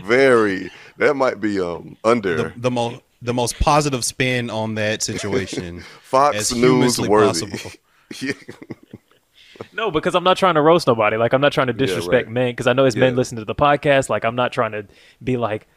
very 0.03 0.71
that 0.97 1.15
might 1.15 1.39
be 1.39 1.59
um 1.61 1.97
under 2.03 2.35
the, 2.49 2.53
the 2.57 2.71
most 2.71 3.01
the 3.21 3.33
most 3.33 3.59
positive 3.59 4.03
spin 4.05 4.49
on 4.49 4.75
that 4.75 5.03
situation. 5.03 5.81
Fox 6.01 6.37
as 6.37 6.51
News 6.55 6.95
humanly 6.97 7.09
worthy. 7.09 7.47
possible. 7.47 7.71
Yeah. 8.21 8.33
No, 9.73 9.91
because 9.91 10.15
I'm 10.15 10.23
not 10.23 10.37
trying 10.37 10.55
to 10.55 10.61
roast 10.61 10.87
nobody. 10.87 11.17
Like 11.17 11.33
I'm 11.33 11.41
not 11.41 11.51
trying 11.51 11.67
to 11.67 11.73
disrespect 11.73 12.27
right. 12.27 12.33
men 12.33 12.51
because 12.53 12.65
I 12.67 12.73
know 12.73 12.85
it's 12.85 12.95
men 12.95 13.11
Yeah. 13.13 13.17
listening 13.17 13.41
to 13.41 13.45
the 13.45 13.55
podcast. 13.55 14.09
Like 14.09 14.23
I'm 14.23 14.35
not 14.35 14.51
trying 14.53 14.71
to 14.71 14.85
be 15.23 15.35
like, 15.37 15.67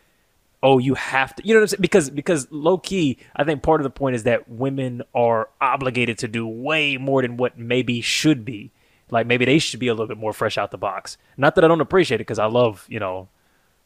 oh, 0.63 0.79
you 0.79 0.95
have 0.95 1.35
to. 1.37 1.47
You 1.47 1.55
know 1.55 1.61
what 1.61 1.65
I'm 1.65 1.69
saying? 1.69 1.81
Because 1.81 2.11
because 2.11 2.51
low 2.51 2.79
key, 2.79 3.19
I 3.35 3.45
think 3.45 3.63
part 3.63 3.81
of 3.81 3.85
the 3.85 3.91
point 3.91 4.17
is 4.17 4.23
that 4.25 4.49
women 4.49 5.03
are 5.15 5.49
obligated 5.61 6.19
to 6.19 6.29
do 6.29 6.47
way 6.47 6.97
more 6.97 7.23
than 7.23 7.37
what 7.37 7.59
maybe 7.59 8.01
should 8.01 8.45
be. 8.45 8.71
Like 9.11 9.27
maybe 9.27 9.45
they 9.45 9.59
should 9.59 9.81
be 9.81 9.89
a 9.89 9.93
little 9.93 10.07
bit 10.07 10.17
more 10.17 10.33
fresh 10.33 10.57
out 10.57 10.71
the 10.71 10.79
box. 10.79 11.19
Not 11.37 11.55
that 11.57 11.65
I 11.65 11.69
don't 11.69 11.81
appreciate 11.81 12.17
it 12.17 12.27
because 12.27 12.39
I 12.39 12.47
love 12.47 12.87
you 12.89 13.01
know, 13.01 13.29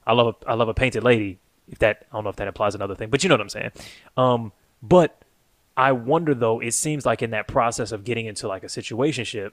I 0.07 0.13
love 0.13 0.37
a, 0.43 0.51
I 0.51 0.55
love 0.55 0.69
a 0.69 0.75
painted 0.75 1.03
lady. 1.03 1.39
If 1.69 1.81
that 1.81 2.07
I 2.13 2.17
don't 2.17 2.25
know 2.25 2.31
if 2.31 2.37
that 2.37 2.47
implies 2.47 2.75
another 2.75 2.95
thing, 2.95 3.11
but 3.11 3.23
you 3.25 3.29
know 3.29 3.35
what 3.35 3.41
I'm 3.41 3.49
saying. 3.49 3.71
Um, 4.17 4.53
but 4.83 5.21
I 5.77 5.93
wonder 5.93 6.35
though, 6.35 6.61
it 6.61 6.73
seems 6.73 7.05
like 7.05 7.23
in 7.23 7.31
that 7.31 7.49
process 7.49 7.93
of 7.93 8.05
getting 8.05 8.27
into 8.27 8.49
like 8.49 8.63
a 8.63 8.69
situationship, 8.69 9.51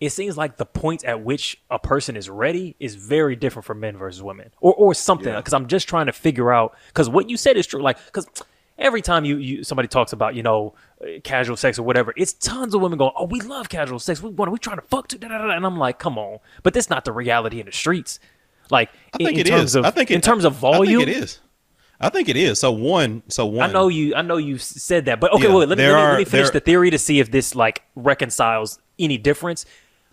it 0.00 0.10
seems 0.10 0.36
like 0.36 0.56
the 0.56 0.66
point 0.66 1.04
at 1.04 1.22
which 1.22 1.60
a 1.70 1.78
person 1.78 2.16
is 2.16 2.28
ready 2.28 2.76
is 2.78 2.94
very 2.94 3.34
different 3.34 3.64
for 3.64 3.74
men 3.74 3.96
versus 3.96 4.22
women 4.22 4.50
or 4.60 4.74
or 4.74 4.94
something. 4.94 5.32
Yeah. 5.32 5.40
Because 5.40 5.54
I'm 5.54 5.66
just 5.66 5.88
trying 5.88 6.06
to 6.06 6.12
figure 6.12 6.52
out 6.52 6.76
because 6.88 7.08
what 7.08 7.30
you 7.30 7.36
said 7.36 7.56
is 7.56 7.66
true. 7.66 7.82
Like 7.82 8.04
because 8.06 8.26
every 8.78 9.00
time 9.00 9.24
you, 9.24 9.38
you 9.38 9.64
somebody 9.64 9.88
talks 9.88 10.12
about 10.12 10.34
you 10.34 10.42
know 10.42 10.74
casual 11.24 11.56
sex 11.56 11.78
or 11.78 11.82
whatever, 11.82 12.12
it's 12.16 12.34
tons 12.34 12.74
of 12.74 12.82
women 12.82 12.98
going, 12.98 13.12
oh 13.16 13.24
we 13.24 13.40
love 13.40 13.68
casual 13.68 13.98
sex. 13.98 14.22
We 14.22 14.30
want 14.30 14.52
we 14.52 14.58
trying 14.58 14.76
to 14.76 14.86
fuck 14.86 15.08
too, 15.08 15.18
da, 15.18 15.28
da, 15.28 15.38
da," 15.38 15.50
and 15.50 15.64
I'm 15.64 15.78
like, 15.78 15.98
come 15.98 16.18
on, 16.18 16.40
but 16.62 16.74
that's 16.74 16.90
not 16.90 17.04
the 17.04 17.12
reality 17.12 17.60
in 17.60 17.66
the 17.66 17.72
streets. 17.72 18.20
Like 18.70 18.90
I 19.14 19.18
in, 19.20 19.26
think 19.26 19.38
in 19.38 19.46
it 19.46 19.54
is. 19.54 19.74
of 19.74 19.84
I 19.86 19.90
think 19.90 20.10
it, 20.10 20.14
in 20.14 20.20
terms 20.20 20.44
of 20.44 20.52
I 20.52 20.72
think 20.72 20.76
volume, 20.76 21.00
it 21.02 21.08
is. 21.08 21.40
I 21.98 22.10
think 22.10 22.28
it 22.28 22.36
is. 22.36 22.60
So 22.60 22.72
one. 22.72 23.22
So 23.28 23.46
one. 23.46 23.70
I 23.70 23.72
know 23.72 23.88
you. 23.88 24.14
I 24.14 24.22
know 24.22 24.36
you 24.36 24.58
said 24.58 25.06
that, 25.06 25.20
but 25.20 25.32
okay. 25.32 25.48
Yeah, 25.48 25.54
wait, 25.54 25.68
let 25.68 25.78
me, 25.78 25.86
let 25.86 25.94
me, 25.94 26.02
let 26.02 26.18
me 26.18 26.24
finish 26.24 26.50
the 26.50 26.60
theory 26.60 26.90
to 26.90 26.98
see 26.98 27.20
if 27.20 27.30
this 27.30 27.54
like 27.54 27.82
reconciles 27.94 28.78
any 28.98 29.18
difference. 29.18 29.64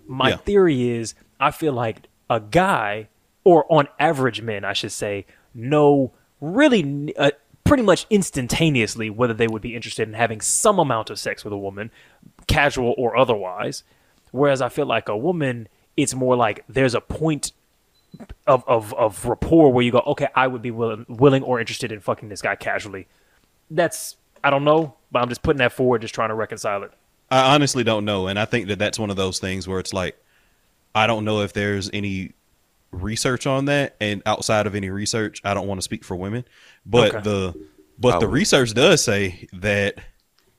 My 0.08 0.30
Yeah. 0.32 0.38
theory 0.38 0.90
is, 0.90 1.16
I 1.40 1.52
feel 1.52 1.74
like 1.74 2.08
a 2.30 2.40
guy, 2.40 3.08
or 3.44 3.66
on 3.72 3.88
average 4.00 4.42
men, 4.42 4.64
I 4.66 4.74
should 4.74 4.92
say, 4.92 5.26
know 5.54 6.12
really 6.42 7.16
uh, 7.18 7.32
pretty 7.64 7.84
much 7.84 8.06
instantaneously 8.10 9.10
whether 9.10 9.34
they 9.34 9.48
would 9.48 9.62
be 9.62 9.76
interested 9.76 10.08
in 10.08 10.14
having 10.14 10.42
some 10.42 10.80
amount 10.80 11.10
of 11.10 11.20
sex 11.20 11.44
with 11.44 11.54
a 11.54 11.58
woman, 11.58 11.92
casual 12.48 12.94
or 12.98 13.16
otherwise. 13.16 13.84
Whereas 14.32 14.62
I 14.62 14.70
feel 14.70 14.86
like 14.86 15.08
a 15.10 15.16
woman, 15.18 15.68
it's 15.96 16.14
more 16.14 16.36
like 16.36 16.64
there's 16.68 16.96
a 16.96 17.02
point 17.02 17.52
of, 18.48 18.64
of, 18.68 18.94
of 18.96 19.26
rapport 19.26 19.72
where 19.72 19.84
you 19.84 19.92
go, 19.92 20.04
okay, 20.08 20.28
I 20.36 20.48
would 20.48 20.62
be 20.62 20.72
willing, 20.72 21.06
willing 21.08 21.44
or 21.44 21.60
interested 21.60 21.92
in 21.92 22.00
fucking 22.00 22.30
this 22.30 22.42
guy 22.42 22.56
casually. 22.56 23.08
That's 23.72 24.18
I 24.44 24.50
don't 24.50 24.66
know, 24.66 24.96
but 25.12 25.22
I'm 25.22 25.30
just 25.30 25.42
putting 25.42 25.60
that 25.60 25.72
forward, 25.72 26.02
just 26.02 26.14
trying 26.14 26.30
to 26.30 26.36
reconcile 26.36 26.84
it. 26.84 26.92
I 27.42 27.56
honestly 27.56 27.84
don't 27.84 28.06
know, 28.06 28.28
and 28.28 28.38
I 28.38 28.46
think 28.46 28.68
that 28.68 28.80
that's 28.80 29.00
one 29.00 29.10
of 29.10 29.16
those 29.16 29.40
things 29.40 29.68
where 29.68 29.80
it's 29.80 29.94
like, 29.94 30.18
I 30.96 31.08
don't 31.08 31.26
know 31.26 31.42
if 31.42 31.54
there's 31.54 31.90
any 31.94 32.34
research 32.92 33.48
on 33.48 33.66
that, 33.66 33.96
and 34.00 34.22
outside 34.26 34.68
of 34.68 34.76
any 34.76 34.90
research, 34.90 35.42
I 35.44 35.54
don't 35.54 35.68
want 35.68 35.80
to 35.80 35.84
speak 35.84 36.04
for 36.04 36.16
women, 36.16 36.46
but 36.86 37.16
Okay. 37.16 37.22
the 37.24 37.68
but 38.00 38.16
I 38.16 38.20
the 38.20 38.28
oh. 38.28 38.30
research 38.30 38.74
does 38.74 39.04
say 39.04 39.48
that 39.54 39.96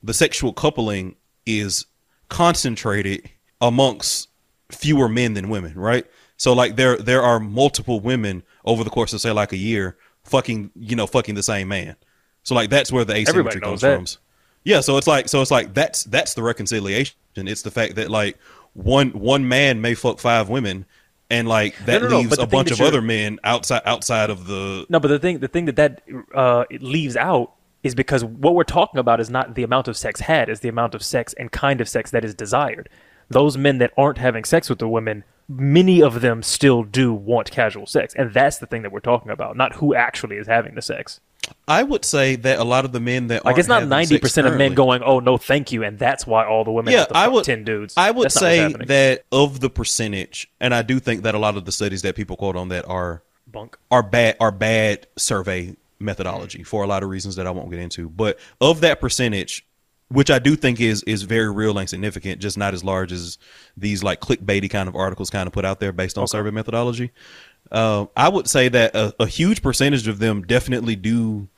the 0.03 0.15
sexual 0.15 0.53
coupling 0.53 1.17
is 1.47 1.87
concentrated 2.29 3.31
amongst 3.61 4.29
fewer 4.71 5.09
men 5.09 5.35
than 5.35 5.49
women, 5.49 5.75
right? 5.75 6.07
So 6.37 6.53
like 6.53 6.77
there 6.77 6.97
there 6.97 7.23
are 7.23 7.39
multiple 7.41 8.01
women 8.01 8.43
over 8.65 8.83
the 8.85 8.91
course 8.91 9.13
of 9.13 9.21
say 9.21 9.31
like 9.33 9.53
a 9.53 9.57
year 9.57 9.97
fucking 10.25 10.71
you 10.75 10.97
know 10.97 11.07
fucking 11.07 11.35
the 11.37 11.43
same 11.43 11.69
man. 11.69 11.97
So 12.43 12.55
like 12.55 12.71
that's 12.71 12.91
where 12.91 13.05
the 13.05 13.13
Everybody 13.15 13.59
asymmetry 13.59 13.61
knows 13.61 13.81
comes 13.81 13.81
that. 13.83 13.97
from. 14.09 14.24
Yeah, 14.65 14.81
so 14.81 14.97
it's 14.97 15.07
like 15.07 15.29
so 15.29 15.43
it's 15.43 15.51
like 15.51 15.75
that's 15.75 16.05
that's 16.05 16.35
the 16.35 16.43
reconciliation. 16.43 17.17
It's 17.37 17.63
the 17.63 17.71
fact 17.71 17.97
that 17.97 18.11
like 18.11 18.39
one 18.73 19.11
one 19.11 19.47
man 19.47 19.81
may 19.81 19.95
fuck 19.95 20.19
five 20.19 20.49
women, 20.49 20.87
and 21.31 21.47
like 21.47 21.77
that 21.85 22.03
no, 22.03 22.09
no, 22.09 22.19
leaves 22.19 22.37
the 22.37 22.43
a 22.43 22.47
bunch 22.47 22.71
of 22.71 22.81
other 22.81 23.03
men 23.03 23.39
outside 23.45 23.83
outside 23.85 24.31
of 24.31 24.47
the. 24.47 24.87
No, 24.89 25.01
but 25.01 25.09
the 25.09 25.19
thing 25.19 25.39
the 25.39 25.49
thing 25.49 25.67
that 25.67 25.77
that 25.77 26.03
uh, 26.35 26.65
it 26.71 26.83
leaves 26.83 27.17
out 27.17 27.53
is 27.83 27.95
because 27.95 28.25
what 28.25 28.55
we're 28.55 28.65
talking 28.65 28.99
about 28.99 29.21
is 29.21 29.29
not 29.29 29.55
the 29.55 29.63
amount 29.63 29.87
of 29.89 29.97
sex 29.97 30.21
had, 30.21 30.49
is 30.49 30.61
the 30.61 30.69
amount 30.69 30.95
of 30.95 31.05
sex 31.05 31.35
and 31.35 31.53
kind 31.53 31.83
of 31.83 31.89
sex 31.89 32.11
that 32.11 32.25
is 32.25 32.35
desired. 32.35 32.89
Those 33.29 33.59
men 33.59 33.79
that 33.79 33.93
aren't 33.97 34.19
having 34.19 34.45
sex 34.45 34.71
with 34.71 34.79
the 34.79 34.89
women, 34.89 35.25
many 35.49 36.03
of 36.03 36.23
them 36.23 36.43
still 36.43 36.83
do 36.83 37.13
want 37.13 37.51
casual 37.51 37.87
sex, 37.87 38.15
and 38.15 38.33
that's 38.33 38.59
the 38.59 38.67
thing 38.67 38.83
that 38.83 38.93
we're 38.93 39.01
talking 39.01 39.31
about, 39.31 39.57
not 39.57 39.75
who 39.75 39.95
actually 39.95 40.37
is 40.37 40.47
having 40.47 40.75
the 40.75 40.83
sex. 40.83 41.21
I 41.67 41.83
would 41.83 42.05
say 42.05 42.37
that 42.37 42.59
a 42.59 42.65
lot 42.65 42.85
of 42.85 42.93
the 42.93 43.01
men 43.01 43.29
that 43.29 43.45
Like 43.45 43.59
it's 43.59 43.69
not 43.69 43.87
ninety 43.87 44.19
percent 44.19 44.47
of 44.47 44.57
men 44.57 44.75
going, 44.75 45.03
"Oh 45.03 45.21
no, 45.21 45.37
thank 45.37 45.73
you," 45.73 45.83
and 45.83 45.99
that's 45.99 46.27
why 46.27 46.45
all 46.45 46.65
the 46.65 46.73
women 46.73 46.93
Yeah, 46.93 47.01
have 47.01 47.09
to 47.09 47.17
I 47.17 47.29
would 47.29 47.45
ten 47.45 47.65
dudes. 47.65 47.95
I 47.97 48.11
would 48.11 48.27
That's 48.27 48.35
say 48.35 48.73
that 48.73 49.25
of 49.33 49.61
the 49.61 49.71
percentage, 49.71 50.51
and 50.61 50.75
I 50.75 50.83
do 50.83 50.99
think 50.99 51.23
that 51.23 51.35
a 51.35 51.39
lot 51.39 51.57
of 51.57 51.65
the 51.65 51.73
studies 51.73 52.03
that 52.03 52.17
people 52.17 52.37
quote 52.37 52.57
on 52.57 52.69
that 52.69 52.87
are 52.89 53.23
bunk. 53.51 53.79
are 53.91 54.03
bad 54.03 54.37
are 54.41 54.51
bad 54.51 55.07
survey 55.17 55.75
methodology 55.99 56.61
mm. 56.61 56.67
for 56.67 56.83
a 56.83 56.87
lot 56.87 57.03
of 57.03 57.09
reasons 57.09 57.37
that 57.37 57.47
I 57.47 57.51
won't 57.51 57.71
get 57.71 57.81
into. 57.81 58.09
But 58.09 58.39
of 58.61 58.81
that 58.83 59.01
percentage, 59.01 59.67
which 60.09 60.31
I 60.31 60.39
do 60.39 60.57
think 60.57 60.81
is 60.81 61.03
is 61.05 61.23
very 61.23 61.51
real 61.51 61.79
and 61.79 61.89
significant, 61.89 62.41
just 62.41 62.59
not 62.59 62.75
as 62.75 62.85
large 62.85 63.13
as 63.13 63.39
these 63.77 64.03
like 64.03 64.21
clickbaity 64.21 64.71
kind 64.71 64.89
of 64.89 64.95
articles 64.95 65.31
kind 65.31 65.47
of 65.47 65.53
put 65.53 65.65
out 65.65 65.81
there 65.81 65.93
based 65.93 66.19
on 66.19 66.29
survey 66.29 66.51
methodology. 66.51 67.11
Uh, 67.71 68.07
I 68.17 68.29
would 68.29 68.49
say 68.49 68.69
that 68.69 68.95
a, 68.95 69.15
a 69.21 69.27
huge 69.27 69.63
percentage 69.63 70.07
of 70.07 70.19
them 70.19 70.43
definitely 70.43 70.97
do 70.97 71.49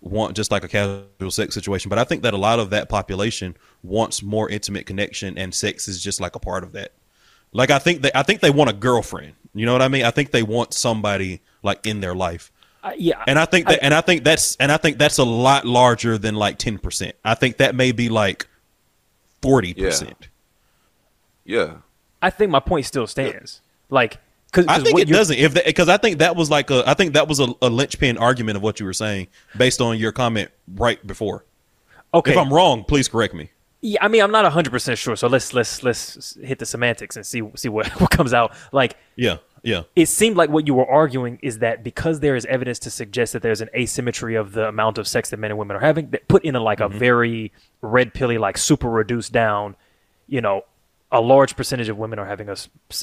want 0.00 0.36
just 0.36 0.50
like 0.50 0.64
a 0.64 0.68
casual 0.68 1.30
sex 1.30 1.54
situation, 1.54 1.88
but 1.88 1.98
I 1.98 2.04
think 2.04 2.22
that 2.22 2.34
a 2.34 2.38
lot 2.38 2.58
of 2.58 2.70
that 2.70 2.88
population 2.88 3.56
wants 3.82 4.22
more 4.22 4.48
intimate 4.48 4.86
connection, 4.86 5.36
and 5.36 5.54
sex 5.54 5.88
is 5.88 6.02
just 6.02 6.20
like 6.20 6.36
a 6.36 6.38
part 6.38 6.62
of 6.62 6.72
that. 6.72 6.92
Like 7.52 7.70
I 7.70 7.78
think 7.78 8.02
they, 8.02 8.10
I 8.14 8.22
think 8.22 8.40
they 8.40 8.50
want 8.50 8.70
a 8.70 8.72
girlfriend. 8.72 9.34
You 9.54 9.66
know 9.66 9.72
what 9.72 9.82
I 9.82 9.88
mean? 9.88 10.04
I 10.04 10.10
think 10.10 10.30
they 10.30 10.42
want 10.42 10.74
somebody 10.74 11.40
like 11.62 11.86
in 11.86 12.00
their 12.00 12.14
life. 12.14 12.52
Uh, 12.84 12.92
yeah, 12.96 13.24
And 13.26 13.38
I 13.38 13.46
think 13.46 13.66
that, 13.66 13.80
and 13.82 13.92
I 13.92 14.00
think 14.00 14.22
that's, 14.22 14.54
and 14.56 14.70
I 14.70 14.76
think 14.76 14.98
that's 14.98 15.18
a 15.18 15.24
lot 15.24 15.64
larger 15.64 16.18
than 16.18 16.36
like 16.36 16.58
ten 16.58 16.78
percent. 16.78 17.16
I 17.24 17.34
think 17.34 17.56
that 17.56 17.74
may 17.74 17.90
be 17.90 18.08
like 18.08 18.46
forty 19.42 19.74
percent. 19.74 20.28
Yeah. 21.44 21.78
I 22.22 22.30
think 22.30 22.50
my 22.50 22.60
point 22.60 22.86
still 22.86 23.06
stands. 23.06 23.60
Like, 23.90 24.18
because 24.56 24.80
I 24.80 24.82
think 24.82 24.98
it 24.98 25.08
doesn't. 25.08 25.36
If 25.36 25.54
because 25.54 25.88
I 25.88 25.96
think 25.96 26.18
that 26.18 26.36
was 26.36 26.50
like 26.50 26.70
a 26.70 26.82
I 26.88 26.94
think 26.94 27.14
that 27.14 27.28
was 27.28 27.40
a, 27.40 27.48
a 27.62 27.68
linchpin 27.68 28.18
argument 28.18 28.56
of 28.56 28.62
what 28.62 28.80
you 28.80 28.86
were 28.86 28.92
saying 28.92 29.28
based 29.56 29.80
on 29.80 29.98
your 29.98 30.12
comment 30.12 30.50
right 30.74 31.04
before. 31.06 31.44
Okay, 32.14 32.32
If 32.32 32.38
I'm 32.38 32.52
wrong, 32.52 32.84
please 32.84 33.08
correct 33.08 33.34
me. 33.34 33.50
Yeah, 33.82 34.02
I 34.02 34.08
mean, 34.08 34.22
I'm 34.22 34.30
not 34.30 34.44
100 34.44 34.70
percent 34.70 34.98
sure. 34.98 35.16
So 35.16 35.26
let's 35.26 35.52
let's 35.52 35.82
let's 35.82 36.36
hit 36.36 36.58
the 36.58 36.66
semantics 36.66 37.16
and 37.16 37.26
see 37.26 37.42
see 37.54 37.68
what 37.68 37.88
what 38.00 38.10
comes 38.10 38.32
out. 38.32 38.54
Like, 38.72 38.96
Yeah, 39.16 39.38
yeah. 39.62 39.82
it 39.94 40.06
seemed 40.06 40.36
like 40.36 40.48
what 40.48 40.66
you 40.66 40.74
were 40.74 40.88
arguing 40.88 41.38
is 41.42 41.58
that 41.58 41.84
because 41.84 42.20
there 42.20 42.36
is 42.36 42.46
evidence 42.46 42.78
to 42.80 42.90
suggest 42.90 43.34
that 43.34 43.42
there's 43.42 43.60
an 43.60 43.68
asymmetry 43.74 44.34
of 44.34 44.52
the 44.52 44.68
amount 44.68 44.96
of 44.98 45.06
sex 45.06 45.30
that 45.30 45.38
men 45.38 45.50
and 45.50 45.58
women 45.58 45.76
are 45.76 45.80
having, 45.80 46.10
that 46.10 46.26
put 46.28 46.44
in 46.44 46.56
a, 46.56 46.60
like 46.60 46.80
a 46.80 46.88
mm-hmm. 46.88 46.98
very 46.98 47.52
red 47.82 48.14
pilly, 48.14 48.38
like 48.38 48.56
super 48.56 48.88
reduced 48.88 49.32
down, 49.32 49.76
you 50.26 50.40
know, 50.40 50.62
a 51.12 51.20
large 51.20 51.56
percentage 51.56 51.88
of 51.88 51.96
women 51.96 52.18
are 52.18 52.26
having 52.26 52.48
a 52.48 52.56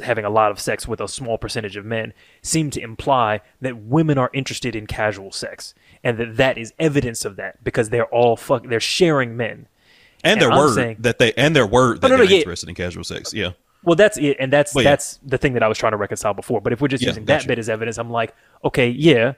having 0.03 0.25
a 0.25 0.29
lot 0.29 0.51
of 0.51 0.59
sex 0.59 0.87
with 0.87 0.99
a 0.99 1.07
small 1.07 1.37
percentage 1.37 1.77
of 1.77 1.85
men, 1.85 2.13
seem 2.41 2.69
to 2.71 2.81
imply 2.81 3.39
that 3.61 3.77
women 3.77 4.17
are 4.17 4.29
interested 4.33 4.75
in 4.75 4.87
casual 4.87 5.31
sex, 5.31 5.73
and 6.03 6.17
that 6.17 6.35
that 6.37 6.57
is 6.57 6.73
evidence 6.79 7.23
of 7.25 7.37
that 7.37 7.63
because 7.63 7.89
they're 7.89 8.05
all 8.07 8.35
fuck 8.35 8.67
they're 8.67 8.79
sharing 8.79 9.37
men. 9.37 9.67
And 10.23 10.41
their 10.41 10.51
I'm 10.51 10.57
word 10.57 10.75
saying- 10.75 10.97
that 10.99 11.17
they 11.19 11.33
and 11.33 11.55
their 11.55 11.65
word 11.67 11.97
oh, 11.97 11.99
that 12.01 12.09
no, 12.09 12.15
no, 12.17 12.23
they're 12.23 12.31
yeah. 12.31 12.39
interested 12.39 12.69
in 12.69 12.75
casual 12.75 13.03
sex. 13.03 13.33
Yeah. 13.33 13.51
Well, 13.85 13.95
that's 13.97 14.17
it, 14.17 14.37
and 14.39 14.51
that's 14.51 14.73
Well, 14.73 14.83
yeah. 14.85 14.91
that's 14.91 15.19
the 15.25 15.37
thing 15.37 15.53
that 15.53 15.63
I 15.63 15.67
was 15.67 15.77
trying 15.77 15.91
to 15.91 15.97
reconcile 15.97 16.33
before. 16.33 16.61
But 16.61 16.71
if 16.71 16.79
we're 16.79 16.87
just 16.87 17.03
Yeah, 17.03 17.09
using 17.09 17.25
that 17.25 17.39
gotcha. 17.39 17.47
bit 17.49 17.59
as 17.59 17.67
evidence, 17.67 17.97
I'm 17.97 18.09
like, 18.11 18.33
okay, 18.63 18.87
yeah, 18.87 19.33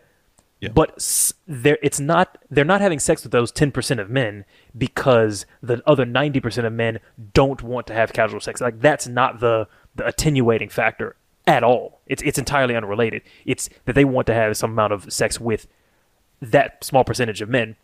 Yeah. 0.62 0.70
but 0.74 1.34
they're 1.48 1.78
it's 1.84 2.00
not 2.00 2.38
they're 2.50 2.64
not 2.66 2.80
having 2.82 2.98
sex 3.00 3.24
with 3.24 3.32
those 3.34 3.52
ten 3.52 3.72
percent 3.72 4.00
of 4.00 4.10
men 4.10 4.46
because 4.78 5.46
the 5.62 5.84
other 5.86 6.06
ninety 6.06 6.40
percent 6.40 6.66
of 6.66 6.74
men 6.74 7.00
don't 7.34 7.62
want 7.62 7.88
to 7.88 7.94
have 7.94 8.14
casual 8.14 8.40
sex. 8.40 8.62
Like 8.62 8.80
that's 8.80 9.06
not 9.08 9.40
the 9.42 9.68
the 9.96 10.08
attenuating 10.08 10.70
factor 10.70 11.18
at 11.46 11.64
all. 11.64 12.02
It's 12.08 12.24
it's 12.24 12.38
entirely 12.40 12.76
unrelated. 12.76 13.22
It's 13.46 13.70
that 13.84 13.94
they 13.94 14.06
want 14.06 14.28
to 14.28 14.34
have 14.34 14.56
some 14.58 14.72
amount 14.72 14.94
of 14.94 15.12
sex 15.12 15.40
with 15.40 15.68
that 16.42 16.84
small 16.84 17.04
percentage 17.04 17.42
of 17.42 17.50
men. 17.50 17.76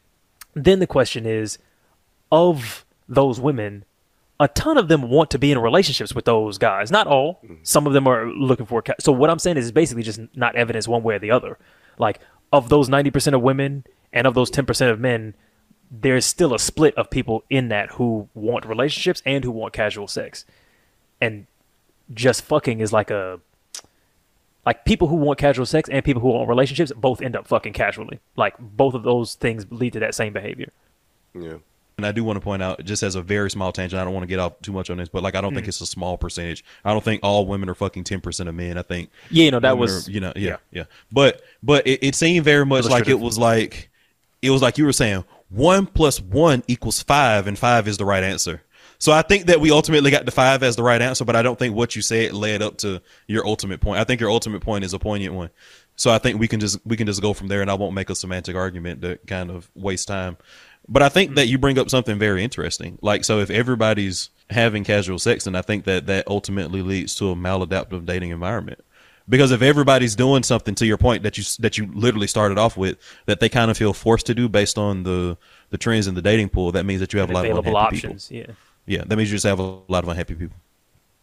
Then 0.54 0.80
the 0.80 0.88
question 0.88 1.26
is, 1.26 1.58
of 2.32 2.86
those 3.08 3.40
women, 3.40 3.86
a 4.40 4.48
ton 4.48 4.78
of 4.78 4.88
them 4.88 5.10
want 5.10 5.30
to 5.32 5.40
be 5.40 5.52
in 5.52 5.60
relationships 5.60 6.14
with 6.16 6.26
those 6.26 6.58
guys. 6.58 6.92
Not 6.92 7.08
all. 7.08 7.42
Mm-hmm. 7.44 7.56
Some 7.64 7.86
of 7.88 7.94
them 7.94 8.08
are 8.08 8.28
looking 8.28 8.66
for. 8.66 8.82
ca- 8.82 8.96
So 9.00 9.12
what 9.12 9.30
I'm 9.30 9.40
saying 9.40 9.58
is, 9.58 9.66
it's 9.68 9.72
basically 9.74 10.04
just 10.04 10.20
not 10.36 10.56
evidence 10.56 10.88
one 10.88 11.04
way 11.04 11.16
or 11.16 11.20
the 11.20 11.32
other. 11.32 11.58
Like 11.98 12.20
of 12.52 12.70
those 12.70 12.90
90% 12.90 13.34
of 13.34 13.42
women 13.42 13.86
and 14.12 14.28
of 14.28 14.34
those 14.34 14.52
10% 14.52 14.92
of 14.92 15.00
men, 15.00 15.36
there's 15.90 16.26
still 16.26 16.54
a 16.54 16.60
split 16.60 16.96
of 16.96 17.10
people 17.10 17.44
in 17.50 17.70
that 17.70 17.92
who 17.92 18.30
want 18.34 18.66
relationships 18.66 19.22
and 19.26 19.44
who 19.44 19.52
want 19.52 19.74
casual 19.74 20.08
sex. 20.08 20.46
And 21.20 21.48
just 22.14 22.42
fucking 22.44 22.80
is 22.80 22.92
like 22.92 23.10
a 23.10 23.40
like 24.66 24.86
people 24.86 25.08
who 25.08 25.16
want 25.16 25.40
casual 25.40 25.66
sex 25.66 25.90
and 25.90 26.06
people 26.06 26.22
who 26.22 26.30
want 26.30 26.48
relationships 26.48 26.92
both 26.96 27.22
end 27.22 27.36
up 27.36 27.48
fucking 27.48 27.74
casually. 27.74 28.20
Like 28.36 28.56
both 28.60 28.94
of 28.94 29.04
those 29.04 29.36
things 29.36 29.66
lead 29.70 29.94
to 29.94 30.00
that 30.00 30.14
same 30.14 30.34
behavior. 30.34 30.72
Yeah. 31.34 31.58
And 32.02 32.08
I 32.08 32.12
do 32.12 32.24
want 32.24 32.38
to 32.38 32.42
point 32.42 32.64
out, 32.64 32.84
just 32.84 33.04
as 33.04 33.16
a 33.16 33.22
very 33.22 33.50
small 33.52 33.72
tangent, 33.72 34.02
I 34.02 34.04
don't 34.04 34.14
want 34.14 34.24
to 34.24 34.28
get 34.28 34.40
off 34.40 34.60
too 34.62 34.72
much 34.72 34.90
on 34.90 34.98
this, 34.98 35.08
but 35.10 35.22
like 35.24 35.36
I 35.36 35.42
don't 35.42 35.52
Mm. 35.52 35.56
think 35.58 35.68
it's 35.68 35.82
a 35.82 35.86
small 35.86 36.18
percentage. 36.18 36.64
I 36.84 36.92
don't 36.92 37.04
think 37.04 37.22
all 37.24 37.46
women 37.46 37.70
are 37.70 37.76
fucking 37.76 38.04
ten 38.06 38.22
percent 38.22 38.50
of 38.50 38.56
men. 38.56 38.78
I 38.78 38.82
think 38.82 39.10
Yeah, 39.30 39.46
you 39.46 39.52
know, 39.52 39.60
that 39.60 39.78
was- 39.78 40.08
are, 40.08 40.12
you 40.12 40.20
know 40.20 40.34
yeah, 40.36 40.50
yeah. 40.50 40.56
yeah 40.72 40.84
But 41.12 41.42
but 41.62 41.86
it, 41.86 42.00
it 42.02 42.16
seemed 42.16 42.44
very 42.44 42.66
much 42.66 42.86
like 42.86 43.08
it 43.08 43.20
was 43.20 43.38
like 43.38 43.90
it 44.42 44.50
was 44.50 44.62
like 44.62 44.78
you 44.78 44.86
were 44.86 44.94
saying 44.94 45.24
one 45.50 45.86
plus 45.86 46.20
one 46.20 46.64
equals 46.68 47.04
five, 47.04 47.46
and 47.48 47.58
five 47.60 47.88
is 47.88 47.98
the 47.98 48.06
right 48.06 48.24
answer. 48.24 48.62
So 48.98 49.12
I 49.12 49.22
think 49.24 49.48
that 49.48 49.60
we 49.60 49.72
ultimately 49.72 50.12
got 50.12 50.26
the 50.26 50.32
five 50.32 50.62
as 50.62 50.76
the 50.76 50.84
right 50.84 51.02
answer, 51.02 51.26
but 51.26 51.36
I 51.36 51.42
don't 51.42 51.58
think 51.58 51.76
what 51.76 51.96
you 51.96 52.02
said 52.04 52.34
led 52.34 52.62
up 52.62 52.78
to 52.78 53.02
your 53.28 53.46
ultimate 53.48 53.82
point. 53.82 54.00
I 54.00 54.04
think 54.04 54.22
your 54.22 54.30
ultimate 54.30 54.62
point 54.62 54.84
is 54.84 54.94
a 54.94 55.00
poignant 55.00 55.34
one. 55.34 55.50
So 55.96 56.10
I 56.12 56.18
think 56.20 56.40
we 56.40 56.48
can 56.48 56.60
just 56.60 56.80
we 56.86 56.96
can 56.98 57.06
just 57.08 57.22
go 57.22 57.34
from 57.34 57.48
there, 57.48 57.62
and 57.62 57.70
I 57.70 57.74
won't 57.76 57.94
make 57.94 58.10
a 58.10 58.16
semantic 58.16 58.56
argument 58.56 59.02
to 59.02 59.18
kind 59.28 59.52
of 59.52 59.70
waste 59.76 60.08
time. 60.08 60.38
But 60.92 61.02
I 61.02 61.08
think 61.08 61.36
that 61.36 61.44
mm-hmm. 61.44 61.52
you 61.52 61.58
bring 61.58 61.80
up 61.80 61.90
something 61.90 62.20
very 62.20 62.44
interesting. 62.44 63.00
Like, 63.02 63.24
so 63.24 63.40
if 63.40 63.50
everybody's 63.50 64.30
having 64.50 64.84
casual 64.84 65.20
sex, 65.20 65.46
then 65.46 65.56
I 65.56 65.62
think 65.62 65.86
that 65.86 66.06
that 66.08 66.28
ultimately 66.28 66.82
leads 66.82 67.16
to 67.16 67.32
a 67.32 67.36
maladaptive 67.36 68.06
dating 68.06 68.32
environment. 68.32 68.84
Because 69.30 69.52
if 69.52 69.62
everybody's 69.62 70.18
doing 70.18 70.44
something 70.44 70.76
to 70.76 70.86
your 70.86 70.98
point 70.98 71.24
that 71.24 71.38
you 71.38 71.46
that 71.60 71.78
you 71.78 71.90
literally 71.94 72.28
started 72.28 72.58
off 72.58 72.76
with, 72.76 72.98
that 73.26 73.40
they 73.40 73.48
kind 73.48 73.72
of 73.72 73.78
feel 73.78 73.94
forced 73.94 74.26
to 74.26 74.36
do 74.36 74.50
based 74.50 74.78
on 74.78 75.04
the 75.04 75.38
the 75.70 75.78
trends 75.78 76.08
in 76.08 76.16
the 76.16 76.22
dating 76.22 76.50
pool, 76.50 76.74
that 76.74 76.86
means 76.86 77.00
that 77.00 77.14
you 77.14 77.20
have 77.20 77.30
a 77.30 77.34
lot 77.34 77.46
of 77.46 77.52
available 77.52 77.78
unhappy 77.78 77.96
options. 77.98 78.30
Yeah. 78.30 78.48
Yeah, 78.86 79.04
that 79.06 79.16
means 79.16 79.30
you 79.30 79.36
just 79.36 79.46
have 79.46 79.60
a 79.60 79.64
lot 79.88 80.04
of 80.04 80.10
unhappy 80.10 80.36
people. 80.36 80.58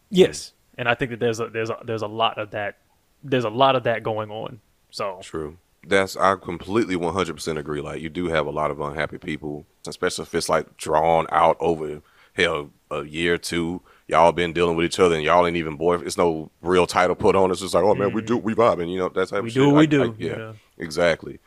Yes, 0.09 0.53
and 0.79 0.89
I 0.89 0.95
think 0.95 1.11
that 1.11 1.19
there's 1.19 1.39
a 1.39 1.49
there's 1.49 1.69
a 1.69 1.77
there's 1.85 2.01
a 2.01 2.07
lot 2.07 2.39
of 2.39 2.49
that 2.51 2.77
there's 3.23 3.43
a 3.43 3.49
lot 3.49 3.75
of 3.75 3.83
that 3.83 4.01
going 4.01 4.31
on. 4.31 4.59
So 4.89 5.19
True. 5.21 5.57
That's 5.85 6.15
I 6.17 6.35
completely 6.35 6.95
100% 6.95 7.57
agree. 7.57 7.81
Like 7.81 8.01
you 8.01 8.09
do 8.09 8.27
have 8.27 8.45
a 8.45 8.51
lot 8.51 8.69
of 8.71 8.79
unhappy 8.81 9.17
people, 9.17 9.65
especially 9.87 10.23
if 10.23 10.35
it's 10.35 10.49
like 10.49 10.77
drawn 10.77 11.25
out 11.31 11.57
over 11.59 12.01
hell 12.33 12.71
a 12.91 13.03
year 13.03 13.35
or 13.35 13.37
two. 13.37 13.81
Y'all 14.07 14.31
been 14.31 14.53
dealing 14.53 14.75
with 14.75 14.85
each 14.85 14.99
other 14.99 15.15
and 15.15 15.23
y'all 15.23 15.45
ain't 15.45 15.55
even 15.57 15.77
boy. 15.77 15.95
It's 15.99 16.17
no 16.17 16.49
real 16.61 16.87
title 16.87 17.15
put 17.15 17.35
on. 17.35 17.51
It's 17.51 17.61
just 17.61 17.73
like, 17.75 17.83
oh 17.83 17.93
man, 17.95 18.11
we 18.13 18.21
do 18.21 18.37
we 18.37 18.55
vibing. 18.55 18.91
You 18.91 18.97
know 18.99 19.09
that 19.09 19.29
type 19.29 19.43
We 19.43 19.51
do 19.51 19.67
what 19.67 19.75
we 19.75 19.81
Like- 19.81 19.89
do, 19.89 20.03
like, 20.05 20.15
yeah, 20.17 20.37
yeah. 20.37 20.53
exactly. 20.77 21.39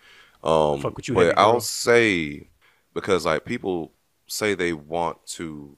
Um, 0.45 0.81
fuck 0.81 0.97
with 0.97 1.09
you, 1.09 1.15
but 1.15 1.37
I'll 1.39 1.61
say 1.61 2.49
because 2.95 3.25
like 3.27 3.45
people 3.45 3.93
say 4.27 4.55
they 4.55 4.73
want 4.73 5.25
to 5.27 5.77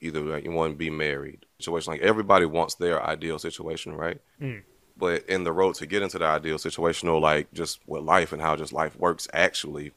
either 0.00 0.20
like 0.20 0.44
you 0.44 0.50
want 0.50 0.72
to 0.72 0.76
be 0.76 0.90
married 0.90 1.46
situation 1.60 1.90
like 1.92 2.00
everybody 2.02 2.44
wants 2.44 2.74
their 2.74 3.02
ideal 3.02 3.38
situation 3.38 3.94
right 3.94 4.20
Mm. 4.42 4.62
But 4.96 5.24
in 5.28 5.44
the 5.44 5.52
road 5.52 5.74
to 5.74 5.86
get 5.86 6.02
into 6.02 6.18
the 6.18 6.24
ideal 6.24 6.56
situational 6.56 7.20
like 7.20 7.52
just 7.52 7.80
what 7.86 8.04
life 8.04 8.32
and 8.32 8.42
how 8.42 8.56
just 8.56 8.72
life 8.72 8.96
works 8.98 9.28
actually 9.32 9.92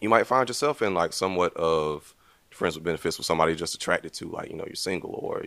you 0.00 0.08
might 0.08 0.26
find 0.26 0.48
yourself 0.48 0.82
in 0.82 0.94
like 0.94 1.12
somewhat 1.12 1.54
of 1.56 2.14
friends 2.50 2.74
with 2.74 2.84
benefits 2.84 3.18
with 3.18 3.26
somebody 3.26 3.54
just 3.54 3.74
attracted 3.74 4.12
to 4.12 4.28
like 4.28 4.50
you 4.50 4.56
know 4.56 4.64
you're 4.66 4.74
single 4.74 5.18
or 5.22 5.44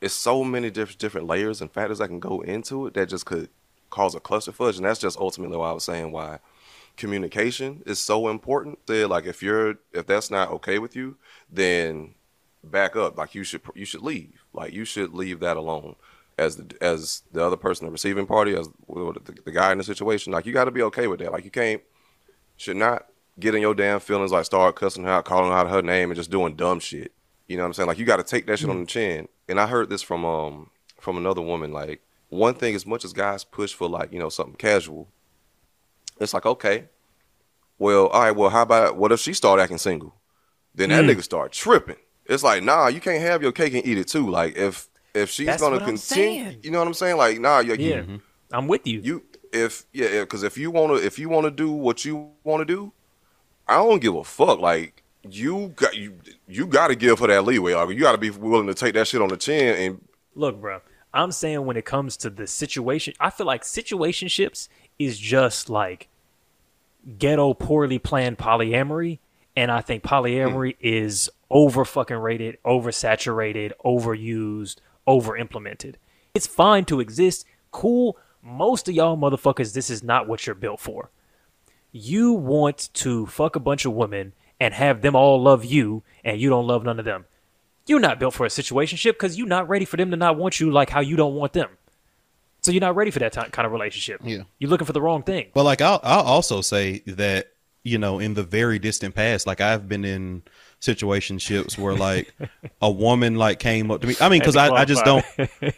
it's 0.00 0.14
so 0.14 0.44
many 0.44 0.70
different 0.70 1.26
layers 1.26 1.60
and 1.60 1.72
factors 1.72 1.98
that 1.98 2.08
can 2.08 2.20
go 2.20 2.40
into 2.42 2.86
it 2.86 2.94
that 2.94 3.08
just 3.08 3.26
could 3.26 3.48
cause 3.90 4.14
a 4.14 4.20
cluster 4.20 4.52
fudge 4.52 4.76
and 4.76 4.84
that's 4.84 5.00
just 5.00 5.18
ultimately 5.18 5.56
why 5.56 5.70
i 5.70 5.72
was 5.72 5.84
saying 5.84 6.12
why 6.12 6.38
communication 6.96 7.82
is 7.86 7.98
so 7.98 8.28
important 8.28 8.78
Say, 8.86 9.04
like 9.06 9.24
if 9.26 9.42
you're 9.42 9.76
if 9.92 10.06
that's 10.06 10.30
not 10.30 10.50
okay 10.50 10.78
with 10.78 10.94
you 10.94 11.16
then 11.50 12.14
back 12.62 12.96
up. 12.96 13.16
Like 13.16 13.34
you 13.34 13.44
should 13.44 13.62
you 13.74 13.84
should 13.84 14.02
leave. 14.02 14.44
Like 14.52 14.72
you 14.72 14.84
should 14.84 15.14
leave 15.14 15.40
that 15.40 15.56
alone 15.56 15.96
as 16.38 16.56
the 16.56 16.76
as 16.80 17.22
the 17.32 17.44
other 17.44 17.56
person 17.56 17.86
the 17.86 17.92
receiving 17.92 18.26
party 18.26 18.54
as 18.54 18.68
the, 18.68 19.32
the 19.44 19.50
guy 19.52 19.72
in 19.72 19.78
the 19.78 19.84
situation 19.84 20.32
like 20.32 20.46
you 20.46 20.52
got 20.52 20.64
to 20.64 20.70
be 20.70 20.82
okay 20.82 21.06
with 21.06 21.18
that. 21.20 21.32
Like 21.32 21.44
you 21.44 21.50
can't 21.50 21.82
should 22.56 22.76
not 22.76 23.06
get 23.40 23.54
in 23.54 23.60
your 23.60 23.74
damn 23.74 24.00
feelings 24.00 24.32
like 24.32 24.44
start 24.44 24.74
cussing 24.76 25.04
her 25.04 25.10
out 25.10 25.24
calling 25.24 25.52
out 25.52 25.68
her 25.70 25.82
name 25.82 26.10
and 26.10 26.16
just 26.16 26.30
doing 26.30 26.54
dumb 26.56 26.80
shit. 26.80 27.12
You 27.46 27.56
know 27.56 27.62
what 27.62 27.68
i'm 27.68 27.72
saying? 27.74 27.86
Like 27.86 27.98
you 27.98 28.04
got 28.04 28.16
to 28.18 28.22
take 28.24 28.46
that 28.46 28.58
shit 28.58 28.68
on 28.70 28.80
the 28.80 28.86
chin. 28.86 29.28
And 29.48 29.58
i 29.60 29.66
heard 29.66 29.88
this 29.90 30.02
from 30.02 30.24
um 30.24 30.70
from 31.00 31.16
another 31.16 31.40
woman 31.42 31.72
like 31.72 32.02
one 32.28 32.54
thing 32.54 32.74
as 32.74 32.84
much 32.84 33.04
as 33.04 33.12
guys 33.12 33.44
push 33.44 33.72
for 33.72 33.88
like 33.88 34.12
you 34.12 34.18
know 34.18 34.28
something 34.28 34.56
casual 34.56 35.08
it's 36.20 36.34
like 36.34 36.44
okay 36.44 36.84
well 37.78 38.08
all 38.08 38.22
right 38.22 38.32
well 38.36 38.50
how 38.50 38.62
about 38.62 38.96
what 38.96 39.12
if 39.12 39.20
she 39.20 39.32
start 39.32 39.60
acting 39.60 39.78
single? 39.78 40.14
Then 40.74 40.90
that 40.90 41.04
Mm. 41.04 41.10
nigga 41.16 41.22
start 41.22 41.52
tripping. 41.52 41.96
It's 42.26 42.42
like 42.42 42.62
nah 42.62 42.88
you 42.88 43.00
can't 43.00 43.22
have 43.22 43.42
your 43.42 43.52
cake 43.52 43.72
and 43.74 43.86
eat 43.86 43.98
it 43.98 44.08
too. 44.08 44.28
Like 44.28 44.56
if 44.56 44.88
if 45.14 45.30
she's 45.30 45.46
That's 45.46 45.62
gonna 45.62 45.78
continue 45.78 45.98
saying. 45.98 46.60
you 46.62 46.70
know 46.70 46.78
what 46.78 46.88
i'm 46.88 46.94
saying? 46.94 47.16
Like 47.16 47.40
nah 47.40 47.60
you, 47.60 47.74
yeah, 47.74 48.02
you 48.02 48.20
I'm 48.52 48.68
with 48.68 48.86
you. 48.86 49.00
you 49.00 49.22
if 49.52 49.86
yeah 49.92 50.20
because 50.20 50.42
if 50.42 50.58
you 50.58 50.70
want 50.70 50.92
to 50.92 51.04
if 51.04 51.18
you 51.18 51.28
want 51.28 51.44
to 51.44 51.50
do 51.50 51.70
what 51.70 52.04
you 52.04 52.30
want 52.44 52.60
to 52.60 52.64
do 52.66 52.92
i 53.66 53.76
don't 53.76 54.00
give 54.00 54.14
a 54.14 54.24
fuck. 54.24 54.58
Like 54.60 55.02
you 55.28 55.72
got 55.76 55.96
you 55.96 56.18
you 56.46 56.66
got 56.66 56.88
to 56.88 56.94
give 56.94 57.18
her 57.18 57.26
that 57.26 57.44
leeway 57.44 57.74
like 57.74 57.88
you 57.90 58.00
got 58.00 58.12
to 58.12 58.18
be 58.18 58.30
willing 58.30 58.66
to 58.66 58.74
take 58.74 58.94
that 58.94 59.06
shit 59.06 59.20
on 59.20 59.28
the 59.28 59.36
chin 59.36 59.74
and 59.74 60.00
Look, 60.38 60.60
bro, 60.60 60.80
I'm 61.12 61.32
saying 61.32 61.66
when 61.66 61.76
it 61.76 61.84
comes 61.84 62.16
to 62.18 62.30
the 62.30 62.46
situation, 62.46 63.12
I 63.18 63.30
feel 63.30 63.44
like 63.44 63.64
situationships 63.64 64.68
is 64.96 65.18
just 65.18 65.68
like 65.68 66.06
ghetto, 67.18 67.54
poorly 67.54 67.98
planned 67.98 68.38
polyamory, 68.38 69.18
and 69.56 69.72
I 69.72 69.80
think 69.80 70.04
polyamory 70.04 70.76
hmm. 70.76 70.86
is 70.86 71.28
over 71.50 71.84
fucking 71.84 72.18
rated, 72.18 72.58
oversaturated, 72.64 73.72
overused, 73.84 74.76
over 75.08 75.36
implemented. 75.36 75.98
It's 76.34 76.46
fine 76.46 76.84
to 76.84 77.00
exist, 77.00 77.44
cool. 77.72 78.16
Most 78.42 78.88
of 78.88 78.94
y'all 78.94 79.16
motherfuckers, 79.16 79.72
this 79.74 79.90
is 79.90 80.04
not 80.04 80.28
what 80.28 80.46
you're 80.46 80.54
built 80.54 80.78
for. 80.78 81.10
You 81.90 82.32
want 82.34 82.90
to 82.94 83.26
fuck 83.26 83.56
a 83.56 83.60
bunch 83.60 83.84
of 83.84 83.94
women 83.94 84.34
and 84.60 84.74
have 84.74 85.02
them 85.02 85.16
all 85.16 85.42
love 85.42 85.64
you, 85.64 86.02
and 86.22 86.40
you 86.40 86.50
don't 86.50 86.66
love 86.66 86.84
none 86.84 86.98
of 86.98 87.04
them. 87.04 87.24
You're 87.86 88.00
not 88.00 88.20
built 88.20 88.34
for 88.34 88.44
a 88.44 88.50
situationship 88.50 89.12
because 89.12 89.38
you're 89.38 89.46
not 89.46 89.68
ready 89.68 89.86
for 89.86 89.96
them 89.96 90.10
to 90.10 90.16
not 90.16 90.36
want 90.36 90.60
you 90.60 90.70
like 90.70 90.90
how 90.90 91.00
you 91.00 91.16
don't 91.16 91.34
want 91.34 91.54
them. 91.54 91.70
So 92.60 92.70
you're 92.70 92.80
not 92.80 92.96
ready 92.96 93.10
for 93.10 93.20
that 93.20 93.32
ti- 93.32 93.50
kind 93.50 93.64
of 93.64 93.72
relationship. 93.72 94.20
Yeah. 94.22 94.42
You're 94.58 94.68
looking 94.68 94.86
for 94.86 94.92
the 94.92 95.00
wrong 95.00 95.22
thing. 95.22 95.46
But 95.54 95.64
like 95.64 95.80
I'll 95.80 96.00
I'll 96.02 96.24
also 96.24 96.60
say 96.60 97.02
that 97.06 97.52
you 97.82 97.96
know 97.96 98.18
in 98.18 98.34
the 98.34 98.42
very 98.42 98.78
distant 98.78 99.14
past, 99.14 99.46
like 99.46 99.60
I've 99.60 99.88
been 99.88 100.04
in 100.04 100.42
situationships 100.80 101.76
where 101.78 101.94
like 101.94 102.32
a 102.80 102.90
woman 102.90 103.34
like 103.36 103.58
came 103.58 103.90
up 103.90 104.00
to 104.02 104.06
me. 104.06 104.14
I 104.20 104.28
mean, 104.28 104.40
because 104.40 104.56
I, 104.56 104.68
I 104.70 104.84
just 104.84 105.04
don't. 105.04 105.24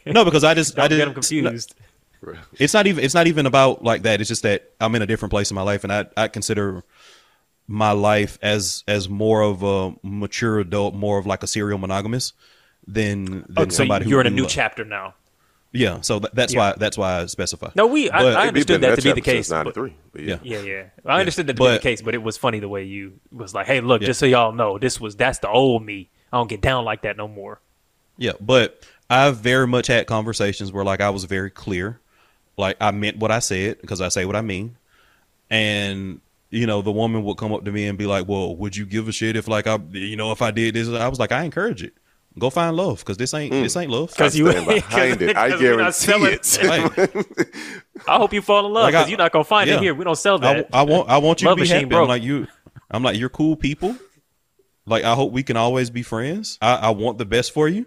No, 0.06 0.24
because 0.24 0.44
I 0.44 0.54
just 0.54 0.78
I 0.78 0.88
just 0.88 0.98
get 0.98 1.04
them 1.06 1.14
confused. 1.14 1.74
it's 2.58 2.74
not 2.74 2.86
even 2.86 3.02
it's 3.04 3.14
not 3.14 3.26
even 3.26 3.46
about 3.46 3.82
like 3.82 4.02
that. 4.02 4.20
It's 4.20 4.28
just 4.28 4.42
that 4.42 4.70
I'm 4.80 4.94
in 4.94 5.02
a 5.02 5.06
different 5.06 5.30
place 5.30 5.50
in 5.50 5.54
my 5.54 5.62
life, 5.62 5.84
and 5.84 5.92
I 5.92 6.06
I 6.16 6.28
consider 6.28 6.82
my 7.66 7.92
life 7.92 8.38
as 8.42 8.84
as 8.88 9.08
more 9.08 9.42
of 9.42 9.62
a 9.62 9.94
mature 10.02 10.58
adult, 10.58 10.94
more 10.94 11.18
of 11.18 11.26
like 11.26 11.42
a 11.42 11.46
serial 11.46 11.78
monogamous 11.78 12.32
than 12.86 13.44
than 13.48 13.54
Oh, 13.56 13.68
somebody 13.68 14.04
who 14.04 14.10
you're 14.10 14.20
in 14.20 14.26
a 14.26 14.30
new 14.30 14.44
uh, 14.44 14.48
chapter 14.48 14.84
now. 14.84 15.14
Yeah, 15.72 16.00
so 16.00 16.18
th- 16.18 16.32
that's 16.34 16.52
Yeah. 16.52 16.58
why 16.70 16.74
that's 16.76 16.98
why 16.98 17.20
I 17.20 17.26
specify. 17.26 17.70
No, 17.76 17.86
we. 17.86 18.10
I, 18.10 18.44
I 18.44 18.48
understood 18.48 18.80
that 18.80 18.96
to 18.96 19.02
be 19.02 19.12
the 19.12 19.20
case. 19.20 19.48
but- 19.50 19.64
93, 19.76 19.94
but 20.12 20.22
yeah. 20.22 20.38
Yeah, 20.42 20.60
yeah. 20.62 20.82
I 21.06 21.20
understood 21.20 21.46
that 21.46 21.56
to 21.56 21.62
be 21.62 21.68
the 21.70 21.78
case, 21.78 22.02
but 22.02 22.14
it 22.14 22.22
was 22.22 22.36
funny 22.36 22.58
the 22.58 22.68
way 22.68 22.82
you 22.84 23.20
was 23.30 23.54
like, 23.54 23.66
"Hey, 23.66 23.80
look, 23.80 24.00
Yeah. 24.02 24.06
just 24.08 24.18
so 24.20 24.26
y'all 24.26 24.52
know, 24.52 24.78
this 24.78 25.00
was 25.00 25.14
that's 25.16 25.38
the 25.38 25.48
old 25.48 25.84
me. 25.84 26.08
I 26.32 26.38
don't 26.38 26.48
get 26.48 26.60
down 26.60 26.84
like 26.84 27.02
that 27.02 27.16
no 27.16 27.28
more." 27.28 27.60
Yeah, 28.18 28.32
but 28.40 28.84
I've 29.08 29.36
very 29.36 29.66
much 29.68 29.86
had 29.86 30.06
conversations 30.08 30.72
where 30.72 30.84
like 30.84 31.00
I 31.00 31.10
was 31.10 31.22
very 31.24 31.50
clear, 31.50 32.00
like 32.56 32.76
I 32.80 32.90
meant 32.90 33.18
what 33.18 33.30
I 33.30 33.38
said 33.38 33.80
because 33.80 34.00
I 34.00 34.08
say 34.08 34.24
what 34.24 34.34
I 34.36 34.42
mean, 34.42 34.76
and 35.50 36.20
you 36.50 36.66
know 36.66 36.82
the 36.82 36.90
woman 36.92 37.22
would 37.24 37.36
come 37.36 37.52
up 37.52 37.64
to 37.64 37.70
me 37.72 37.86
and 37.86 37.96
be 37.96 38.06
like, 38.06 38.26
"Well, 38.28 38.56
would 38.56 38.76
you 38.76 38.86
give 38.86 39.06
a 39.08 39.12
shit 39.12 39.36
if 39.36 39.46
like 39.48 39.66
I, 39.66 39.78
you 39.92 40.16
know, 40.16 40.32
if 40.32 40.42
I 40.42 40.50
did 40.50 40.74
this?" 40.74 40.88
I 40.88 41.06
was 41.08 41.18
like, 41.20 41.32
"I 41.32 41.44
encourage 41.44 41.82
it. 41.82 41.94
Go 42.38 42.48
find 42.48 42.76
love 42.76 43.00
because 43.00 43.16
this 43.16 43.34
ain't 43.34 43.52
this 43.52 43.76
ain't 43.76 43.90
love." 43.90 44.10
Because 44.10 44.34
I 44.34 44.38
you 44.38 44.50
stand 44.50 44.66
behind 44.68 45.22
it. 45.22 45.36
I 45.36 45.50
'cause 45.50 45.60
we're 45.60 45.76
not 45.76 45.94
guarantee 46.00 46.42
selling- 46.42 46.90
it. 46.96 47.54
I 48.06 48.16
hope 48.16 48.32
you 48.32 48.40
fall 48.40 48.66
in 48.66 48.72
love 48.72 48.88
because 48.88 49.06
I- 49.06 49.08
you're 49.08 49.18
not 49.18 49.32
gonna 49.32 49.44
find 49.44 49.68
yeah. 49.68 49.76
it 49.76 49.80
here. 49.82 49.94
We 49.94 50.04
don't 50.04 50.16
sell 50.16 50.38
that. 50.38 50.68
I 50.72 50.82
want 50.82 51.08
I 51.08 51.18
want 51.18 51.42
you 51.42 51.48
Love 51.48 51.56
to 51.58 51.62
be 51.62 51.68
machine 51.68 51.76
happy. 51.76 51.88
broke. 51.90 52.02
I'm 52.02 52.08
like 52.08 52.22
you. 52.22 52.46
I'm 52.90 53.02
like 53.02 53.18
you're 53.18 53.28
cool 53.28 53.56
people. 53.56 53.96
Like 54.86 55.04
I 55.04 55.14
hope 55.14 55.32
we 55.32 55.42
can 55.42 55.56
always 55.56 55.90
be 55.90 56.02
friends. 56.02 56.58
I, 56.62 56.74
I 56.76 56.90
want 56.90 57.18
the 57.18 57.26
best 57.26 57.52
for 57.52 57.68
you. 57.68 57.86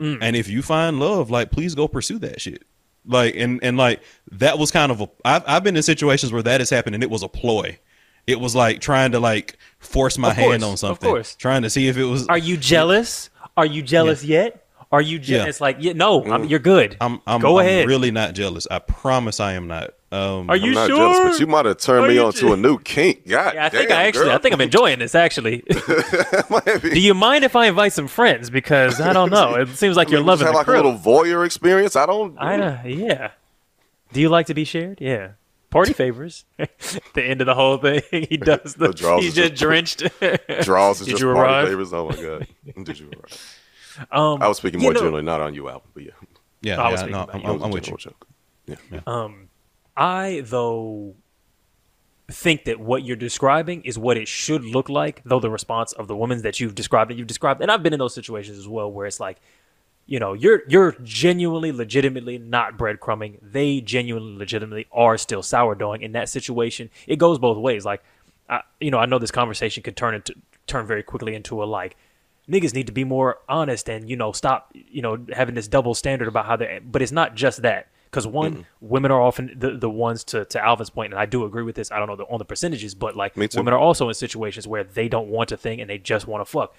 Mm. 0.00 0.18
And 0.20 0.36
if 0.36 0.48
you 0.48 0.62
find 0.62 1.00
love, 1.00 1.30
like 1.30 1.50
please 1.50 1.74
go 1.74 1.88
pursue 1.88 2.18
that 2.20 2.40
shit. 2.40 2.64
Like 3.06 3.36
and 3.36 3.60
and 3.62 3.76
like 3.76 4.02
that 4.32 4.58
was 4.58 4.70
kind 4.70 4.90
of 4.92 5.00
a. 5.00 5.08
I've 5.24 5.44
I've 5.46 5.64
been 5.64 5.76
in 5.76 5.82
situations 5.82 6.32
where 6.32 6.42
that 6.42 6.60
has 6.60 6.70
happened 6.70 6.94
and 6.96 7.04
it 7.04 7.10
was 7.10 7.22
a 7.22 7.28
ploy. 7.28 7.78
It 8.26 8.40
was 8.40 8.56
like 8.56 8.80
trying 8.80 9.12
to 9.12 9.20
like 9.20 9.56
force 9.78 10.18
my 10.18 10.30
Of 10.30 10.36
course, 10.36 10.50
hand 10.50 10.64
on 10.64 10.72
of 10.72 10.78
something. 10.80 11.08
course. 11.08 11.36
Trying 11.36 11.62
to 11.62 11.70
see 11.70 11.86
if 11.86 11.96
it 11.96 12.04
was. 12.04 12.26
Are 12.26 12.36
you 12.36 12.56
jealous? 12.56 13.30
Are 13.56 13.66
you 13.66 13.82
jealous 13.82 14.22
yet? 14.24 14.62
Are 14.92 15.00
you? 15.00 15.18
jealous? 15.18 15.28
Yeah. 15.28 15.44
Mm. 15.44 15.48
It's 15.48 15.60
like, 15.60 15.76
yeah, 15.80 15.92
no, 15.94 16.24
I'm, 16.24 16.44
you're 16.44 16.58
good. 16.60 16.96
I'm, 17.00 17.20
I'm, 17.26 17.40
Go 17.40 17.58
I'm 17.58 17.66
ahead. 17.66 17.88
really 17.88 18.10
not 18.10 18.34
jealous. 18.34 18.66
I 18.70 18.78
promise 18.78 19.40
I 19.40 19.54
am 19.54 19.66
not. 19.66 19.94
Um, 20.12 20.48
Are 20.48 20.56
you 20.56 20.68
I'm 20.68 20.74
not 20.74 20.86
sure? 20.86 20.96
jealous, 20.96 21.18
but 21.32 21.40
you 21.40 21.48
might 21.48 21.64
have 21.66 21.78
turned 21.78 22.04
Are 22.04 22.08
me 22.08 22.18
on 22.18 22.30
je- 22.32 22.38
to 22.40 22.52
a 22.52 22.56
new 22.56 22.78
kink. 22.78 23.26
God 23.28 23.54
Yeah, 23.56 23.66
I 23.66 23.68
think 23.68 23.90
I 23.90 24.04
actually, 24.04 24.26
girl. 24.26 24.34
I 24.36 24.38
think 24.38 24.54
I'm 24.54 24.60
enjoying 24.60 25.00
this. 25.00 25.16
Actually, 25.16 25.64
do 26.80 27.00
you 27.00 27.12
mind 27.14 27.44
if 27.44 27.56
I 27.56 27.66
invite 27.66 27.92
some 27.92 28.06
friends? 28.06 28.48
Because 28.48 29.00
I 29.00 29.12
don't 29.12 29.30
know. 29.30 29.54
It 29.56 29.68
seems 29.70 29.96
like 29.96 30.08
I 30.08 30.12
you're 30.12 30.20
loving 30.20 30.46
have 30.46 30.54
like 30.54 30.66
crew. 30.66 30.74
a 30.74 30.76
little 30.76 30.96
voyeur 30.96 31.44
experience. 31.44 31.96
I 31.96 32.06
don't. 32.06 32.36
I 32.38 32.56
know. 32.56 32.80
Yeah. 32.84 33.32
Do 34.12 34.20
you 34.20 34.28
like 34.28 34.46
to 34.46 34.54
be 34.54 34.64
shared? 34.64 35.00
Yeah. 35.00 35.30
Party 35.76 35.92
favors. 36.04 36.44
the 36.58 37.22
end 37.22 37.42
of 37.42 37.46
the 37.46 37.54
whole 37.54 37.76
thing, 37.76 38.02
he 38.10 38.38
does 38.38 38.74
the. 38.74 38.88
The 38.88 38.94
draws 38.94 39.22
he's 39.22 39.36
is 39.36 39.50
just 39.50 39.60
drenched. 39.62 40.02
Draws 40.62 41.00
is 41.02 41.06
Did 41.06 41.10
just 41.12 41.22
you 41.22 41.34
party 41.34 41.52
arrive? 41.52 41.68
favors. 41.68 41.92
Oh 41.92 42.08
my 42.08 42.16
god! 42.16 42.46
Did 42.84 42.98
you 42.98 43.08
arrive? 43.08 43.58
Um, 44.10 44.42
I 44.42 44.48
was 44.48 44.56
speaking 44.56 44.80
more 44.80 44.92
know- 44.92 45.00
generally, 45.00 45.22
not 45.22 45.40
on 45.40 45.54
you, 45.54 45.68
Alvin, 45.68 45.88
but 45.92 46.02
yeah. 46.02 46.10
yeah, 46.62 46.80
I 46.80 46.90
was 46.90 47.02
yeah, 47.02 47.08
no, 47.08 47.28
I'm, 47.30 47.40
you. 47.40 47.46
I'm, 47.46 47.52
was 47.54 47.62
I'm 47.62 47.70
with 47.70 47.88
you. 47.88 47.96
joke. 47.96 48.26
Yeah. 48.66 49.00
Um, 49.06 49.48
I 49.96 50.42
though 50.44 51.14
think 52.30 52.64
that 52.64 52.80
what 52.80 53.04
you're 53.04 53.16
describing 53.16 53.82
is 53.84 53.98
what 53.98 54.16
it 54.16 54.28
should 54.28 54.64
look 54.64 54.88
like, 54.88 55.22
though 55.24 55.40
the 55.40 55.50
response 55.50 55.92
of 55.92 56.08
the 56.08 56.16
women 56.16 56.42
that 56.42 56.58
you've 56.58 56.74
described 56.74 57.10
that 57.10 57.16
you've 57.16 57.26
described, 57.26 57.60
and 57.62 57.70
I've 57.70 57.82
been 57.82 57.92
in 57.92 57.98
those 57.98 58.14
situations 58.14 58.58
as 58.58 58.66
well, 58.66 58.90
where 58.90 59.06
it's 59.06 59.20
like, 59.20 59.38
you 60.06 60.20
know, 60.20 60.32
you're 60.34 60.62
you're 60.68 60.92
genuinely, 61.02 61.72
legitimately 61.72 62.38
not 62.38 62.78
breadcrumbing. 62.78 63.38
They 63.42 63.80
genuinely, 63.80 64.38
legitimately 64.38 64.86
are 64.92 65.18
still 65.18 65.42
sourdoughing. 65.42 66.02
In 66.02 66.12
that 66.12 66.28
situation, 66.28 66.90
it 67.06 67.16
goes 67.16 67.38
both 67.38 67.58
ways. 67.58 67.84
Like, 67.84 68.04
I, 68.48 68.62
you 68.80 68.90
know, 68.90 68.98
I 68.98 69.06
know 69.06 69.18
this 69.18 69.32
conversation 69.32 69.82
could 69.82 69.96
turn 69.96 70.14
into 70.14 70.34
turn 70.66 70.86
very 70.86 71.02
quickly 71.02 71.34
into 71.34 71.62
a 71.62 71.66
like. 71.66 71.96
Niggas 72.48 72.74
need 72.74 72.86
to 72.86 72.92
be 72.92 73.02
more 73.02 73.38
honest 73.48 73.88
and 73.88 74.08
you 74.08 74.16
know 74.16 74.30
stop 74.30 74.70
you 74.72 75.02
know 75.02 75.18
having 75.32 75.56
this 75.56 75.66
double 75.66 75.94
standard 75.94 76.28
about 76.28 76.46
how 76.46 76.56
they. 76.56 76.80
But 76.84 77.02
it's 77.02 77.12
not 77.12 77.34
just 77.34 77.62
that 77.62 77.88
because 78.08 78.26
one, 78.26 78.64
women 78.80 79.10
are 79.10 79.20
often 79.20 79.52
the, 79.58 79.72
the 79.72 79.90
ones 79.90 80.22
to, 80.24 80.44
to 80.46 80.64
Alvin's 80.64 80.90
point, 80.90 81.12
and 81.12 81.20
I 81.20 81.26
do 81.26 81.44
agree 81.44 81.64
with 81.64 81.74
this. 81.74 81.90
I 81.90 81.98
don't 81.98 82.06
know 82.06 82.16
the, 82.16 82.24
on 82.24 82.38
the 82.38 82.44
percentages, 82.44 82.94
but 82.94 83.16
like 83.16 83.36
women 83.58 83.74
are 83.74 83.78
also 83.78 84.08
in 84.08 84.14
situations 84.14 84.68
where 84.68 84.84
they 84.84 85.08
don't 85.08 85.28
want 85.28 85.52
a 85.52 85.56
thing 85.56 85.80
and 85.80 85.90
they 85.90 85.98
just 85.98 86.28
want 86.28 86.46
to 86.46 86.50
fuck. 86.50 86.74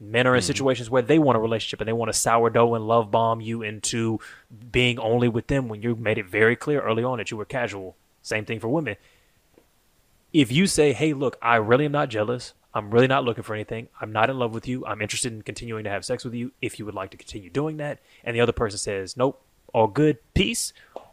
Men 0.00 0.26
are 0.26 0.34
in 0.34 0.40
mm-hmm. 0.40 0.46
situations 0.46 0.88
where 0.88 1.02
they 1.02 1.18
want 1.18 1.36
a 1.36 1.40
relationship 1.40 1.80
and 1.80 1.88
they 1.88 1.92
want 1.92 2.12
to 2.12 2.18
sourdough 2.18 2.74
and 2.74 2.86
love 2.86 3.10
bomb 3.10 3.40
you 3.40 3.62
into 3.62 4.20
being 4.70 4.98
only 4.98 5.28
with 5.28 5.48
them 5.48 5.68
when 5.68 5.82
you 5.82 5.96
made 5.96 6.18
it 6.18 6.26
very 6.26 6.54
clear 6.54 6.80
early 6.80 7.02
on 7.02 7.18
that 7.18 7.30
you 7.30 7.36
were 7.36 7.44
casual. 7.44 7.96
Same 8.22 8.44
thing 8.44 8.60
for 8.60 8.68
women. 8.68 8.96
If 10.32 10.52
you 10.52 10.66
say, 10.66 10.92
"Hey, 10.92 11.14
look, 11.14 11.36
I 11.42 11.56
really 11.56 11.84
am 11.84 11.92
not 11.92 12.10
jealous. 12.10 12.54
I'm 12.74 12.90
really 12.90 13.06
not 13.08 13.24
looking 13.24 13.42
for 13.42 13.54
anything. 13.54 13.88
I'm 14.00 14.12
not 14.12 14.30
in 14.30 14.38
love 14.38 14.54
with 14.54 14.68
you. 14.68 14.86
I'm 14.86 15.02
interested 15.02 15.32
in 15.32 15.42
continuing 15.42 15.84
to 15.84 15.90
have 15.90 16.04
sex 16.04 16.24
with 16.24 16.34
you. 16.34 16.52
If 16.60 16.78
you 16.78 16.84
would 16.84 16.94
like 16.94 17.10
to 17.10 17.16
continue 17.16 17.50
doing 17.50 17.78
that," 17.78 17.98
and 18.22 18.36
the 18.36 18.40
other 18.40 18.52
person 18.52 18.78
says, 18.78 19.16
"Nope, 19.16 19.42
all 19.72 19.88
good, 19.88 20.18
peace," 20.34 20.72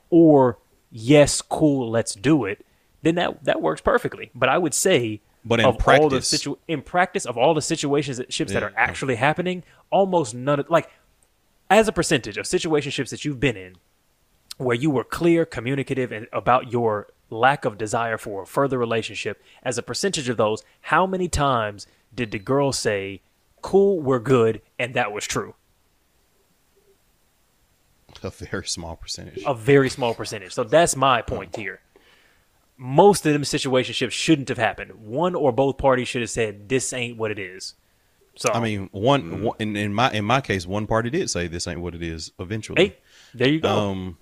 or 0.10 0.60
"Yes, 0.92 1.42
cool, 1.42 1.90
let's 1.90 2.14
do 2.14 2.46
it," 2.46 2.64
then 3.02 3.16
that 3.16 3.46
that 3.46 3.62
works 3.62 3.82
perfectly. 3.82 4.30
But 4.36 4.50
I 4.50 4.58
would 4.60 4.74
say, 4.74 5.22
But 5.48 5.60
in 5.60 5.66
of 5.68 5.76
all 5.76 5.78
the 5.78 5.84
practice- 6.18 6.28
situ- 6.30 6.58
in 6.68 6.82
practice 6.82 7.26
of 7.26 7.38
all 7.38 7.54
the 7.54 7.62
situations 7.62 8.18
that 8.18 8.34
ships 8.34 8.52
that 8.52 8.64
are 8.64 8.74
actually 8.76 9.16
happening, 9.16 9.64
almost 9.92 10.34
none 10.34 10.60
of 10.60 10.70
like 10.70 10.90
as 11.70 11.88
a 11.88 11.92
percentage 11.92 12.38
of 12.38 12.46
situationships 12.46 13.10
that 13.10 13.24
you've 13.26 13.40
been 13.40 13.56
in, 13.56 13.76
where 14.58 14.76
you 14.76 14.90
were 14.90 15.04
clear, 15.04 15.46
communicative, 15.46 16.12
and 16.12 16.28
about 16.34 16.72
your 16.72 17.08
lack 17.30 17.64
of 17.66 17.78
desire 17.78 18.18
for 18.18 18.44
a 18.44 18.46
further 18.48 18.78
relationship, 18.78 19.42
as 19.64 19.78
a 19.78 19.84
percentage 19.84 20.30
of 20.30 20.38
those, 20.38 20.64
how 20.82 21.06
many 21.06 21.28
times 21.28 21.86
did 22.14 22.32
the 22.32 22.40
girl 22.40 22.72
say, 22.72 23.22
"Cool, 23.62 24.00
we're 24.00 24.20
good," 24.20 24.62
and 24.80 24.94
that 24.96 25.12
was 25.12 25.26
true? 25.28 25.54
A 28.24 28.30
very 28.32 28.68
small 28.68 28.96
percentage. 28.96 29.44
A 29.46 29.54
very 29.54 29.90
small 29.90 30.14
percentage. 30.16 30.54
So 30.54 30.64
that's 30.64 30.96
my 30.96 31.22
point 31.22 31.56
here. 31.56 31.82
Most 32.78 33.26
of 33.26 33.34
them 33.34 33.44
situationships 33.44 34.12
shouldn't 34.12 34.50
have 34.50 34.58
happened. 34.58 34.92
One 34.96 35.34
or 35.36 35.52
both 35.52 35.78
parties 35.78 36.08
should 36.08 36.22
have 36.22 36.30
said, 36.30 36.68
"This 36.70 36.92
ain't 36.94 37.18
what 37.18 37.32
it 37.32 37.40
is." 37.40 37.76
So 38.36 38.52
I 38.54 38.60
mean, 38.60 38.90
one, 38.92 39.24
Mm-hmm. 39.24 39.44
one 39.44 39.56
in, 39.60 39.76
in 39.78 39.94
my 39.94 40.12
in 40.12 40.26
my 40.26 40.42
case, 40.42 40.68
one 40.68 40.88
party 40.88 41.10
did 41.10 41.30
say 41.30 41.48
this 41.48 41.68
ain't 41.68 41.80
what 41.80 41.96
it 41.96 42.04
is. 42.04 42.32
Eventually, 42.38 42.84
hey, 42.84 42.98
there 43.34 43.48
you 43.48 43.62
go. 43.62 43.70
um, 43.70 44.18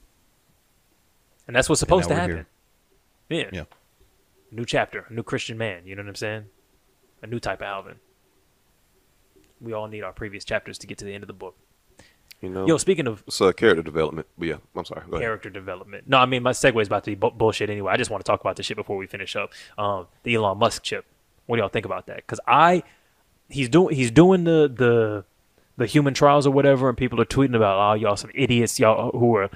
and 1.48 1.56
that's 1.56 1.68
what's 1.68 1.80
supposed 1.80 2.10
to 2.10 2.14
now 2.16 2.26
we're 2.28 2.30
happen. 2.36 2.46
Yeah. 3.30 3.50
yeah, 3.52 3.64
New 4.52 4.66
chapter, 4.66 5.08
a 5.10 5.14
new 5.14 5.24
Christian 5.24 5.58
man. 5.58 5.88
You 5.88 5.96
know 5.96 6.04
what 6.04 6.10
I'm 6.10 6.16
saying? 6.16 6.46
A 7.24 7.28
new 7.28 7.40
type 7.40 7.62
of 7.62 7.66
Alvin. 7.66 7.96
We 9.60 9.74
all 9.74 9.88
need 9.88 10.04
our 10.04 10.14
previous 10.14 10.44
chapters 10.46 10.78
to 10.80 10.88
get 10.88 11.00
to 11.00 11.06
the 11.06 11.14
end 11.14 11.24
of 11.24 11.28
the 11.28 11.34
book. 11.34 11.58
You 12.44 12.50
know, 12.50 12.68
Yo, 12.68 12.76
speaking 12.76 13.08
of 13.08 13.24
it's 13.26 13.40
uh, 13.40 13.54
character 13.54 13.82
development. 13.82 14.28
But 14.38 14.48
yeah, 14.50 14.58
I'm 14.76 14.84
sorry. 14.84 15.04
Character 15.18 15.50
development. 15.50 16.10
No, 16.10 16.18
I 16.18 16.26
mean 16.26 16.44
my 16.44 16.52
segue 16.52 16.82
is 16.82 16.88
about 16.88 17.06
to 17.06 17.12
be 17.12 17.16
bu- 17.16 17.32
bullshit 17.32 17.70
anyway. 17.70 17.94
I 17.94 17.96
just 17.96 18.12
want 18.12 18.24
to 18.24 18.30
talk 18.30 18.42
about 18.42 18.58
this 18.58 18.66
shit 18.66 18.76
before 18.76 18.98
we 18.98 19.08
finish 19.08 19.38
up. 19.38 19.54
Um, 19.78 20.08
the 20.24 20.36
Elon 20.36 20.58
Musk 20.58 20.84
chip. 20.84 21.06
What 21.46 21.56
do 21.56 21.62
y'all 21.62 21.70
think 21.70 21.86
about 21.86 22.08
that? 22.08 22.18
Because 22.18 22.42
I, 22.46 22.84
he's 23.48 23.70
doing 23.70 23.96
he's 23.96 24.12
doing 24.12 24.44
the 24.44 24.70
the 24.76 25.24
the 25.78 25.86
human 25.88 26.14
trials 26.14 26.46
or 26.46 26.52
whatever, 26.52 26.88
and 26.88 26.98
people 26.98 27.20
are 27.20 27.26
tweeting 27.26 27.56
about 27.56 27.80
oh 27.80 27.94
y'all 27.96 28.16
some 28.16 28.30
idiots 28.36 28.80
y'all 28.80 29.12
who 29.12 29.36
are 29.36 29.50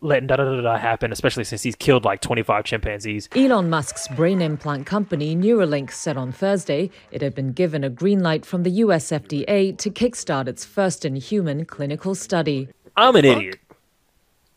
letting 0.00 0.26
da 0.26 0.36
da 0.36 0.44
da 0.44 0.60
da 0.60 0.76
happen, 0.76 1.12
especially 1.12 1.44
since 1.44 1.62
he's 1.62 1.74
killed 1.76 2.04
like 2.04 2.20
25 2.20 2.64
chimpanzees. 2.64 3.28
Elon 3.34 3.70
Musk's 3.70 4.06
brain 4.08 4.42
implant 4.42 4.86
company 4.86 5.34
Neuralink 5.34 5.90
said 5.90 6.16
on 6.16 6.30
Thursday 6.32 6.90
it 7.10 7.22
had 7.22 7.34
been 7.34 7.52
given 7.52 7.84
a 7.84 7.90
green 7.90 8.22
light 8.22 8.44
from 8.44 8.64
the 8.64 8.70
US 8.70 9.10
FDA 9.10 9.76
to 9.78 9.90
kickstart 9.90 10.46
its 10.46 10.64
first 10.64 11.04
in 11.04 11.16
human 11.16 11.64
clinical 11.64 12.14
study. 12.14 12.68
I'm 12.96 13.16
an 13.16 13.24
idiot. 13.24 13.58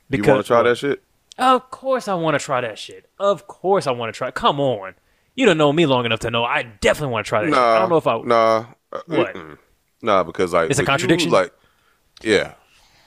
You 0.09 0.21
want 0.23 0.41
to 0.41 0.47
try 0.47 0.63
that 0.63 0.77
shit? 0.77 1.01
Of 1.37 1.69
course, 1.71 2.07
I 2.07 2.13
want 2.13 2.37
to 2.39 2.45
try 2.45 2.61
that 2.61 2.77
shit. 2.77 3.09
Of 3.19 3.47
course, 3.47 3.87
I 3.87 3.91
want 3.91 4.13
to 4.13 4.17
try. 4.17 4.31
Come 4.31 4.59
on, 4.59 4.95
you 5.35 5.45
don't 5.45 5.57
know 5.57 5.71
me 5.73 5.85
long 5.85 6.05
enough 6.05 6.19
to 6.21 6.31
know 6.31 6.43
I 6.45 6.63
definitely 6.63 7.11
want 7.13 7.25
to 7.25 7.29
try 7.29 7.41
that. 7.41 7.47
shit. 7.49 7.57
I 7.57 7.79
don't 7.79 7.89
know 7.89 7.97
if 7.97 8.07
I. 8.07 8.17
Nah. 8.21 8.65
uh, 8.91 9.01
What? 9.07 9.33
mm-mm. 9.35 9.57
Nah, 10.01 10.23
because 10.23 10.53
like 10.53 10.69
It's 10.69 10.79
a 10.79 10.81
with 10.81 10.87
you, 10.87 10.91
contradiction? 10.91 11.31
like, 11.31 11.53
yeah. 12.21 12.53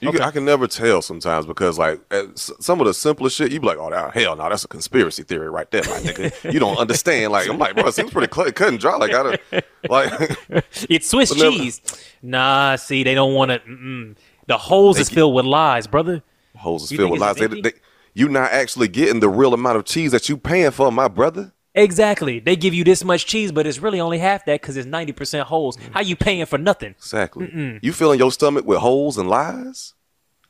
You 0.01 0.13
can, 0.13 0.21
I 0.21 0.31
can 0.31 0.45
never 0.45 0.65
tell 0.65 1.01
sometimes 1.01 1.45
because 1.45 1.77
like 1.77 1.99
eh, 2.11 2.23
some 2.35 2.79
of 2.79 2.87
the 2.87 2.93
simplest 2.93 3.35
shit 3.35 3.51
you 3.51 3.59
be 3.59 3.67
like, 3.67 3.77
oh 3.77 3.89
that, 3.89 4.13
hell 4.13 4.33
no, 4.37 4.47
that's 4.47 4.63
a 4.63 4.67
conspiracy 4.69 5.23
theory 5.23 5.49
right 5.49 5.69
there, 5.71 5.81
my 5.83 5.89
nigga. 5.99 6.53
You 6.53 6.59
don't 6.59 6.77
understand. 6.77 7.33
Like 7.33 7.49
I'm 7.49 7.57
like, 7.57 7.75
bro, 7.75 7.87
it 7.87 7.93
seems 7.95 8.09
pretty 8.09 8.27
cut 8.29 8.61
and 8.69 8.79
dry. 8.79 8.95
Like 8.95 9.13
I 9.13 9.23
don't 9.23 9.41
like. 9.89 10.63
It's 10.89 11.09
Swiss 11.09 11.35
never- 11.37 11.51
cheese. 11.51 11.81
Nah, 12.21 12.77
see, 12.77 13.03
they 13.03 13.13
don't 13.13 13.33
want 13.33 13.51
to. 13.51 14.15
The 14.47 14.57
holes 14.57 14.97
is 14.99 15.09
filled 15.09 15.35
with 15.35 15.45
lies, 15.45 15.85
brother. 15.85 16.23
holes 16.55 16.83
is 16.85 16.91
You 16.93 16.97
filled 16.99 17.11
with 17.11 17.19
lies. 17.19 17.35
They, 17.35 17.47
they, 17.47 17.73
you 18.13 18.29
not 18.29 18.51
actually 18.53 18.87
getting 18.87 19.19
the 19.19 19.29
real 19.29 19.53
amount 19.53 19.77
of 19.77 19.83
cheese 19.85 20.11
that 20.13 20.29
you 20.29 20.37
paying 20.37 20.71
for, 20.71 20.91
my 20.93 21.09
brother. 21.09 21.51
Exactly. 21.83 22.39
They 22.39 22.55
give 22.55 22.73
you 22.73 22.83
this 22.83 23.03
much 23.03 23.25
cheese, 23.25 23.51
but 23.51 23.65
it's 23.65 23.79
really 23.79 23.99
only 23.99 24.17
half 24.19 24.45
that 24.45 24.61
because 24.61 24.75
it's 24.77 24.87
ninety 24.87 25.13
percent 25.13 25.47
holes. 25.47 25.77
How 25.91 26.01
you 26.01 26.15
paying 26.15 26.45
for 26.45 26.57
nothing? 26.57 26.91
Exactly. 26.97 27.79
You 27.81 27.93
filling 27.93 28.19
your 28.19 28.31
stomach 28.31 28.65
with 28.65 28.79
holes 28.79 29.17
and 29.17 29.29
lies? 29.29 29.93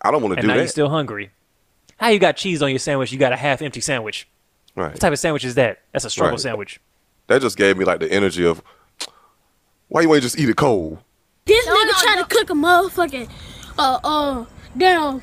I 0.01 0.11
don't 0.11 0.21
want 0.21 0.33
to 0.33 0.37
And 0.39 0.41
do 0.43 0.47
now 0.47 0.53
that. 0.55 0.59
you're 0.61 0.67
still 0.67 0.89
hungry. 0.89 1.31
How 1.97 2.07
you 2.09 2.19
got 2.19 2.37
cheese 2.37 2.61
on 2.63 2.69
your 2.69 2.79
sandwich? 2.79 3.11
You 3.11 3.19
got 3.19 3.33
a 3.33 3.35
half 3.35 3.61
empty 3.61 3.81
sandwich. 3.81 4.27
right. 4.75 4.91
What 4.91 4.99
type 5.01 5.11
of 5.11 5.19
sandwich 5.19 5.43
is 5.45 5.55
that? 5.55 5.79
That's 5.91 6.05
a 6.05 6.09
struggle 6.09 6.31
Right. 6.33 6.39
sandwich. 6.41 6.79
That 7.27 7.41
just 7.41 7.57
gave 7.57 7.77
me 7.77 7.85
like 7.85 7.99
the 7.99 8.11
energy 8.11 8.45
of 8.45 8.63
why 9.89 10.01
you 10.01 10.13
ain't 10.13 10.23
just 10.23 10.39
eat 10.39 10.49
it 10.49 10.55
cold? 10.55 10.99
This 11.45 11.65
nigga 11.67 12.01
trying 12.03 12.17
to 12.23 12.25
cook 12.25 12.49
a 12.49 12.53
motherfucking 12.53 13.29
uh 13.77 13.99
uh 14.03 14.45
damn 14.77 15.21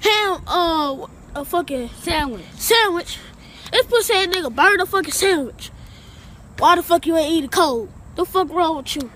ham 0.00 0.42
uh 0.46 1.06
a 1.34 1.44
fucking 1.44 1.90
sandwich. 2.00 2.44
Sandwich. 2.54 3.18
This 3.72 3.86
pussy 3.86 4.14
ass 4.14 4.26
nigga 4.26 4.54
burn 4.54 4.80
a 4.80 4.86
fucking 4.86 5.12
sandwich. 5.12 5.70
Why 6.58 6.76
the 6.76 6.82
fuck 6.82 7.06
you 7.06 7.16
ain't 7.16 7.32
eating 7.32 7.50
cold? 7.50 7.88
The 8.14 8.24
fuck 8.24 8.50
wrong 8.50 8.76
with 8.76 8.94
you? 8.96 9.10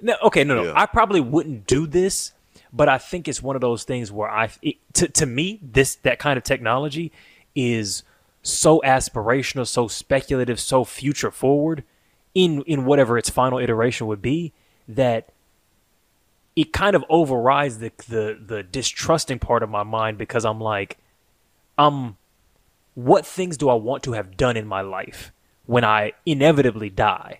No, 0.00 0.14
okay, 0.22 0.44
no, 0.44 0.54
no. 0.54 0.62
Yeah. 0.64 0.72
I 0.76 0.86
probably 0.86 1.20
wouldn't 1.20 1.66
do 1.66 1.86
this, 1.86 2.32
but 2.72 2.88
I 2.88 2.98
think 2.98 3.26
it's 3.26 3.42
one 3.42 3.56
of 3.56 3.60
those 3.60 3.82
things 3.82 4.12
where 4.12 4.30
I, 4.30 4.50
it, 4.62 4.76
to 4.94 5.08
to 5.08 5.26
me, 5.26 5.58
this 5.62 5.96
that 5.96 6.18
kind 6.20 6.36
of 6.36 6.44
technology 6.44 7.10
is 7.56 8.04
so 8.42 8.80
aspirational, 8.84 9.66
so 9.66 9.88
speculative, 9.88 10.60
so 10.60 10.84
future 10.84 11.32
forward 11.32 11.82
in 12.34 12.62
in 12.62 12.84
whatever 12.84 13.18
its 13.18 13.30
final 13.30 13.58
iteration 13.58 14.06
would 14.06 14.22
be 14.22 14.52
that 14.86 15.30
it 16.54 16.72
kind 16.72 16.94
of 16.94 17.04
overrides 17.08 17.78
the 17.78 17.90
the 18.08 18.38
the 18.40 18.62
distrusting 18.62 19.40
part 19.40 19.64
of 19.64 19.68
my 19.68 19.82
mind 19.82 20.18
because 20.18 20.44
I'm 20.44 20.60
like, 20.60 20.98
um, 21.76 22.16
what 22.98 23.24
things 23.24 23.56
do 23.56 23.68
I 23.68 23.74
want 23.74 24.02
to 24.02 24.14
have 24.14 24.36
done 24.36 24.56
in 24.56 24.66
my 24.66 24.80
life 24.80 25.30
when 25.66 25.84
I 25.84 26.14
inevitably 26.26 26.90
die? 26.90 27.38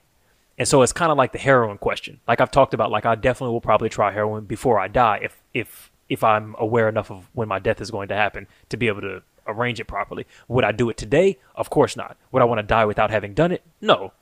And 0.57 0.69
so 0.69 0.83
it's 0.83 0.93
kind 0.93 1.11
of 1.11 1.19
like 1.19 1.33
the 1.33 1.39
heroin 1.39 1.79
question. 1.79 2.21
Like 2.29 2.41
I've 2.41 2.53
talked 2.53 2.75
about, 2.75 2.93
like 2.93 3.05
I 3.05 3.17
definitely 3.17 3.55
will 3.55 3.61
probably 3.61 3.89
try 3.89 4.13
heroin 4.13 4.45
before 4.45 4.79
I 4.79 4.87
die 4.87 5.19
if 5.21 5.43
if 5.53 5.91
if 6.09 6.23
I'm 6.23 6.55
aware 6.61 6.89
enough 6.89 7.11
of 7.11 7.29
when 7.33 7.49
my 7.49 7.59
death 7.59 7.81
is 7.81 7.91
going 7.91 8.07
to 8.09 8.15
happen 8.15 8.47
to 8.69 8.77
be 8.77 8.87
able 8.87 9.01
to 9.01 9.23
arrange 9.49 9.81
it 9.81 9.87
properly. 9.87 10.29
Would 10.47 10.63
I 10.63 10.71
do 10.71 10.91
it 10.91 10.97
today? 10.97 11.39
Of 11.57 11.71
course 11.71 11.97
not. 11.97 12.17
Would 12.31 12.41
I 12.41 12.45
want 12.45 12.61
to 12.61 12.63
die 12.63 12.85
without 12.85 13.11
having 13.11 13.35
done 13.35 13.51
it? 13.51 13.65
No. 13.81 14.13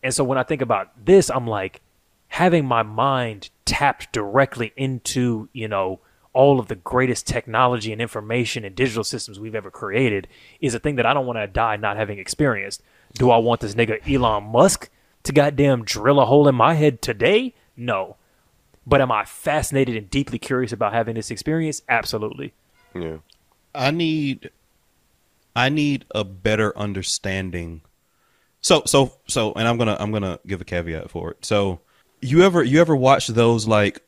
And 0.00 0.14
so 0.14 0.22
when 0.22 0.38
I 0.38 0.44
think 0.44 0.62
about 0.62 0.92
this, 1.04 1.28
I'm 1.28 1.48
like 1.48 1.80
having 2.28 2.66
my 2.66 2.84
mind 2.84 3.50
tapped 3.64 4.12
directly 4.12 4.72
into, 4.76 5.48
you 5.52 5.66
know, 5.66 5.98
all 6.32 6.58
of 6.58 6.68
the 6.68 6.74
greatest 6.74 7.26
technology 7.26 7.92
and 7.92 8.00
information 8.00 8.64
and 8.64 8.74
digital 8.74 9.04
systems 9.04 9.38
we've 9.38 9.54
ever 9.54 9.70
created 9.70 10.28
is 10.60 10.74
a 10.74 10.78
thing 10.78 10.96
that 10.96 11.06
I 11.06 11.12
don't 11.12 11.26
want 11.26 11.38
to 11.38 11.46
die 11.46 11.76
not 11.76 11.96
having 11.96 12.18
experienced. 12.18 12.82
Do 13.14 13.30
I 13.30 13.36
want 13.36 13.60
this 13.60 13.74
nigga 13.74 14.00
Elon 14.10 14.44
Musk 14.44 14.88
to 15.24 15.32
goddamn 15.32 15.84
drill 15.84 16.20
a 16.20 16.24
hole 16.24 16.48
in 16.48 16.54
my 16.54 16.74
head 16.74 17.02
today? 17.02 17.54
No. 17.76 18.16
But 18.86 19.00
am 19.00 19.12
I 19.12 19.24
fascinated 19.24 19.96
and 19.96 20.10
deeply 20.10 20.38
curious 20.38 20.72
about 20.72 20.92
having 20.92 21.14
this 21.14 21.30
experience? 21.30 21.82
Absolutely. 21.88 22.52
Yeah. 22.94 23.18
I 23.74 23.90
need 23.90 24.50
I 25.54 25.68
need 25.68 26.04
a 26.14 26.24
better 26.24 26.76
understanding. 26.76 27.82
So 28.60 28.82
so 28.86 29.12
so 29.28 29.52
and 29.52 29.68
I'm 29.68 29.76
going 29.76 29.88
to 29.88 30.00
I'm 30.00 30.10
going 30.10 30.22
to 30.22 30.40
give 30.46 30.60
a 30.60 30.64
caveat 30.64 31.10
for 31.10 31.32
it. 31.32 31.44
So 31.44 31.80
you 32.20 32.42
ever 32.42 32.62
you 32.62 32.80
ever 32.80 32.96
watch 32.96 33.28
those 33.28 33.66
like 33.68 34.02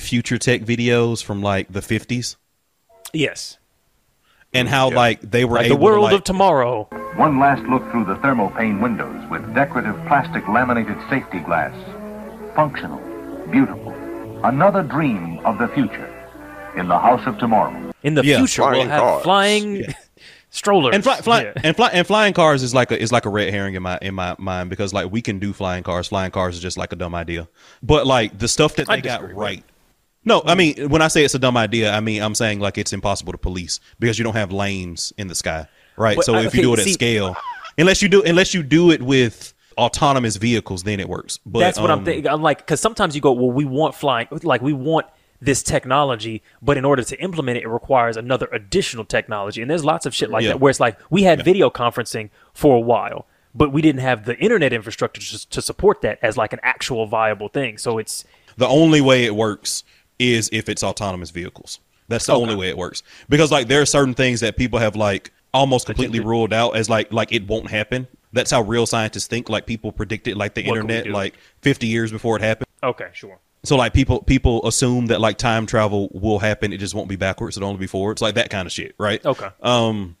future 0.00 0.36
tech 0.38 0.60
videos 0.62 1.22
from 1.24 1.42
like 1.42 1.72
the 1.72 1.80
50s 1.80 2.36
Yes. 3.12 3.56
and 4.52 4.68
how 4.68 4.90
Yeah. 4.90 4.96
like 4.96 5.20
they 5.22 5.44
were 5.44 5.56
Like 5.56 5.66
able 5.66 5.76
the 5.78 5.82
world 5.82 5.96
to, 5.98 6.02
like, 6.02 6.14
of 6.16 6.24
tomorrow. 6.24 6.88
One 7.16 7.38
last 7.38 7.62
look 7.62 7.82
through 7.90 8.04
the 8.04 8.16
thermopane 8.16 8.80
windows 8.82 9.28
with 9.30 9.54
decorative 9.54 9.96
plastic 10.06 10.46
laminated 10.48 10.96
safety 11.08 11.38
glass. 11.40 11.72
Functional, 12.54 12.98
beautiful. 13.50 13.92
Another 14.44 14.82
dream 14.82 15.38
of 15.46 15.58
the 15.58 15.68
future. 15.68 16.12
In 16.76 16.88
the 16.88 16.98
house 16.98 17.26
of 17.26 17.38
tomorrow. 17.38 17.74
In 18.02 18.12
the 18.14 18.22
Yeah. 18.24 18.36
future, 18.36 18.60
we'll 18.62 18.72
Flying 18.72 18.88
have 18.90 19.00
cars. 19.00 19.22
flying 19.22 19.94
strollers. 20.50 20.94
and 20.94 21.02
fly, 21.02 21.16
fly, 21.22 21.42
Yeah. 21.44 21.52
and 21.64 21.74
fly, 21.74 21.88
and 21.94 22.06
flying 22.06 22.34
cars 22.34 22.62
is 22.62 22.74
like 22.74 22.90
a 22.90 23.00
is 23.00 23.12
like 23.12 23.24
a 23.24 23.30
red 23.30 23.50
herring 23.50 23.76
in 23.76 23.82
my 23.82 23.98
in 24.02 24.14
my 24.14 24.36
mind 24.38 24.68
because 24.68 24.92
like 24.92 25.10
we 25.10 25.22
can 25.22 25.38
do 25.38 25.54
flying 25.54 25.82
cars. 25.82 26.08
Flying 26.08 26.32
cars 26.32 26.54
is 26.56 26.60
just 26.60 26.76
like 26.76 26.92
a 26.92 26.96
dumb 26.96 27.14
idea. 27.14 27.48
But 27.82 28.06
like 28.06 28.38
the 28.38 28.46
stuff 28.46 28.76
that 28.76 28.90
I 28.90 28.96
they 28.96 29.02
got 29.02 29.20
disagree, 29.22 29.34
right. 29.42 29.64
No, 30.26 30.42
I 30.44 30.54
mean 30.54 30.90
when 30.90 31.00
I 31.00 31.08
say 31.08 31.24
it's 31.24 31.34
a 31.34 31.38
dumb 31.38 31.56
idea, 31.56 31.92
I 31.92 32.00
mean 32.00 32.22
I'm 32.22 32.34
saying 32.34 32.60
like 32.60 32.76
it's 32.76 32.92
impossible 32.92 33.32
to 33.32 33.38
police 33.38 33.80
because 33.98 34.18
you 34.18 34.24
don't 34.24 34.34
have 34.34 34.52
lanes 34.52 35.12
in 35.16 35.28
the 35.28 35.34
sky, 35.34 35.66
right? 35.96 36.16
But, 36.16 36.26
so 36.26 36.34
uh, 36.34 36.38
if 36.40 36.54
you 36.54 36.60
okay, 36.60 36.62
do 36.62 36.74
it 36.74 36.78
at 36.80 36.92
scale, 36.92 37.36
unless 37.78 38.02
you 38.02 38.08
do 38.08 38.22
unless 38.22 38.52
you 38.52 38.62
do 38.62 38.90
it 38.90 39.00
with 39.00 39.54
autonomous 39.78 40.36
vehicles, 40.36 40.82
then 40.82 41.00
it 41.00 41.08
works. 41.08 41.38
But 41.46 41.60
That's 41.60 41.78
what 41.78 41.90
I'm 41.90 42.00
um, 42.00 42.04
thinking. 42.04 42.28
I'm 42.28 42.42
like, 42.42 42.58
because 42.58 42.80
sometimes 42.80 43.14
you 43.14 43.20
go, 43.20 43.32
well, 43.32 43.50
we 43.50 43.64
want 43.64 43.94
flying, 43.94 44.26
like 44.42 44.62
we 44.62 44.72
want 44.72 45.06
this 45.40 45.62
technology, 45.62 46.42
but 46.62 46.76
in 46.78 46.84
order 46.84 47.02
to 47.02 47.20
implement 47.20 47.58
it, 47.58 47.64
it 47.64 47.68
requires 47.68 48.16
another 48.16 48.48
additional 48.52 49.04
technology. 49.04 49.60
And 49.60 49.70
there's 49.70 49.84
lots 49.84 50.06
of 50.06 50.14
shit 50.14 50.30
like 50.30 50.42
Yeah. 50.42 50.50
that 50.50 50.60
where 50.60 50.70
it's 50.70 50.80
like 50.80 50.98
we 51.10 51.24
had 51.24 51.44
video 51.44 51.68
conferencing 51.70 52.30
for 52.54 52.76
a 52.76 52.80
while, 52.80 53.26
but 53.54 53.70
we 53.70 53.82
didn't 53.82 54.00
have 54.00 54.24
the 54.24 54.36
internet 54.38 54.72
infrastructure 54.72 55.20
to, 55.20 55.48
to 55.50 55.62
support 55.62 56.00
that 56.00 56.18
as 56.22 56.36
like 56.38 56.52
an 56.52 56.60
actual 56.62 57.06
viable 57.06 57.48
thing. 57.48 57.76
So 57.76 57.98
it's 57.98 58.24
The 58.56 58.66
only 58.66 59.02
way 59.02 59.26
it 59.26 59.36
works 59.36 59.84
is 60.18 60.48
if 60.52 60.68
it's 60.68 60.82
autonomous 60.82 61.30
vehicles. 61.30 61.80
That's 62.08 62.26
the 62.26 62.32
Okay. 62.34 62.42
only 62.42 62.54
way 62.56 62.68
it 62.68 62.76
works. 62.78 63.02
Because 63.28 63.50
like 63.50 63.66
there 63.68 63.80
are 63.82 63.86
certain 63.86 64.14
things 64.14 64.40
that 64.40 64.56
people 64.56 64.78
have 64.78 64.94
like 64.96 65.32
almost 65.52 65.86
completely 65.86 66.20
ruled 66.20 66.52
out 66.52 66.76
as 66.76 66.88
like 66.90 67.12
like 67.12 67.32
it 67.32 67.46
won't 67.46 67.70
happen. 67.70 68.06
That's 68.32 68.50
how 68.50 68.62
real 68.62 68.86
scientists 68.86 69.26
think. 69.26 69.48
Like 69.48 69.66
people 69.66 69.90
predicted 69.92 70.36
like 70.36 70.54
the 70.54 70.62
What 70.66 70.76
internet 70.78 71.08
like 71.08 71.34
50 71.62 71.86
years 71.86 72.12
before 72.12 72.36
it 72.36 72.42
happened. 72.42 72.66
okay, 72.82 73.08
sure. 73.12 73.38
So 73.64 73.76
like 73.76 73.92
people 73.92 74.22
people 74.22 74.64
assume 74.66 75.06
that 75.06 75.20
like 75.20 75.38
time 75.38 75.66
travel 75.66 76.08
will 76.12 76.38
happen. 76.38 76.72
It 76.72 76.78
just 76.78 76.94
won't 76.94 77.08
be 77.08 77.16
backwards. 77.16 77.56
It'll 77.56 77.68
only 77.68 77.80
be 77.80 77.86
forwards. 77.88 78.22
Like 78.22 78.36
that 78.36 78.50
kind 78.50 78.66
of 78.66 78.72
shit, 78.72 78.94
right? 78.98 79.24
Okay. 79.26 79.48
Um, 79.62 80.16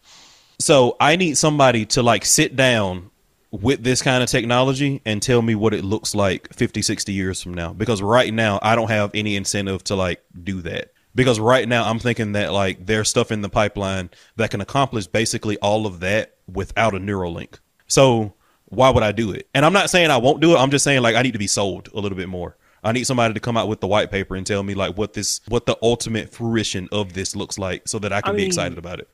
so 0.58 0.96
I 0.98 1.14
need 1.16 1.36
somebody 1.38 1.86
to 1.86 2.02
like 2.02 2.24
sit 2.24 2.56
down 2.56 3.10
with 3.50 3.82
this 3.82 4.02
kind 4.02 4.22
of 4.22 4.28
technology 4.28 5.00
and 5.04 5.22
tell 5.22 5.40
me 5.42 5.54
what 5.54 5.72
it 5.74 5.84
looks 5.84 6.14
like 6.14 6.52
50, 6.54 6.82
60 6.82 7.12
years 7.12 7.42
from 7.42 7.54
now. 7.54 7.72
Because 7.72 8.02
right 8.02 8.32
now 8.32 8.58
I 8.62 8.74
don't 8.74 8.90
have 8.90 9.10
any 9.14 9.36
incentive 9.36 9.84
to 9.84 9.94
like 9.96 10.22
do 10.42 10.62
that. 10.62 10.92
Because 11.14 11.40
right 11.40 11.66
now 11.66 11.88
I'm 11.88 11.98
thinking 11.98 12.32
that 12.32 12.52
like 12.52 12.84
there's 12.84 13.08
stuff 13.08 13.32
in 13.32 13.40
the 13.40 13.48
pipeline 13.48 14.10
that 14.36 14.50
can 14.50 14.60
accomplish 14.60 15.06
basically 15.06 15.56
all 15.58 15.86
of 15.86 16.00
that 16.00 16.34
without 16.52 16.94
a 16.94 16.98
Neuralink. 16.98 17.58
So 17.86 18.34
why 18.66 18.90
would 18.90 19.02
I 19.02 19.12
do 19.12 19.30
it? 19.32 19.48
And 19.54 19.64
I'm 19.64 19.72
not 19.72 19.88
saying 19.90 20.10
I 20.10 20.18
won't 20.18 20.40
do 20.40 20.54
it. 20.54 20.58
I'm 20.58 20.70
just 20.70 20.84
saying 20.84 21.00
like 21.02 21.16
I 21.16 21.22
need 21.22 21.32
to 21.32 21.38
be 21.38 21.46
sold 21.46 21.88
a 21.94 22.00
little 22.00 22.18
bit 22.18 22.28
more. 22.28 22.56
I 22.84 22.92
need 22.92 23.04
somebody 23.04 23.32
to 23.34 23.40
come 23.40 23.56
out 23.56 23.68
with 23.68 23.80
the 23.80 23.86
white 23.86 24.10
paper 24.10 24.36
and 24.36 24.46
tell 24.46 24.62
me 24.62 24.74
like 24.74 24.96
what 24.98 25.14
this 25.14 25.40
what 25.48 25.66
the 25.66 25.78
ultimate 25.82 26.32
fruition 26.32 26.88
of 26.92 27.14
this 27.14 27.34
looks 27.34 27.58
like 27.58 27.88
so 27.88 27.98
that 28.00 28.12
I 28.12 28.20
can 28.20 28.30
I 28.30 28.36
be 28.36 28.42
mean- 28.42 28.46
excited 28.48 28.76
about 28.78 29.00
it. 29.00 29.08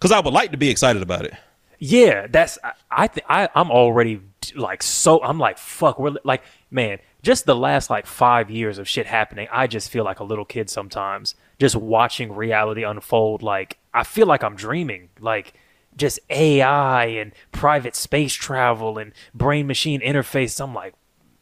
Cuz 0.00 0.12
I 0.12 0.20
would 0.20 0.34
like 0.34 0.52
to 0.52 0.58
be 0.58 0.68
excited 0.68 1.02
about 1.02 1.24
it. 1.24 1.34
Yeah, 1.78 2.26
that's 2.28 2.58
I- 2.90 3.06
think 3.08 3.26
I 3.28 3.48
I'm 3.54 3.70
already 3.70 4.20
like 4.56 4.82
so 4.82 5.22
I'm 5.22 5.38
like 5.38 5.58
fuck 5.58 5.98
we're 5.98 6.10
li- 6.10 6.20
like 6.24 6.42
man 6.70 6.98
just 7.22 7.44
the 7.44 7.54
last 7.54 7.90
like 7.90 8.06
five 8.06 8.50
years 8.50 8.78
of 8.78 8.88
shit 8.88 9.06
happening 9.06 9.46
I 9.52 9.66
just 9.66 9.90
feel 9.90 10.04
like 10.04 10.20
a 10.20 10.24
little 10.24 10.44
kid 10.44 10.70
sometimes. 10.70 11.34
Just 11.58 11.76
watching 11.76 12.32
reality 12.32 12.82
unfold 12.84 13.42
like 13.42 13.78
I 13.94 14.04
feel 14.04 14.26
like 14.26 14.42
I'm 14.42 14.56
dreaming 14.56 15.10
like 15.20 15.54
just 15.96 16.20
AI 16.30 17.06
and 17.06 17.32
private 17.52 17.94
space 17.96 18.32
travel 18.32 18.98
and 18.98 19.12
brain 19.34 19.66
machine 19.66 20.00
interface. 20.00 20.60
I'm 20.62 20.74
like 20.74 20.94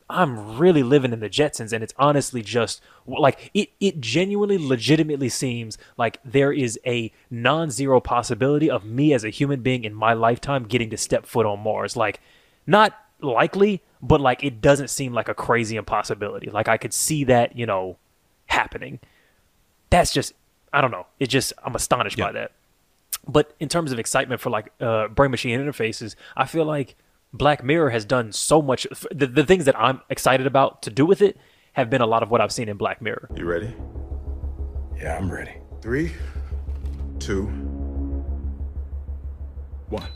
I'm 0.08 0.56
really 0.56 0.82
living 0.82 1.12
in 1.12 1.20
the 1.20 1.28
Jetsons, 1.28 1.72
and 1.72 1.82
it's 1.82 1.94
honestly 1.96 2.40
just 2.42 2.80
like 3.06 3.50
it. 3.54 3.70
It 3.80 4.00
genuinely, 4.00 4.58
legitimately 4.58 5.28
seems 5.28 5.78
like 5.96 6.20
there 6.24 6.52
is 6.52 6.78
a 6.86 7.12
non-zero 7.30 8.00
possibility 8.00 8.70
of 8.70 8.84
me 8.84 9.12
as 9.12 9.24
a 9.24 9.30
human 9.30 9.62
being 9.62 9.84
in 9.84 9.94
my 9.94 10.12
lifetime 10.12 10.64
getting 10.64 10.90
to 10.90 10.96
step 10.96 11.26
foot 11.26 11.44
on 11.44 11.60
Mars. 11.60 11.96
Like, 11.96 12.20
not 12.66 12.96
likely, 13.20 13.82
but 14.02 14.20
like 14.20 14.44
it 14.44 14.60
doesn't 14.60 14.88
seem 14.88 15.12
like 15.12 15.28
a 15.28 15.34
crazy 15.34 15.76
impossibility. 15.76 16.50
Like 16.50 16.68
I 16.68 16.76
could 16.76 16.92
see 16.92 17.24
that, 17.24 17.56
you 17.56 17.66
know, 17.66 17.96
happening. 18.46 19.00
That's 19.90 20.12
just, 20.12 20.32
I 20.72 20.80
don't 20.80 20.90
know. 20.90 21.06
It 21.18 21.28
just, 21.28 21.52
I'm 21.64 21.74
astonished 21.74 22.18
by 22.18 22.32
that. 22.32 22.52
But 23.26 23.54
in 23.58 23.68
terms 23.68 23.92
of 23.92 23.98
excitement 23.98 24.40
for 24.40 24.50
like 24.50 24.72
uh, 24.80 25.08
brain 25.08 25.30
machine 25.30 25.58
interfaces, 25.58 26.14
I 26.36 26.46
feel 26.46 26.64
like 26.64 26.96
Black 27.36 27.62
Mirror 27.62 27.90
has 27.90 28.04
done 28.04 28.32
so 28.32 28.62
much. 28.62 28.86
The, 29.10 29.26
the 29.26 29.44
things 29.44 29.64
that 29.66 29.78
I'm 29.78 30.00
excited 30.10 30.46
about 30.46 30.82
to 30.82 30.90
do 30.90 31.04
with 31.04 31.22
it 31.22 31.36
have 31.74 31.90
been 31.90 32.00
a 32.00 32.06
lot 32.06 32.22
of 32.22 32.30
what 32.30 32.40
I've 32.40 32.52
seen 32.52 32.68
in 32.68 32.76
Black 32.76 33.02
Mirror. 33.02 33.28
You 33.36 33.44
ready? 33.44 33.74
Yeah, 34.96 35.16
I'm 35.16 35.30
ready. 35.30 35.52
Three, 35.82 36.12
two, 37.18 37.44
one. 39.88 40.08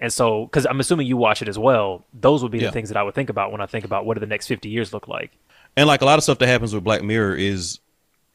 And 0.00 0.12
so, 0.12 0.46
because 0.46 0.66
I'm 0.66 0.80
assuming 0.80 1.06
you 1.06 1.16
watch 1.18 1.42
it 1.42 1.48
as 1.48 1.58
well, 1.58 2.04
those 2.14 2.42
would 2.42 2.50
be 2.50 2.58
Yeah. 2.58 2.66
the 2.66 2.72
things 2.72 2.88
that 2.88 2.96
I 2.96 3.02
would 3.02 3.14
think 3.14 3.28
about 3.30 3.52
when 3.52 3.60
I 3.60 3.66
think 3.66 3.84
about 3.84 4.06
what 4.06 4.14
do 4.14 4.20
the 4.20 4.26
next 4.26 4.46
50 4.46 4.68
years 4.68 4.92
look 4.92 5.06
like. 5.08 5.30
and 5.76 5.86
like 5.86 6.00
a 6.02 6.04
lot 6.04 6.18
of 6.18 6.24
stuff 6.24 6.38
that 6.38 6.48
happens 6.48 6.74
with 6.74 6.82
Black 6.82 7.02
Mirror 7.02 7.36
is 7.36 7.78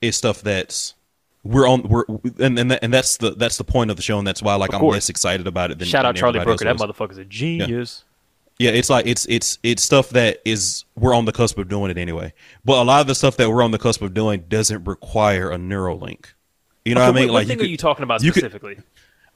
is 0.02 0.16
stuff 0.16 0.42
that's 0.42 0.94
we're 1.44 1.68
on 1.68 1.82
we're 1.84 2.06
and 2.40 2.58
and, 2.60 2.72
that, 2.72 2.80
and 2.84 2.94
that's 2.94 3.18
the 3.18 3.32
that's 3.32 3.58
the 3.58 3.64
point 3.64 3.90
of 3.92 3.98
the 3.98 4.04
show 4.04 4.18
and 4.20 4.26
that's 4.28 4.42
why 4.42 4.56
like 4.56 4.74
I'm 4.74 4.82
less 4.84 5.10
excited 5.10 5.46
about 5.48 5.70
it 5.72 5.80
than 5.80 5.88
Shout 5.88 6.06
out 6.06 6.16
than 6.16 6.20
Charlie 6.22 6.40
Brooker. 6.44 6.64
That 6.66 6.78
motherfucker's 6.78 7.18
a 7.18 7.26
genius. 7.26 8.04
Yeah, 8.58 8.72
it's 8.72 8.90
like 8.90 9.06
it's 9.06 9.26
it's 9.28 9.58
it's 9.64 9.84
stuff 9.84 10.10
that 10.12 10.38
is 10.46 10.86
we're 10.96 11.14
on 11.14 11.26
the 11.26 11.32
cusp 11.34 11.58
of 11.58 11.68
doing 11.68 11.92
it 11.92 11.98
anyway. 11.98 12.32
But 12.64 12.82
a 12.82 12.84
lot 12.86 13.02
of 13.02 13.08
the 13.08 13.16
stuff 13.16 13.36
that 13.38 13.50
we're 13.50 13.64
on 13.64 13.72
the 13.72 13.78
cusp 13.80 14.02
of 14.02 14.14
doing 14.14 14.46
doesn't 14.48 14.86
require 14.86 15.52
a 15.52 15.58
Neuralink. 15.58 16.28
You 16.86 16.96
know 16.96 17.02
Okay, 17.02 17.10
what 17.12 17.18
I 17.18 17.20
mean? 17.20 17.28
What, 17.30 17.34
like 17.34 17.42
what 17.42 17.48
thing 17.50 17.60
you 17.60 17.66
are 17.66 17.68
you 17.70 17.78
talking 17.78 18.04
about 18.04 18.24
you 18.24 18.32
could- 18.32 18.40
specifically? 18.44 18.78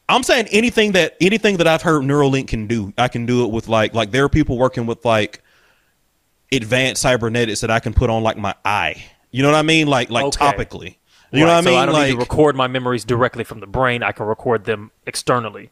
I'm 0.09 0.23
saying 0.23 0.47
anything 0.51 0.93
that 0.93 1.15
anything 1.21 1.57
that 1.57 1.67
I've 1.67 1.81
heard 1.83 2.03
Neuralink 2.03 2.47
can 2.47 2.67
do, 2.67 2.91
I 2.97 3.07
can 3.07 3.25
do 3.25 3.45
it 3.45 3.51
with 3.51 3.67
like 3.69 3.93
like 3.93 4.11
there 4.11 4.23
are 4.25 4.29
people 4.29 4.57
working 4.57 4.85
with 4.85 5.05
like 5.05 5.41
advanced 6.51 7.01
cybernetics 7.01 7.61
that 7.61 7.69
I 7.71 7.79
can 7.79 7.93
put 7.93 8.09
on 8.09 8.23
like 8.23 8.37
my 8.37 8.55
eye. 8.65 9.03
You 9.31 9.43
know 9.43 9.51
what 9.51 9.57
I 9.57 9.61
mean? 9.61 9.87
Like 9.87 10.09
like 10.09 10.25
Okay. 10.25 10.45
topically. 10.45 10.95
You 11.31 11.41
know 11.41 11.45
what 11.47 11.57
I 11.57 11.61
mean? 11.61 11.73
so? 11.75 11.77
I 11.77 11.85
don't 11.85 11.93
like 11.93 12.07
need 12.09 12.13
to 12.15 12.19
record 12.19 12.55
my 12.55 12.67
memories 12.67 13.05
directly 13.05 13.43
from 13.43 13.59
the 13.59 13.67
brain. 13.67 14.01
I 14.01 14.11
can 14.11 14.25
record 14.25 14.65
them 14.65 14.89
externally. 15.05 15.69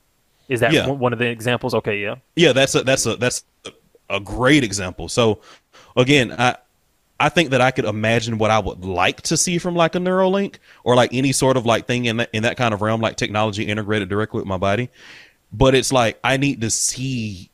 Is 0.49 0.59
that 0.59 0.71
Yeah. 0.71 0.87
one 0.87 0.99
one 0.99 1.13
of 1.13 1.19
the 1.19 1.25
examples? 1.27 1.73
Okay, 1.73 1.99
yeah. 2.01 2.15
Yeah, 2.35 2.53
that's 2.53 2.75
a 2.75 2.83
that's 2.83 3.05
a 3.07 3.15
that's 3.15 3.43
a, 3.65 3.71
a 4.09 4.19
great 4.19 4.63
example. 4.63 5.09
So 5.09 5.41
again, 5.95 6.31
I 6.37 6.57
I 7.19 7.29
think 7.29 7.49
that 7.49 7.61
I 7.61 7.71
could 7.71 7.85
imagine 7.85 8.37
what 8.37 8.51
I 8.51 8.59
would 8.59 8.85
like 8.85 9.21
to 9.23 9.37
see 9.37 9.57
from 9.57 9.75
like 9.75 9.95
a 9.95 9.99
Neuralink 9.99 10.57
or 10.83 10.95
like 10.95 11.13
any 11.13 11.31
sort 11.31 11.57
of 11.57 11.65
like 11.65 11.87
thing 11.87 12.05
in 12.05 12.17
that 12.17 12.29
in 12.33 12.43
that 12.43 12.57
kind 12.57 12.73
of 12.73 12.81
realm, 12.81 13.01
like 13.01 13.15
technology 13.15 13.63
integrated 13.63 14.09
directly 14.09 14.39
with 14.39 14.47
my 14.47 14.57
body. 14.57 14.89
But 15.51 15.73
it's 15.73 15.91
like 15.91 16.19
I 16.23 16.37
need 16.37 16.61
to 16.61 16.69
see 16.69 17.49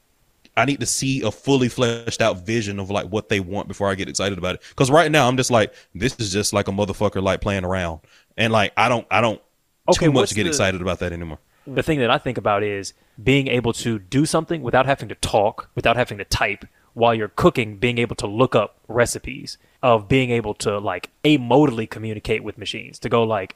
I 0.56 0.66
need 0.66 0.80
to 0.82 0.86
see 0.86 1.22
a 1.22 1.32
fully 1.32 1.70
fleshed 1.70 2.22
out 2.22 2.46
vision 2.46 2.80
of 2.80 2.90
like 2.90 3.08
what 3.08 3.30
they 3.30 3.40
want 3.40 3.68
before 3.68 3.90
I 3.90 3.96
get 3.96 4.10
excited 4.10 4.38
about 4.38 4.56
it. 4.56 4.62
Because 4.70 4.92
right 4.92 5.12
now 5.12 5.28
I'm 5.28 5.38
just 5.38 5.50
like, 5.50 5.74
this 5.96 6.16
is 6.20 6.32
just 6.32 6.54
like 6.54 6.68
a 6.68 6.72
motherfucker 6.72 7.24
like 7.24 7.42
playing 7.42 7.64
around, 7.64 8.02
and 8.38 8.52
like 8.52 8.74
I 8.78 8.90
don't 8.90 9.08
I 9.10 9.22
don't 9.22 9.42
Okay, 9.90 10.06
too 10.06 10.12
much 10.12 10.30
to 10.30 10.36
get 10.36 10.44
the- 10.44 10.50
excited 10.50 10.82
about 10.82 11.00
that 11.00 11.12
anymore. 11.14 11.40
The 11.66 11.84
thing 11.84 12.00
that 12.00 12.12
I 12.12 12.18
think 12.18 12.38
about 12.38 12.62
is 12.62 12.94
being 13.24 13.48
able 13.48 13.72
to 13.74 13.98
do 13.98 14.26
something 14.26 14.62
without 14.62 14.86
having 14.86 15.08
to 15.08 15.16
talk, 15.16 15.70
without 15.76 15.96
having 15.96 16.18
to 16.18 16.26
type 16.26 16.66
while 16.94 17.14
you're 17.14 17.30
cooking, 17.30 17.78
being 17.78 17.98
able 17.98 18.16
to 18.18 18.28
look 18.28 18.56
up 18.56 18.78
recipes, 18.88 19.58
of 19.82 20.08
being 20.08 20.30
able 20.30 20.54
to 20.54 20.78
like 20.80 21.10
amodally 21.24 21.90
communicate 21.90 22.44
with 22.44 22.58
machines, 22.58 23.00
to 23.00 23.10
go 23.10 23.24
like, 23.24 23.56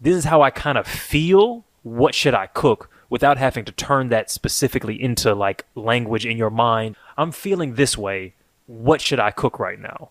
this 0.00 0.16
is 0.16 0.24
how 0.24 0.42
I 0.42 0.50
kind 0.50 0.78
of 0.78 0.86
feel. 0.86 1.64
What 1.82 2.14
should 2.14 2.34
I 2.34 2.46
cook 2.46 2.90
without 3.08 3.38
having 3.38 3.64
to 3.64 3.72
turn 3.72 4.08
that 4.08 4.30
specifically 4.30 5.00
into 5.00 5.34
like 5.34 5.64
language 5.74 6.26
in 6.26 6.36
your 6.36 6.50
mind? 6.50 6.96
I'm 7.16 7.32
feeling 7.32 7.74
this 7.74 7.96
way. 7.96 8.34
What 8.66 9.00
should 9.00 9.20
I 9.20 9.30
cook 9.30 9.58
right 9.58 9.78
now? 9.78 10.10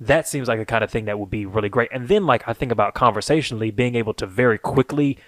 that 0.00 0.28
seems 0.28 0.48
like 0.48 0.58
the 0.58 0.64
kind 0.64 0.84
of 0.84 0.90
thing 0.90 1.06
that 1.06 1.18
would 1.18 1.30
be 1.30 1.46
really 1.46 1.68
great. 1.68 1.90
And 1.92 2.08
then, 2.08 2.26
like, 2.26 2.46
I 2.46 2.52
think 2.52 2.70
about 2.70 2.94
conversationally 2.94 3.70
being 3.70 3.94
able 3.96 4.14
to 4.14 4.26
very 4.26 4.58
quickly, 4.58 5.18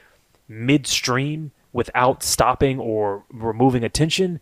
midstream, 0.49 1.51
without 1.73 2.23
stopping 2.23 2.79
or 2.79 3.25
removing 3.33 3.85
attention, 3.85 4.41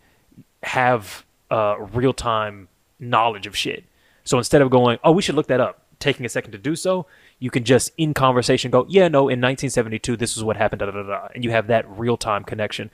have 0.63 1.25
uh, 1.49 1.75
real 1.93 2.13
time 2.13 2.67
knowledge 2.99 3.47
of 3.47 3.55
shit. 3.55 3.83
So 4.23 4.37
instead 4.37 4.61
of 4.61 4.69
going, 4.69 4.99
oh, 5.03 5.11
we 5.11 5.21
should 5.21 5.35
look 5.35 5.47
that 5.47 5.59
up, 5.59 5.81
taking 5.99 6.25
a 6.25 6.29
second 6.29 6.51
to 6.51 6.57
do 6.57 6.75
so, 6.75 7.05
you 7.39 7.49
can 7.49 7.63
just 7.63 7.91
in 7.97 8.13
conversation 8.13 8.71
go, 8.71 8.85
yeah, 8.89 9.07
no, 9.07 9.21
in 9.21 9.41
1972, 9.41 10.17
this 10.17 10.37
is 10.37 10.43
what 10.43 10.57
happened, 10.57 10.79
da 10.79 10.91
da 10.91 11.03
da. 11.03 11.27
And 11.33 11.43
you 11.43 11.51
have 11.51 11.67
that 11.67 11.89
real 11.89 12.17
time 12.17 12.43
connection. 12.43 12.91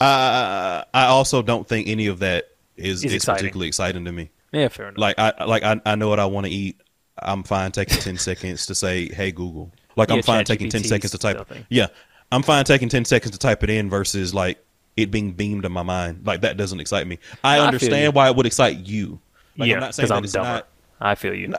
Uh, 0.00 0.84
I 0.92 1.06
also 1.06 1.42
don't 1.42 1.68
think 1.68 1.88
any 1.88 2.06
of 2.06 2.18
that 2.20 2.48
is, 2.76 3.04
Is 3.04 3.24
particularly 3.24 3.68
exciting 3.68 4.04
to 4.04 4.12
me. 4.12 4.30
Yeah, 4.52 4.68
fair 4.68 4.88
enough. 4.88 4.98
Like 4.98 5.18
I 5.18 5.44
like 5.44 5.62
I, 5.62 5.80
I 5.86 5.94
know 5.94 6.08
what 6.08 6.20
I 6.20 6.26
want 6.26 6.46
to 6.46 6.52
eat. 6.52 6.80
I'm 7.18 7.42
fine 7.42 7.72
taking 7.72 7.98
ten 7.98 8.18
seconds 8.18 8.66
to 8.66 8.74
say, 8.74 9.08
"Hey 9.08 9.32
Google." 9.32 9.70
Like 9.96 10.10
I'm 10.10 10.22
fine 10.22 10.44
taking 10.44 10.68
ten 10.68 10.84
seconds 10.84 11.12
to 11.12 11.18
type. 11.18 11.36
stuff. 11.36 11.56
Yeah, 11.68 11.86
I'm 12.30 12.42
fine 12.42 12.64
taking 12.64 12.88
ten 12.88 13.04
seconds 13.04 13.32
to 13.32 13.38
type 13.38 13.62
it 13.62 13.70
in 13.70 13.88
versus 13.88 14.34
like 14.34 14.62
it 14.96 15.10
being 15.10 15.32
beamed 15.32 15.64
in 15.64 15.72
my 15.72 15.82
mind. 15.82 16.26
Like 16.26 16.42
that 16.42 16.56
doesn't 16.56 16.80
excite 16.80 17.06
me. 17.06 17.18
I 17.42 17.56
I 17.56 17.66
understand 17.66 18.14
why 18.14 18.28
it 18.28 18.36
would 18.36 18.46
excite 18.46 18.86
you. 18.86 19.20
Like, 19.56 19.68
yeah, 19.68 19.74
I'm 19.74 19.80
not 19.80 19.94
saying 19.94 20.04
because 20.04 20.10
that 20.10 20.16
I'm 20.16 20.24
it's 20.24 20.32
dumber. 20.32 20.48
not. 20.48 20.68
I 21.00 21.14
feel 21.14 21.34
you. 21.34 21.54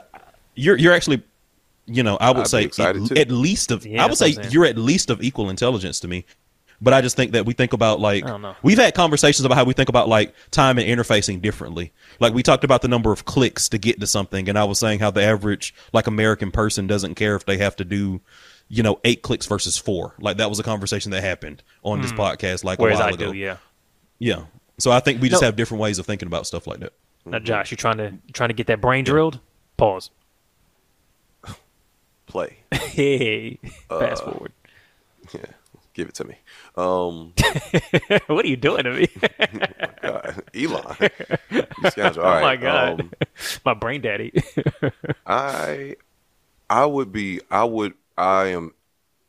You're 0.54 0.76
you're 0.76 0.92
actually, 0.92 1.22
you 1.86 2.02
know, 2.02 2.16
I 2.20 2.30
would 2.30 2.40
I'd 2.40 2.48
say 2.48 2.64
excited 2.64 3.16
at, 3.18 3.30
least 3.30 3.70
of. 3.70 3.84
Yeah, 3.86 4.04
I 4.04 4.06
would 4.06 4.18
say 4.18 4.36
you're 4.50 4.66
at 4.66 4.78
least 4.78 5.10
of 5.10 5.22
equal 5.22 5.50
intelligence 5.50 6.00
to 6.00 6.08
me. 6.08 6.24
But 6.80 6.92
I 6.92 7.00
just 7.00 7.16
think 7.16 7.32
that 7.32 7.46
we 7.46 7.54
think 7.54 7.72
about 7.72 8.00
like 8.00 8.24
I 8.24 8.28
don't 8.28 8.42
know. 8.42 8.56
we've 8.62 8.78
had 8.78 8.94
conversations 8.94 9.44
about 9.44 9.56
how 9.56 9.64
we 9.64 9.72
think 9.74 9.88
about 9.88 10.08
like 10.08 10.34
time 10.50 10.78
and 10.78 10.86
interfacing 10.86 11.40
differently. 11.40 11.92
Like 12.20 12.34
we 12.34 12.42
talked 12.42 12.64
about 12.64 12.82
the 12.82 12.88
number 12.88 13.12
of 13.12 13.24
clicks 13.24 13.68
to 13.70 13.78
get 13.78 14.00
to 14.00 14.06
something, 14.06 14.48
and 14.48 14.58
I 14.58 14.64
was 14.64 14.80
saying 14.80 14.98
how 14.98 15.10
the 15.10 15.22
average 15.22 15.74
like 15.92 16.06
American 16.06 16.50
person 16.50 16.86
doesn't 16.86 17.14
care 17.14 17.36
if 17.36 17.46
they 17.46 17.58
have 17.58 17.76
to 17.76 17.84
do, 17.84 18.20
you 18.68 18.82
know, 18.82 18.98
eight 19.04 19.22
clicks 19.22 19.46
versus 19.46 19.76
four. 19.78 20.14
Like 20.18 20.36
that 20.38 20.48
was 20.48 20.58
a 20.58 20.62
conversation 20.62 21.10
that 21.12 21.22
happened 21.22 21.62
on 21.82 22.00
this 22.00 22.12
podcast 22.12 22.64
like 22.64 22.78
Hmm. 22.78 22.82
Whereas 22.84 22.98
a 22.98 23.02
while 23.02 23.10
I 23.10 23.14
ago. 23.14 23.32
do, 23.32 23.38
yeah. 23.38 23.56
Yeah. 24.18 24.44
So 24.78 24.90
I 24.90 25.00
think 25.00 25.20
we 25.22 25.28
just 25.28 25.42
No. 25.42 25.46
have 25.48 25.56
different 25.56 25.80
ways 25.82 25.98
of 25.98 26.06
thinking 26.06 26.26
about 26.26 26.46
stuff 26.46 26.66
like 26.66 26.80
that. 26.80 26.92
Now, 27.26 27.38
Josh, 27.38 27.70
you 27.70 27.76
trying 27.76 27.98
to 27.98 28.10
you 28.26 28.32
trying 28.32 28.48
to 28.50 28.54
get 28.54 28.66
that 28.66 28.80
brain 28.80 29.04
drilled? 29.04 29.38
Pause. 29.76 30.10
Play. 32.26 32.58
Hey, 32.94 33.58
fast 33.88 34.22
Uh, 34.22 34.30
forward. 34.30 34.52
Yeah, 35.32 35.40
give 35.94 36.08
it 36.08 36.14
to 36.14 36.24
me. 36.24 36.36
Um, 36.76 37.32
what 38.28 38.44
are 38.44 38.48
you 38.48 38.56
doing 38.56 38.84
to 38.84 38.92
me? 38.92 39.08
God, 40.02 40.42
Elon, 40.54 40.96
you 41.50 41.62
scoundrel. 41.90 42.24
All 42.24 42.32
oh 42.32 42.34
right, 42.36 42.42
my 42.42 42.56
god, 42.56 43.00
um, 43.00 43.12
my 43.64 43.74
brain 43.74 44.00
daddy. 44.00 44.32
I 45.26 45.96
I 46.70 46.86
would 46.86 47.10
be 47.10 47.40
I 47.50 47.64
would 47.64 47.94
I 48.16 48.46
am 48.46 48.72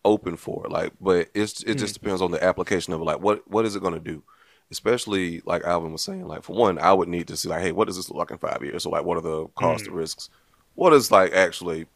open 0.06 0.38
for 0.38 0.66
it. 0.66 0.72
Like, 0.72 0.94
but 1.02 1.30
it's 1.34 1.62
it 1.64 1.76
just 1.76 1.98
hmm. 1.98 2.04
depends 2.04 2.22
on 2.22 2.32
the 2.32 2.42
application 2.42 2.94
of 2.94 3.02
it. 3.02 3.06
Like, 3.06 3.20
what 3.20 3.50
what 3.50 3.66
is 3.66 3.76
it 3.76 3.82
going 3.82 3.96
to 3.96 4.00
do? 4.00 4.24
Especially 4.72 5.42
like 5.46 5.64
Alvin 5.64 5.92
was 5.92 6.04
saying. 6.04 6.28
Like, 6.28 6.44
for 6.44 6.56
one, 6.56 6.80
I 6.80 6.94
would 6.94 7.10
need 7.10 7.28
to 7.28 7.38
see 7.38 7.50
like, 7.50 7.62
hey, 7.62 7.72
what 7.72 7.88
does 7.88 7.98
this 7.98 8.10
look 8.10 8.18
like 8.18 8.32
in 8.32 8.38
five 8.38 8.64
years? 8.64 8.84
So, 8.84 8.90
like, 8.90 9.04
what 9.04 9.18
are 9.18 9.22
the 9.22 9.48
costs, 9.56 9.86
the 9.86 9.92
hmm. 9.92 9.98
risks? 9.98 10.30
What 10.76 10.94
is 10.94 11.12
like 11.12 11.34
actually 11.34 11.88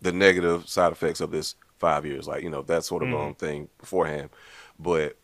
the 0.00 0.12
negative 0.12 0.68
side 0.68 0.92
effects 0.92 1.20
of 1.20 1.30
this 1.30 1.56
five 1.78 2.06
years? 2.06 2.28
Like, 2.28 2.42
you 2.42 2.50
know, 2.50 2.62
that 2.62 2.84
sort 2.84 3.02
of 3.02 3.08
hmm. 3.08 3.16
um, 3.16 3.34
thing 3.34 3.68
beforehand. 3.78 4.30
But 4.78 5.16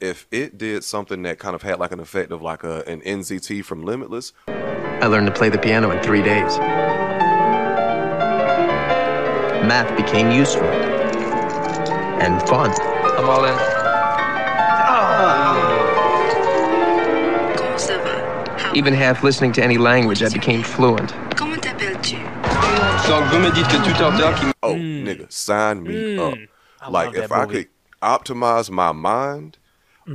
if 0.00 0.26
it 0.30 0.58
did 0.58 0.82
something 0.84 1.22
that 1.22 1.38
kind 1.38 1.54
of 1.54 1.62
had 1.62 1.78
like 1.78 1.92
an 1.92 2.00
effect 2.00 2.32
of 2.32 2.42
like 2.42 2.64
a 2.64 2.82
an 2.88 3.00
NZT 3.02 3.64
from 3.64 3.84
Limitless, 3.84 4.32
I 4.48 5.06
learned 5.06 5.26
to 5.26 5.32
play 5.32 5.48
the 5.48 5.58
piano 5.58 5.90
in 5.90 6.02
three 6.02 6.22
days. 6.22 6.58
Math 9.66 9.96
became 9.96 10.30
useful 10.30 10.64
and 12.20 12.40
fun. 12.48 12.70
I'm 13.18 13.28
all 13.28 13.44
in. 13.44 13.58
Even 18.74 18.94
half 18.94 19.22
listening 19.22 19.52
to 19.52 19.62
any 19.62 19.76
language, 19.78 20.22
I 20.22 20.28
became 20.30 20.62
fluent. 20.62 21.12
Comment 21.36 21.60
t'appelles-tu 21.60 22.16
Donc 23.08 23.24
vous 23.30 23.38
me 23.38 23.50
dites 23.52 23.68
que 23.68 23.76
tout 23.84 24.02
ordure 24.02 24.34
qui 24.34 24.52
Oh, 24.62 24.74
nigga, 24.74 25.30
sign 25.30 25.82
me 25.82 26.16
up. 26.18 26.34
like 26.90 27.08
love 27.14 27.16
if 27.24 27.32
I 27.32 27.44
movie. 27.44 27.64
could 27.64 27.68
optimize 28.02 28.70
my 28.70 28.92
mind 28.92 29.58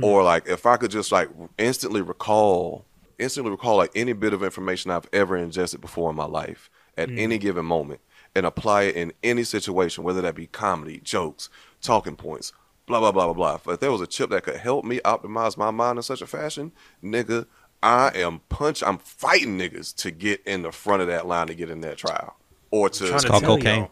or 0.02 0.22
like 0.24 0.46
if 0.48 0.66
I 0.66 0.76
could 0.76 0.90
just 0.90 1.12
like 1.12 1.28
instantly 1.56 2.02
recall 2.02 2.84
instantly 3.18 3.50
recall 3.50 3.76
like 3.76 3.90
any 3.94 4.12
bit 4.12 4.32
of 4.32 4.42
information 4.42 4.90
I've 4.90 5.08
ever 5.12 5.36
ingested 5.36 5.80
before 5.80 6.10
in 6.10 6.16
my 6.16 6.26
life 6.26 6.68
at 6.96 7.08
any 7.10 7.38
given 7.38 7.64
moment 7.64 8.00
and 8.34 8.46
apply 8.46 8.82
it 8.82 8.96
in 8.96 9.12
any 9.22 9.44
situation, 9.44 10.04
whether 10.04 10.20
that 10.22 10.34
be 10.34 10.46
comedy, 10.46 11.00
jokes, 11.02 11.48
talking 11.80 12.16
points, 12.16 12.52
blah 12.86 13.00
blah 13.00 13.12
blah 13.12 13.26
blah 13.26 13.34
blah. 13.34 13.58
But 13.64 13.72
if 13.72 13.80
there 13.80 13.92
was 13.92 14.00
a 14.00 14.06
chip 14.06 14.30
that 14.30 14.44
could 14.44 14.56
help 14.56 14.84
me 14.84 15.00
optimize 15.04 15.56
my 15.56 15.70
mind 15.70 15.98
in 15.98 16.02
such 16.02 16.22
a 16.22 16.26
fashion, 16.26 16.72
nigga, 17.02 17.46
I 17.82 18.10
am 18.14 18.40
punch 18.48 18.82
I'm 18.82 18.98
fighting 18.98 19.58
niggas 19.58 19.94
to 19.96 20.10
get 20.10 20.42
in 20.46 20.62
the 20.62 20.72
front 20.72 21.02
of 21.02 21.08
that 21.08 21.26
line 21.26 21.46
to 21.48 21.54
get 21.54 21.70
in 21.70 21.80
that 21.82 21.98
trial. 21.98 22.36
Or 22.70 22.90
to 22.90 22.98
trying 22.98 23.14
It's 23.14 23.24
to 23.24 23.30
called 23.30 23.42
tell 23.42 23.56
cocaine. 23.56 23.88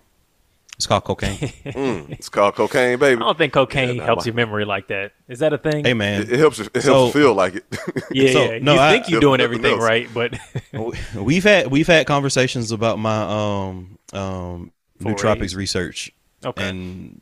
Y'all. 0.76 0.78
It's 0.78 0.86
called 0.86 1.04
cocaine. 1.04 1.36
Mm, 1.66 2.10
it's 2.10 2.28
called 2.28 2.54
cocaine, 2.54 2.98
baby. 2.98 3.16
I 3.20 3.24
don't 3.24 3.38
think 3.38 3.52
cocaine 3.52 3.96
Yeah, 3.96 4.04
helps 4.04 4.24
my- 4.24 4.26
your 4.26 4.34
memory 4.34 4.64
like 4.64 4.88
that. 4.88 5.12
Is 5.28 5.38
that 5.40 5.52
a 5.52 5.58
thing? 5.58 5.84
hey 5.84 5.94
man, 5.94 6.22
It, 6.22 6.32
it 6.32 6.38
helps. 6.38 6.58
It 6.60 6.70
So- 6.82 6.92
helps 6.94 7.12
feel 7.14 7.34
like 7.34 7.56
it. 7.56 7.64
yeah, 8.10 8.32
so, 8.32 8.52
yeah. 8.52 8.58
no, 8.60 8.74
you 8.74 8.80
I- 8.80 8.92
think 8.92 9.08
you're 9.10 9.20
doing 9.20 9.40
everything 9.40 9.72
else. 9.72 9.82
right, 9.82 10.08
but 10.12 10.38
we've 11.14 11.44
had 11.44 11.68
we've 11.70 11.86
had 11.86 12.06
conversations 12.06 12.72
about 12.72 12.98
my 12.98 13.22
um 13.22 13.98
um 14.12 14.72
nootropics 15.00 15.54
research 15.56 16.10
Okay. 16.44 16.68
and 16.68 17.20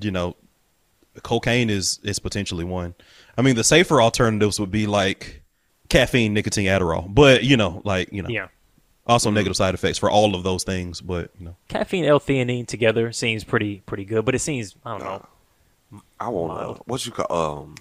you 0.00 0.10
know 0.10 0.36
cocaine 1.22 1.70
is 1.70 1.98
is 2.02 2.18
potentially 2.18 2.64
one 2.64 2.94
i 3.38 3.42
mean 3.42 3.56
the 3.56 3.64
safer 3.64 4.00
alternatives 4.02 4.60
would 4.60 4.70
be 4.70 4.86
like 4.86 5.42
caffeine 5.88 6.34
nicotine 6.34 6.66
adderall 6.66 7.12
but 7.12 7.42
you 7.44 7.56
know 7.56 7.80
like 7.84 8.12
you 8.12 8.22
know 8.22 8.28
yeah. 8.28 8.48
Also 9.08 9.30
negative 9.30 9.56
side 9.56 9.74
effects 9.74 9.98
for 9.98 10.10
all 10.10 10.34
of 10.34 10.42
those 10.42 10.64
things 10.64 11.00
but 11.00 11.30
you 11.38 11.46
know 11.46 11.56
Caffeine, 11.68 12.04
L-theanine 12.04 12.66
together 12.66 13.10
seems 13.12 13.44
pretty 13.44 13.82
pretty 13.86 14.04
good, 14.04 14.24
but 14.24 14.34
it 14.34 14.40
seems 14.40 14.76
I 14.84 14.98
don't 14.98 15.04
know. 15.04 16.02
I 16.20 16.28
want 16.28 16.60
uh, 16.60 16.82
what 16.86 17.04
you 17.06 17.12
call 17.12 17.62
um. 17.62 17.74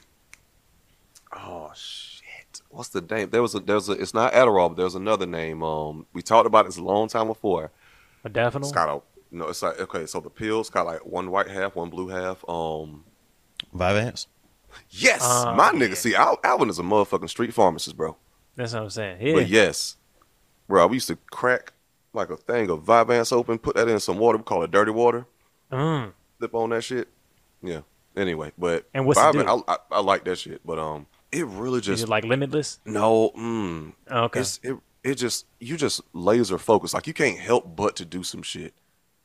Oh 1.34 1.71
shit! 1.75 2.61
what's 2.69 2.89
the 2.89 3.01
name? 3.01 3.30
There 3.30 3.41
was 3.41 3.53
a 3.55 3.59
there's 3.59 3.89
a 3.89 3.93
it's 3.93 4.13
not 4.13 4.34
Adderall, 4.34 4.69
but 4.69 4.78
there's 4.78 4.95
another 4.95 5.25
name. 5.25 5.61
Um, 5.63 6.05
we 6.13 6.21
talked 6.21 6.47
about 6.47 6.65
this 6.65 6.78
a 6.78 6.84
long 6.84 7.07
time 7.09 7.28
before. 7.28 7.71
Modafinil. 8.25 8.59
It's 8.61 8.71
got 8.71 8.89
a 8.89 9.01
no. 9.32 9.47
It's 9.49 9.61
like 9.61 9.80
okay, 9.82 10.05
so 10.05 10.19
the 10.21 10.30
pills 10.30 10.69
got 10.69 10.86
like 10.86 11.05
one 11.05 11.30
white 11.32 11.49
half, 11.49 11.75
one 11.75 11.89
blue 11.89 12.07
half. 12.07 12.47
Um, 12.49 13.03
Vyvanse. 13.75 14.28
yes, 14.89 15.19
Ah, 15.21 15.53
my 15.55 15.71
nigga. 15.71 15.95
See, 15.95 16.15
Al, 16.15 16.39
Alvin 16.43 16.69
is 16.69 16.80
a 16.80 16.84
motherfucking 16.84 17.30
street 17.30 17.53
pharmacist, 17.53 17.97
bro. 17.97 18.15
That's 18.55 18.73
what 18.73 18.84
I'm 18.84 18.89
saying. 18.89 19.17
Yeah. 19.21 19.34
But 19.34 19.49
yes, 19.49 19.97
bro, 20.68 20.88
we 20.88 20.97
used 20.97 21.07
to 21.07 21.18
crack 21.32 21.74
like 22.13 22.30
a 22.30 22.38
thing 22.38 22.70
of 22.70 22.84
Vyvanse 22.84 23.32
open, 23.32 23.57
put 23.57 23.76
that 23.76 23.88
in 23.88 23.99
some 23.99 24.18
water. 24.18 24.38
We 24.38 24.43
call 24.43 24.63
it 24.63 24.72
dirty 24.72 24.91
water. 24.91 25.26
Mm. 25.72 26.13
On 26.53 26.70
that 26.70 26.84
shit. 26.84 27.07
Yeah. 27.61 27.82
Anyway, 28.15 28.51
but 28.57 28.88
And 28.93 29.05
what's 29.05 29.20
do? 29.32 29.43
I, 29.45 29.59
I, 29.68 29.78
I 29.91 29.99
like 30.01 30.24
that 30.26 30.38
shit, 30.38 30.61
but 30.65 30.80
um, 30.80 31.05
it 31.32 31.45
really 31.45 31.80
Is 31.80 31.86
just 31.86 32.03
it 32.03 32.09
like 32.09 32.24
limitless? 32.24 32.80
no. 32.86 33.32
Mm, 33.38 33.93
Oh, 34.09 34.24
okay. 34.26 34.39
It's, 34.39 34.59
it 34.63 34.78
it 35.03 35.15
just 35.15 35.45
you 35.59 35.78
just 35.78 36.01
laser 36.13 36.57
focus. 36.57 36.93
Like 36.93 37.05
you 37.07 37.13
can't 37.13 37.38
help 37.38 37.76
but 37.76 37.95
to 37.97 38.05
do 38.05 38.24
some 38.24 38.41
shit, 38.41 38.74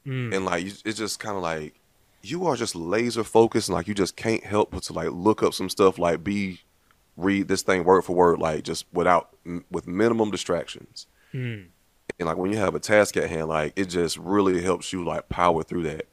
Mm. 0.06 0.34
and 0.34 0.44
like 0.44 0.64
you, 0.64 0.72
it's 0.84 0.98
just 0.98 1.20
kind 1.20 1.36
of 1.36 1.42
like 1.42 1.74
you 2.22 2.46
are 2.46 2.56
just 2.56 2.74
laser 2.74 3.24
focused, 3.24 3.68
and 3.68 3.74
like 3.76 3.88
you 3.88 3.94
just 3.94 4.14
can't 4.16 4.44
help 4.44 4.70
but 4.72 4.82
to 4.84 4.92
like 4.92 5.08
look 5.12 5.42
up 5.42 5.54
some 5.54 5.68
stuff, 5.70 5.98
like 5.98 6.22
be 6.22 6.60
read 7.16 7.48
this 7.48 7.62
thing 7.62 7.84
word 7.84 8.02
for 8.02 8.14
word, 8.14 8.38
like 8.38 8.64
just 8.64 8.84
without 8.92 9.30
m- 9.46 9.64
with 9.70 9.86
minimum 9.86 10.30
distractions. 10.30 11.06
Mm. 11.34 11.66
And 12.18 12.26
like 12.26 12.36
when 12.36 12.52
you 12.52 12.58
have 12.58 12.74
a 12.74 12.80
task 12.80 13.16
at 13.16 13.28
hand, 13.30 13.48
like 13.48 13.72
it 13.76 13.86
just 13.86 14.16
really 14.18 14.62
helps 14.62 14.92
you 14.92 15.04
like 15.04 15.28
power 15.28 15.62
through 15.62 15.84
that 15.84 16.06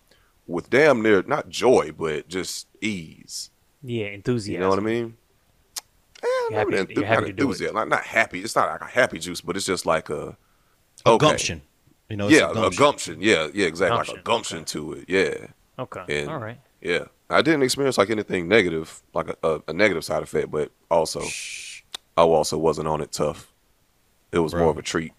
with 0.47 0.69
damn 0.69 1.01
near 1.01 1.21
not 1.23 1.49
joy, 1.49 1.91
but 1.97 2.27
just 2.27 2.67
ease. 2.81 3.49
Yeah, 3.83 4.07
enthusiasm. 4.07 4.53
You 4.53 4.59
know 4.59 4.69
what 4.69 4.79
I 4.79 4.83
mean? 4.83 5.17
You're 6.49 6.59
happy, 6.59 6.71
Not 6.71 6.89
you're 6.89 7.05
happy 7.05 7.21
not 7.21 7.27
to 7.27 7.33
do 7.33 7.43
it. 7.43 7.45
enthusiasm, 7.45 7.75
Not, 7.75 7.87
not 7.89 8.03
happy. 8.03 8.41
It's 8.41 8.55
not 8.55 8.69
like 8.69 8.81
a 8.81 8.85
happy 8.93 9.19
juice, 9.19 9.41
but 9.41 9.55
it's 9.55 9.65
just 9.65 9.85
like 9.85 10.09
a 10.09 10.35
A 11.05 11.09
okay. 11.11 11.27
gumption. 11.27 11.61
You 12.09 12.17
know, 12.17 12.27
yeah, 12.27 12.47
a 12.47 12.51
a 12.51 12.53
gumption. 12.55 12.83
gumption. 12.83 13.21
Yeah, 13.21 13.47
yeah, 13.53 13.67
exactly. 13.67 13.97
Like 13.99 14.09
a 14.09 14.23
gumption 14.23 14.65
to 14.65 14.93
it. 14.93 15.05
Yeah. 15.07 15.47
Okay. 15.77 16.21
And, 16.21 16.29
All 16.29 16.39
right. 16.39 16.59
Yeah, 16.81 17.05
I 17.29 17.41
didn't 17.41 17.63
experience 17.63 17.97
like 17.97 18.09
anything 18.09 18.47
negative, 18.47 19.01
like 19.13 19.29
a, 19.29 19.35
a, 19.47 19.61
a 19.67 19.73
negative 19.73 20.03
side 20.03 20.23
effect, 20.23 20.49
but 20.49 20.71
also 20.89 21.21
I 22.17 22.21
also 22.23 22.57
wasn't 22.57 22.87
on 22.87 23.01
it 23.01 23.11
tough. 23.11 23.48
It 24.31 24.39
was 24.39 24.51
Bro. 24.51 24.61
more 24.61 24.71
of 24.71 24.77
a 24.77 24.81
treat. 24.81 25.13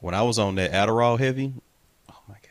When 0.00 0.14
I 0.14 0.22
was 0.22 0.38
on 0.38 0.54
that 0.56 0.72
Adderall 0.72 1.18
heavy, 1.18 1.52
oh 2.10 2.16
my 2.28 2.34
god, 2.34 2.50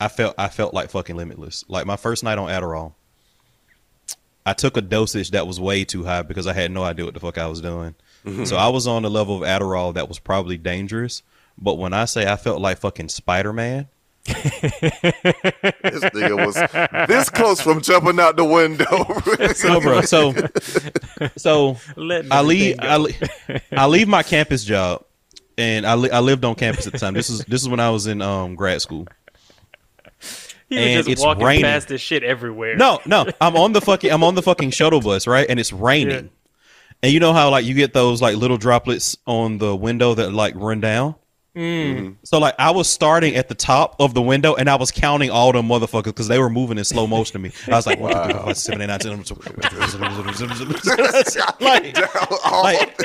I 0.00 0.08
felt 0.08 0.34
I 0.38 0.48
felt 0.48 0.74
like 0.74 0.90
fucking 0.90 1.16
limitless. 1.16 1.64
Like 1.68 1.86
my 1.86 1.96
first 1.96 2.22
night 2.22 2.38
on 2.38 2.48
Adderall, 2.48 2.92
I 4.46 4.52
took 4.52 4.76
a 4.76 4.80
dosage 4.82 5.30
that 5.32 5.46
was 5.46 5.58
way 5.58 5.84
too 5.84 6.04
high 6.04 6.22
because 6.22 6.46
I 6.46 6.52
had 6.52 6.70
no 6.70 6.84
idea 6.84 7.04
what 7.04 7.14
the 7.14 7.20
fuck 7.20 7.38
I 7.38 7.46
was 7.46 7.60
doing. 7.60 7.94
Mhm. 8.24 8.46
So 8.46 8.56
I 8.56 8.68
was 8.68 8.86
on 8.86 9.04
a 9.04 9.08
level 9.08 9.36
of 9.36 9.42
Adderall 9.48 9.94
that 9.94 10.08
was 10.08 10.18
probably 10.18 10.56
dangerous. 10.58 11.22
But 11.58 11.74
when 11.74 11.92
I 11.92 12.04
say 12.04 12.30
I 12.30 12.36
felt 12.36 12.60
like 12.60 12.78
fucking 12.78 13.08
Spider 13.08 13.52
Man, 13.52 13.88
This 14.26 16.02
nigga 16.14 16.46
was 16.46 16.54
this 17.08 17.28
close 17.30 17.60
from 17.60 17.80
jumping 17.82 18.18
out 18.18 18.36
the 18.36 18.44
window. 18.44 19.04
so, 19.54 19.80
bro. 19.80 20.00
So, 20.02 20.34
so 21.36 21.76
I 22.30 22.40
leave. 22.42 22.76
I, 22.80 22.96
le- 22.96 23.10
I 23.72 23.86
leave 23.86 24.08
my 24.08 24.22
campus 24.22 24.64
job, 24.64 25.04
and 25.58 25.86
I 25.86 25.94
li- 25.94 26.10
I 26.10 26.20
lived 26.20 26.44
on 26.44 26.54
campus 26.54 26.86
at 26.86 26.92
the 26.92 26.98
time. 26.98 27.14
This 27.14 27.30
is 27.30 27.44
this 27.44 27.62
is 27.62 27.68
when 27.68 27.80
I 27.80 27.90
was 27.90 28.06
in 28.06 28.22
um 28.22 28.54
grad 28.54 28.80
school. 28.82 29.06
He 30.68 30.78
And 30.78 30.96
was 30.98 31.06
just 31.06 31.08
it's 31.10 31.22
walking 31.22 31.44
raining. 31.44 31.64
past 31.64 31.88
this 31.88 32.00
shit 32.00 32.22
everywhere. 32.22 32.76
No, 32.76 33.00
no, 33.06 33.26
I'm 33.40 33.56
on 33.56 33.72
the 33.72 33.80
fucking 33.80 34.10
I'm 34.10 34.24
on 34.24 34.34
the 34.34 34.42
fucking 34.42 34.70
shuttle 34.70 35.00
bus, 35.00 35.26
right? 35.26 35.46
And 35.48 35.60
it's 35.60 35.72
raining. 35.72 36.30
And 37.02 37.12
you 37.12 37.20
know 37.20 37.32
how 37.34 37.50
like 37.50 37.66
you 37.66 37.74
get 37.74 37.92
those 37.92 38.22
like 38.22 38.36
little 38.36 38.56
droplets 38.56 39.16
on 39.26 39.58
the 39.58 39.76
window 39.76 40.14
that 40.14 40.32
like 40.32 40.54
run 40.56 40.80
down? 40.80 41.14
Mm. 41.54 42.16
So 42.24 42.38
like 42.38 42.54
I 42.58 42.70
was 42.72 42.88
starting 42.88 43.36
at 43.36 43.48
the 43.48 43.54
top 43.54 43.94
of 44.00 44.14
the 44.14 44.22
window 44.22 44.54
and 44.56 44.68
I 44.68 44.74
was 44.76 44.90
counting 44.90 45.30
all 45.30 45.52
them 45.52 45.68
motherfuckers 45.68 46.04
because 46.06 46.26
they 46.28 46.38
were 46.40 46.50
moving 46.50 46.78
in 46.78 46.84
slow 46.84 47.06
motion 47.06 47.34
to 47.34 47.38
me. 47.38 47.52
I 47.68 47.76
was 47.76 47.86
like, 47.86 48.00
one, 48.00 48.12
two, 48.12 48.22
three, 48.24 48.32
four, 48.32 48.42
five, 48.46 48.56
six, 48.56 48.62
seven, 48.64 48.80
eight, 48.80 48.86
nine, 48.86 48.98
ten, 48.98 49.12
eleven, 49.12 49.24
twelve. 49.24 49.46
like, 51.60 51.96
like 52.64 52.98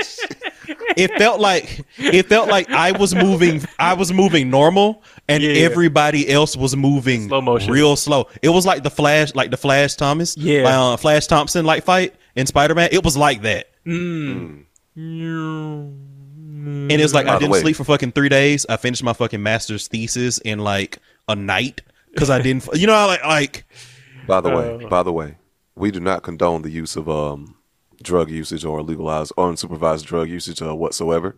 it 0.97 1.11
felt 1.17 1.39
like 1.39 1.85
it 1.97 2.27
felt 2.27 2.47
like 2.49 2.69
I 2.69 2.91
was 2.91 3.13
moving 3.15 3.61
I 3.79 3.93
was 3.93 4.11
moving 4.13 4.49
normal 4.49 5.03
and 5.27 5.41
Yeah, 5.43 5.51
yeah. 5.51 5.65
everybody 5.65 6.29
else 6.29 6.55
was 6.55 6.75
moving 6.75 7.27
Slow 7.27 7.41
motion. 7.41 7.71
real 7.71 7.95
slow. 7.95 8.27
It 8.41 8.49
was 8.49 8.65
like 8.65 8.83
the 8.83 8.89
Flash 8.89 9.33
like 9.35 9.51
the 9.51 9.57
Flash 9.57 9.95
Thomas 9.95 10.35
Yeah. 10.37 10.63
uh, 10.67 10.97
Flash 10.97 11.27
Thompson 11.27 11.65
like 11.65 11.83
fight 11.83 12.13
in 12.35 12.45
Spider-Man. 12.45 12.89
It 12.91 13.03
was 13.03 13.17
like 13.17 13.41
that. 13.43 13.67
Mm. 13.85 14.63
And 14.95 16.91
it's 16.91 17.13
like 17.13 17.25
By 17.25 17.35
I 17.35 17.39
didn't 17.39 17.51
way- 17.51 17.61
sleep 17.61 17.75
for 17.75 17.83
fucking 17.83 18.11
three 18.13 18.29
days. 18.29 18.65
I 18.67 18.77
finished 18.77 19.03
my 19.03 19.13
fucking 19.13 19.41
master's 19.41 19.87
thesis 19.87 20.37
in 20.39 20.59
like 20.59 20.99
a 21.27 21.35
night 21.35 21.81
because 22.13 22.29
I 22.29 22.41
didn't. 22.41 22.67
You 22.73 22.87
know, 22.87 23.07
like 23.07 23.23
like 23.25 23.65
By 24.27 24.41
the 24.41 24.49
way, 24.49 24.83
Uh. 24.85 24.87
by 24.89 25.03
the 25.03 25.11
way, 25.13 25.35
we 25.75 25.91
do 25.91 25.99
not 25.99 26.23
condone 26.23 26.61
the 26.63 26.69
use 26.69 26.95
of 26.95 27.07
um 27.09 27.55
drug 28.01 28.29
usage 28.29 28.65
or 28.65 28.81
legalized 28.81 29.31
or 29.37 29.51
unsupervised 29.51 30.05
drug 30.05 30.29
usage 30.29 30.61
uh, 30.61 30.75
whatsoever. 30.75 31.35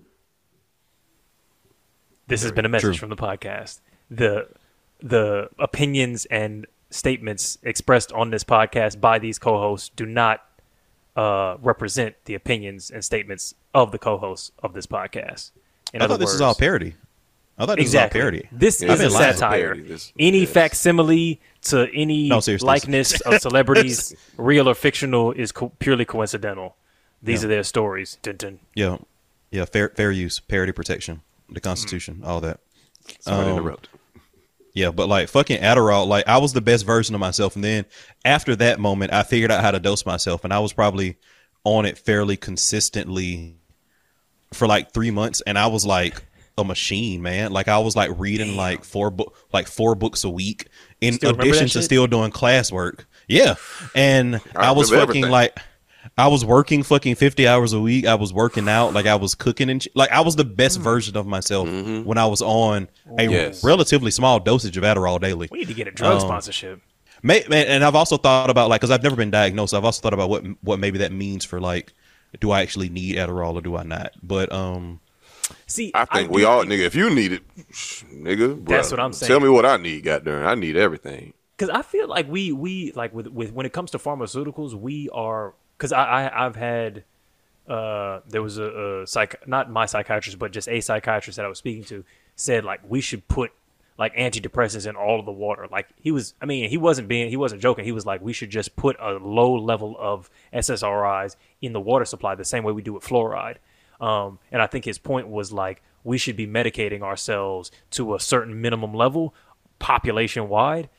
This 2.27 2.43
has 2.43 2.51
been 2.51 2.65
a 2.65 2.69
message 2.69 2.97
True. 2.97 3.07
from 3.07 3.09
the 3.09 3.15
podcast. 3.15 3.81
The 4.09 4.47
the 5.01 5.49
opinions 5.59 6.25
and 6.25 6.67
statements 6.89 7.57
expressed 7.63 8.11
on 8.11 8.29
this 8.29 8.43
podcast 8.43 9.01
by 9.01 9.17
these 9.19 9.39
co-hosts 9.39 9.89
do 9.95 10.05
not 10.05 10.41
uh, 11.15 11.57
represent 11.61 12.15
the 12.25 12.35
opinions 12.35 12.91
and 12.91 13.03
statements 13.03 13.55
of 13.73 13.91
the 13.91 13.97
co-hosts 13.97 14.51
of 14.59 14.73
this 14.73 14.85
podcast. 14.85 15.51
In 15.93 16.01
I 16.01 16.05
other 16.05 16.13
thought 16.13 16.19
this 16.19 16.27
words, 16.27 16.33
was 16.35 16.41
all 16.41 16.55
parody. 16.55 16.95
I 17.61 17.65
thought 17.67 17.77
this 17.77 17.83
exactly. 17.85 18.19
was 18.19 18.25
all 18.25 18.31
parody. 18.31 18.49
This 18.51 18.81
Yeah, 18.81 18.93
is 18.93 18.99
a 19.01 19.09
satire. 19.11 19.59
Parody, 19.75 19.81
this- 19.83 20.13
any 20.17 20.39
yes. 20.41 20.49
facsimile 20.51 21.39
to 21.63 21.87
any 21.93 22.27
No, 22.29 22.41
likeness 22.61 23.21
of 23.21 23.39
celebrities, 23.41 24.15
real 24.37 24.67
or 24.67 24.73
fictional, 24.73 25.31
is 25.31 25.51
co- 25.51 25.71
purely 25.79 26.05
coincidental. 26.05 26.75
These 27.21 27.41
Yeah. 27.41 27.45
are 27.45 27.49
their 27.49 27.63
stories. 27.63 28.17
Dun, 28.23 28.35
dun. 28.37 28.59
Yeah, 28.75 28.97
yeah. 29.51 29.65
Fair 29.65 29.89
fair 29.95 30.11
use, 30.11 30.39
parody 30.39 30.71
protection, 30.71 31.21
the 31.49 31.59
Constitution, 31.59 32.21
all 32.25 32.41
that. 32.41 32.59
Sorry 33.19 33.45
to 33.45 33.51
Um, 33.51 33.57
interrupt. 33.59 33.89
Yeah, 34.73 34.89
but 34.91 35.07
like 35.09 35.27
fucking 35.29 35.61
Adderall, 35.61 36.07
like 36.07 36.27
I 36.27 36.37
was 36.37 36.53
the 36.53 36.61
best 36.61 36.85
version 36.85 37.13
of 37.13 37.19
myself, 37.21 37.55
and 37.55 37.63
then 37.63 37.85
after 38.25 38.55
that 38.55 38.79
moment, 38.79 39.11
I 39.13 39.21
figured 39.23 39.51
out 39.51 39.61
how 39.61 39.71
to 39.71 39.79
dose 39.79 40.05
myself, 40.05 40.43
and 40.45 40.51
I 40.53 40.59
was 40.59 40.73
probably 40.73 41.17
on 41.63 41.85
it 41.85 41.97
fairly 41.97 42.37
consistently 42.37 43.55
for 44.53 44.67
like 44.67 44.93
three 44.93 45.11
months, 45.11 45.41
and 45.45 45.59
I 45.59 45.67
was 45.67 45.85
like 45.85 46.23
a 46.61 46.63
machine, 46.63 47.21
man. 47.21 47.51
Like 47.51 47.67
I 47.67 47.77
was 47.79 47.95
like 47.97 48.11
reading 48.17 48.55
like 48.55 48.85
four 48.85 49.09
book, 49.11 49.35
like 49.51 49.67
four 49.67 49.95
books 49.95 50.23
a 50.23 50.29
week, 50.29 50.67
in 51.01 51.15
addition 51.23 51.67
to 51.67 51.81
still 51.81 52.07
doing 52.07 52.31
classwork. 52.31 53.01
Yeah, 53.27 53.55
and 53.95 54.37
I 54.55 54.69
I, 54.69 54.71
was 54.71 54.89
fucking 54.89 55.01
everything. 55.01 55.29
like. 55.31 55.57
I 56.17 56.27
was 56.27 56.43
working 56.43 56.81
fucking 56.83 57.15
50 57.15 57.47
hours 57.47 57.73
a 57.73 57.79
week. 57.79 58.05
I 58.07 58.15
was 58.15 58.33
working 58.33 58.67
out. 58.67 58.93
Like 58.93 59.05
I 59.05 59.15
was 59.15 59.35
cooking 59.35 59.69
and 59.69 59.81
sh- 59.83 59.87
like 59.95 60.11
I 60.11 60.21
was 60.21 60.35
the 60.35 60.43
best 60.43 60.79
Mm. 60.79 60.83
version 60.83 61.15
of 61.15 61.27
myself 61.27 61.69
when 61.69 62.17
I 62.17 62.25
was 62.25 62.41
on 62.41 62.89
a 63.19 63.23
Yes. 63.27 63.63
relatively 63.63 64.09
small 64.11 64.39
dosage 64.39 64.75
of 64.77 64.83
Adderall 64.83 65.21
daily. 65.21 65.47
We 65.51 65.59
need 65.59 65.67
to 65.67 65.73
get 65.75 65.87
a 65.87 65.91
drug 65.91 66.15
Um, 66.15 66.19
sponsorship. 66.21 66.81
May, 67.23 67.45
man, 67.47 67.67
and 67.67 67.83
I've 67.83 67.95
also 67.95 68.17
thought 68.17 68.49
about 68.49 68.67
like 68.69 68.81
because 68.81 68.89
I've 68.91 69.03
never 69.03 69.15
been 69.15 69.29
diagnosed. 69.31 69.73
I've 69.75 69.85
also 69.85 70.01
thought 70.01 70.13
about 70.13 70.29
what 70.29 70.43
what 70.61 70.79
maybe 70.79 70.97
that 70.99 71.11
means 71.11 71.45
for 71.45 71.61
like, 71.61 71.93
do 72.39 72.49
I 72.51 72.61
actually 72.61 72.89
need 72.89 73.15
Adderall 73.17 73.53
or 73.53 73.61
do 73.61 73.77
I 73.77 73.83
not? 73.83 74.11
But 74.23 74.51
um, 74.51 74.99
See, 75.71 75.91
I 75.95 76.05
think 76.05 76.29
we 76.31 76.43
all, 76.43 76.63
nigga. 76.65 76.85
If 76.85 76.95
you 76.95 77.09
need 77.09 77.31
it, 77.33 77.43
nigga, 78.11 78.65
That's 78.65 78.89
bruh, 78.89 78.91
what 78.91 78.99
I'm 78.99 79.13
saying. 79.13 79.27
Tell 79.29 79.39
me 79.39 79.49
what 79.49 79.65
I 79.65 79.77
need, 79.77 80.03
goddamn. 80.03 80.45
I 80.45 80.55
need 80.55 80.75
everything. 80.75 81.33
because 81.55 81.69
I 81.69 81.81
feel 81.81 82.07
like 82.07 82.27
we 82.29 82.51
we 82.51 82.91
like 82.93 83.13
with 83.13 83.27
with 83.27 83.53
when 83.53 83.65
it 83.65 83.73
comes 83.73 83.91
to 83.91 83.97
pharmaceuticals, 83.97 84.73
we 84.73 85.09
are 85.13 85.53
because 85.77 85.91
I, 85.93 86.03
I 86.03 86.45
I've 86.45 86.55
had 86.55 87.03
uh 87.69 88.19
there 88.27 88.41
was 88.41 88.57
a, 88.57 88.65
a 89.01 89.07
psych 89.07 89.47
not 89.47 89.69
my 89.71 89.85
psychiatrist 89.85 90.37
but 90.39 90.51
just 90.51 90.67
a 90.67 90.81
psychiatrist 90.81 91.37
that 91.37 91.45
I 91.45 91.49
was 91.49 91.59
speaking 91.59 91.83
to 91.85 92.03
said 92.35 92.65
like 92.65 92.81
we 92.87 93.01
should 93.01 93.27
put 93.27 93.51
like 93.99 94.15
antidepressants 94.15 94.87
in 94.89 94.95
all 94.95 95.19
of 95.19 95.25
the 95.27 95.31
water 95.31 95.67
like 95.71 95.87
he 96.01 96.11
was 96.11 96.33
I 96.41 96.45
mean 96.47 96.69
he 96.69 96.77
wasn't 96.77 97.07
being 97.07 97.29
he 97.29 97.37
wasn't 97.37 97.61
joking 97.61 97.85
he 97.85 97.91
was 97.91 98.05
like 98.05 98.19
we 98.21 98.33
should 98.33 98.49
just 98.49 98.75
put 98.75 98.97
a 98.99 99.11
low 99.13 99.55
level 99.55 99.95
of 99.99 100.29
SSRIs 100.51 101.35
in 101.61 101.71
the 101.73 101.79
water 101.79 102.03
supply 102.03 102.33
the 102.35 102.43
same 102.45 102.63
way 102.63 102.73
we 102.73 102.81
do 102.81 102.93
with 102.93 103.03
fluoride 103.03 103.57
um 104.01 104.39
and 104.51 104.61
I 104.61 104.67
think 104.67 104.83
his 104.85 104.97
point 104.97 105.27
was 105.27 105.51
like 105.51 105.81
we 106.03 106.17
should 106.17 106.35
be 106.35 106.47
medicating 106.47 107.01
ourselves 107.01 107.71
to 107.91 108.15
a 108.15 108.19
certain 108.19 108.59
minimum 108.59 108.93
level 108.93 109.33
population 109.79 110.49
wide 110.49 110.89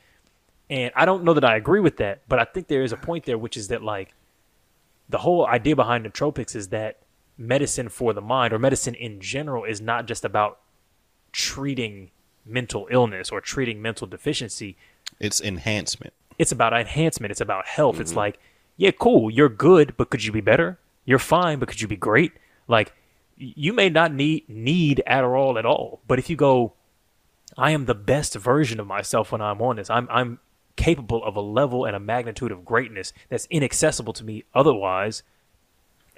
and 0.69 0.91
I 0.95 1.05
don't 1.05 1.23
know 1.23 1.33
that 1.33 1.43
I 1.43 1.55
agree 1.55 1.81
with 1.81 1.97
that, 1.97 2.23
but 2.27 2.39
I 2.39 2.45
think 2.45 2.67
there 2.67 2.83
is 2.83 2.91
a 2.91 2.97
point 2.97 3.25
there, 3.25 3.37
which 3.37 3.57
is 3.57 3.67
that 3.67 3.83
like 3.83 4.15
the 5.09 5.19
whole 5.19 5.45
idea 5.45 5.75
behind 5.75 6.05
nootropics 6.05 6.55
is 6.55 6.69
that 6.69 6.99
medicine 7.37 7.89
for 7.89 8.13
the 8.13 8.21
mind 8.21 8.53
or 8.53 8.59
medicine 8.59 8.95
in 8.95 9.19
general 9.19 9.65
is 9.65 9.81
not 9.81 10.07
just 10.07 10.23
about 10.23 10.59
treating 11.31 12.11
mental 12.45 12.87
illness 12.89 13.29
or 13.31 13.41
treating 13.41 13.81
mental 13.81 14.07
deficiency. 14.07 14.75
it's 15.19 15.41
enhancement. 15.41 16.13
It's 16.39 16.51
about 16.51 16.73
enhancement. 16.73 17.31
It's 17.31 17.41
about 17.41 17.67
health. 17.67 17.99
It's 17.99 18.15
like, 18.15 18.39
yeah, 18.75 18.91
cool, 18.91 19.29
you're 19.29 19.49
good, 19.49 19.95
but 19.97 20.09
could 20.09 20.23
you 20.23 20.31
be 20.31 20.41
better? 20.41 20.79
You're 21.05 21.19
fine, 21.19 21.59
but 21.59 21.67
could 21.67 21.81
you 21.81 21.87
be 21.87 21.95
great? 21.95 22.31
Like 22.67 22.93
you 23.37 23.73
may 23.73 23.89
not 23.89 24.13
need 24.13 24.47
need 24.47 25.03
Adderall 25.07 25.57
at 25.57 25.65
all, 25.65 26.01
but 26.07 26.19
if 26.19 26.29
you 26.29 26.35
go, 26.35 26.73
I 27.57 27.71
am 27.71 27.85
the 27.85 27.95
best 27.95 28.35
version 28.35 28.79
of 28.79 28.87
myself 28.87 29.31
when 29.31 29.41
I'm 29.41 29.61
on 29.61 29.77
this. 29.77 29.89
I'm 29.89 30.07
I'm 30.09 30.39
capable 30.75 31.23
of 31.23 31.35
a 31.35 31.41
level 31.41 31.85
and 31.85 31.95
a 31.95 31.99
magnitude 31.99 32.51
of 32.51 32.65
greatness 32.65 33.13
that's 33.29 33.47
inaccessible 33.49 34.13
to 34.13 34.23
me 34.23 34.43
otherwise, 34.53 35.23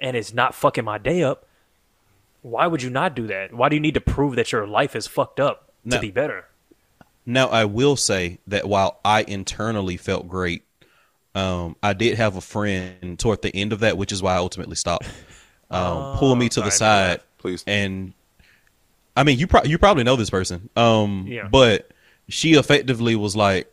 and 0.00 0.16
it's 0.16 0.32
not 0.32 0.54
fucking 0.54 0.84
my 0.84 0.98
day 0.98 1.22
up. 1.22 1.46
Why 2.42 2.66
would 2.66 2.82
you 2.82 2.90
not 2.90 3.14
do 3.14 3.26
that? 3.26 3.52
Why 3.52 3.68
do 3.68 3.76
you 3.76 3.80
need 3.80 3.94
to 3.94 4.00
prove 4.00 4.36
that 4.36 4.52
your 4.52 4.66
life 4.66 4.94
is 4.94 5.06
fucked 5.06 5.40
up 5.40 5.72
to 5.90 5.98
be 5.98 6.10
better? 6.10 6.46
Now, 7.24 7.48
I 7.48 7.64
will 7.64 7.96
say 7.96 8.38
that 8.46 8.68
while 8.68 9.00
I 9.04 9.22
internally 9.22 9.96
felt 9.96 10.28
great, 10.28 10.62
um, 11.34 11.74
I 11.82 11.92
did 11.92 12.16
have 12.18 12.36
a 12.36 12.40
friend 12.40 13.18
toward 13.18 13.42
the 13.42 13.54
end 13.54 13.72
of 13.72 13.80
that, 13.80 13.98
which 13.98 14.12
is 14.12 14.22
why 14.22 14.34
I 14.34 14.38
ultimately 14.38 14.76
stopped. 14.76 15.08
Um, 15.70 16.16
pull 16.18 16.34
me 16.36 16.48
to 16.50 16.60
the 16.60 16.70
side, 16.70 17.20
please. 17.38 17.64
And 17.66 18.12
I 19.16 19.24
mean, 19.24 19.38
you 19.38 19.46
pro- 19.46 19.64
you 19.64 19.78
probably 19.78 20.04
know 20.04 20.16
this 20.16 20.30
person, 20.30 20.68
um, 20.76 21.26
Yeah. 21.28 21.48
but 21.48 21.90
she 22.28 22.52
effectively 22.54 23.16
was 23.16 23.34
like, 23.34 23.72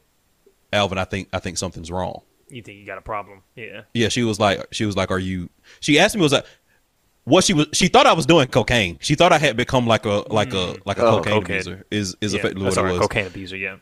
"Alvin, 0.72 0.98
I 0.98 1.04
think 1.06 1.30
I 1.34 1.40
think 1.40 1.58
something's 1.58 1.92
wrong." 1.92 2.22
You 2.50 2.62
think 2.62 2.80
you 2.80 2.86
got 2.86 2.98
a 2.98 3.02
problem? 3.02 3.42
Yeah. 3.56 3.82
Yeah, 3.94 4.10
she 4.10 4.24
was 4.24 4.40
like, 4.40 4.68
she 4.72 4.86
was 4.86 4.96
like, 4.96 5.12
"Are 5.12 5.20
you?" 5.20 5.50
She 5.80 6.00
asked 6.00 6.16
me, 6.16 6.22
was 6.22 6.34
like, 6.34 6.46
"What 7.26 7.44
she 7.44 7.54
was?" 7.54 7.68
She 7.74 7.88
thought 7.88 8.06
I 8.08 8.14
was 8.14 8.26
doing 8.26 8.48
cocaine. 8.48 8.98
She 9.02 9.16
thought 9.16 9.32
I 9.34 9.38
had 9.38 9.58
become 9.58 9.86
like 9.88 10.06
a 10.06 10.24
like 10.34 10.54
a 10.54 10.76
like 10.86 10.98
a 10.98 11.06
Oh, 11.06 11.18
cocaine, 11.18 11.42
cocaine. 11.42 11.56
abuser. 11.58 11.86
Is 11.92 12.16
is 12.22 12.34
Yeah, 12.34 12.40
effectively 12.40 12.64
that's 12.66 12.76
what 12.78 12.86
it 12.86 12.88
all 12.88 12.94
right, 12.94 13.00
was. 13.00 13.08
Cocaine 13.08 13.28
abuser, 13.28 13.58
yeah. 13.58 13.78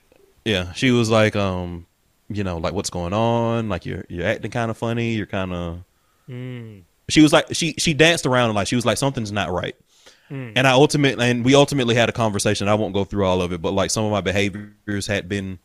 Yeah, 0.46 0.74
she 0.74 0.92
was 0.92 1.10
like, 1.10 1.36
um, 1.36 1.86
you 2.30 2.44
know, 2.44 2.58
like 2.58 2.74
what's 2.74 2.90
going 2.90 3.14
on? 3.14 3.70
Like 3.70 3.86
you're 3.86 4.06
you're 4.10 4.26
acting 4.26 4.52
kind 4.52 4.72
of 4.72 4.78
funny. 4.78 5.14
You're 5.14 5.26
kind 5.28 5.54
of. 5.54 5.84
Mm. 6.30 6.84
She 7.12 7.22
was 7.22 7.34
like 7.34 7.48
she 7.54 7.76
she 7.78 7.94
danced 7.94 8.26
around 8.26 8.50
and 8.50 8.56
like 8.56 8.68
she 8.68 8.76
was 8.76 8.86
like 8.86 8.98
something's 8.98 9.32
not 9.32 9.52
right. 9.52 9.76
Mm. 10.30 10.54
And 10.56 10.68
I 10.68 10.72
ultimately 10.72 11.30
and 11.30 11.44
we 11.44 11.56
ultimately 11.56 11.96
had 11.96 12.10
a 12.10 12.14
conversation. 12.14 12.68
I 12.68 12.76
won't 12.76 12.94
go 12.94 13.04
through 13.04 13.26
all 13.26 13.42
of 13.42 13.52
it, 13.52 13.62
but 13.62 13.74
like 13.74 13.92
some 13.92 14.06
of 14.06 14.12
my 14.12 14.22
behaviors 14.22 15.08
had 15.08 15.28
been 15.28 15.60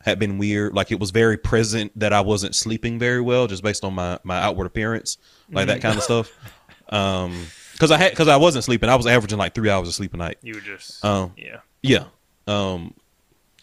had 0.00 0.18
been 0.18 0.38
weird. 0.38 0.74
Like 0.74 0.92
it 0.92 1.00
was 1.00 1.10
very 1.10 1.36
present 1.36 1.98
that 1.98 2.12
I 2.12 2.20
wasn't 2.20 2.54
sleeping 2.54 2.98
very 2.98 3.20
well, 3.20 3.46
just 3.46 3.62
based 3.62 3.84
on 3.84 3.94
my 3.94 4.18
my 4.22 4.38
outward 4.38 4.66
appearance, 4.66 5.18
like 5.50 5.66
that 5.68 5.80
kind 5.80 5.96
of 5.96 6.02
stuff. 6.02 6.32
Um, 6.88 7.46
because 7.72 7.90
I 7.90 7.96
had 7.96 8.10
because 8.10 8.28
I 8.28 8.36
wasn't 8.36 8.64
sleeping. 8.64 8.90
I 8.90 8.96
was 8.96 9.06
averaging 9.06 9.38
like 9.38 9.54
three 9.54 9.70
hours 9.70 9.88
of 9.88 9.94
sleep 9.94 10.12
a 10.12 10.18
night. 10.18 10.36
You 10.42 10.54
were 10.54 10.60
just 10.60 11.02
um 11.02 11.32
yeah. 11.38 11.60
yeah 11.80 12.04
um 12.46 12.92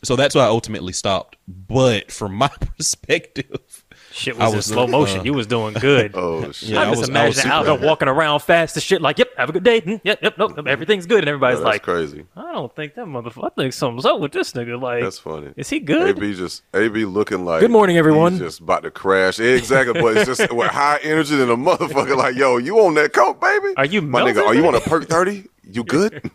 so 0.04 0.16
that's 0.16 0.36
why 0.36 0.42
I 0.42 0.48
ultimately 0.48 0.94
stopped. 0.94 1.38
But 1.48 2.12
from 2.12 2.34
my 2.34 2.48
perspective, 2.78 3.79
Shit 4.20 4.38
I 4.38 4.48
was, 4.48 4.56
in 4.56 4.62
slow 4.74 4.86
motion. 4.86 5.22
uh, 5.22 5.24
you 5.24 5.34
was 5.34 5.48
doing 5.48 5.74
good. 5.76 6.12
oh 6.16 6.52
shit! 6.52 6.76
I 6.76 6.94
just 6.94 7.08
imagine 7.08 7.36
super- 7.42 7.54
Alvin 7.54 7.82
walking 7.82 8.10
around 8.10 8.42
fast 8.42 8.76
as 8.76 8.84
shit 8.84 9.02
like, 9.02 9.18
"Yep, 9.18 9.30
have 9.38 9.50
a 9.50 9.54
good 9.54 9.64
day. 9.64 9.80
Mm, 9.80 10.02
yep, 10.04 10.20
yep, 10.22 10.38
nope, 10.38 10.58
nope, 10.58 10.68
everything's 10.68 11.06
good." 11.06 11.20
And 11.20 11.30
everybody's 11.30 11.60
that's 11.60 11.66
like, 11.66 11.84
crazy. 11.84 12.26
"I 12.36 12.52
don't 12.52 12.76
think 12.76 12.96
that 12.96 13.06
motherfucker. 13.06 13.46
I 13.46 13.50
think 13.56 13.72
something's 13.72 14.06
up 14.06 14.20
with 14.20 14.34
this 14.34 14.52
nigga. 14.52 14.82
Like, 14.82 15.04
That's 15.04 15.20
funny. 15.20 15.54
Is 15.56 15.70
he 15.70 15.80
good? 15.80 16.18
AB 16.18 16.34
just 16.36 16.64
AB 16.74 17.06
looking 17.06 17.46
like 17.46 17.62
Good 17.62 17.72
morning, 17.72 17.96
everyone. 17.98 18.34
He's 18.34 18.42
just 18.42 18.60
about 18.60 18.84
to 18.84 18.92
crash. 18.92 19.40
Exactly, 19.40 20.02
but 20.02 20.18
it's 20.18 20.26
just 20.26 20.52
with 20.54 20.68
high 20.70 21.00
energy 21.02 21.38
than 21.38 21.50
a 21.50 21.56
motherfucker. 21.56 22.18
Like, 22.18 22.36
yo, 22.36 22.58
you 22.58 22.78
on 22.80 22.96
that 22.96 23.14
coke, 23.14 23.40
baby? 23.40 23.74
Are 23.78 23.86
you 23.86 24.02
my 24.02 24.20
nigga? 24.22 24.36
melting, 24.36 24.44
Are 24.44 24.54
you 24.54 24.64
man? 24.64 24.76
on 24.76 24.82
a 24.82 24.84
perk 24.84 25.08
thirty? 25.08 25.46
You 25.64 25.86
good? 25.86 26.30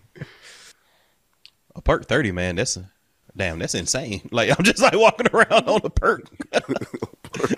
a 1.74 1.82
perk 1.82 2.06
thirty, 2.06 2.32
man. 2.32 2.56
That's 2.56 2.78
a, 2.78 2.90
damn. 3.36 3.58
That's 3.58 3.74
insane. 3.74 4.26
Like 4.32 4.48
I'm 4.58 4.64
just 4.64 4.80
like 4.80 4.94
walking 4.94 5.26
around 5.34 5.68
on 5.68 5.80
a 5.84 5.90
perk. 5.90 6.30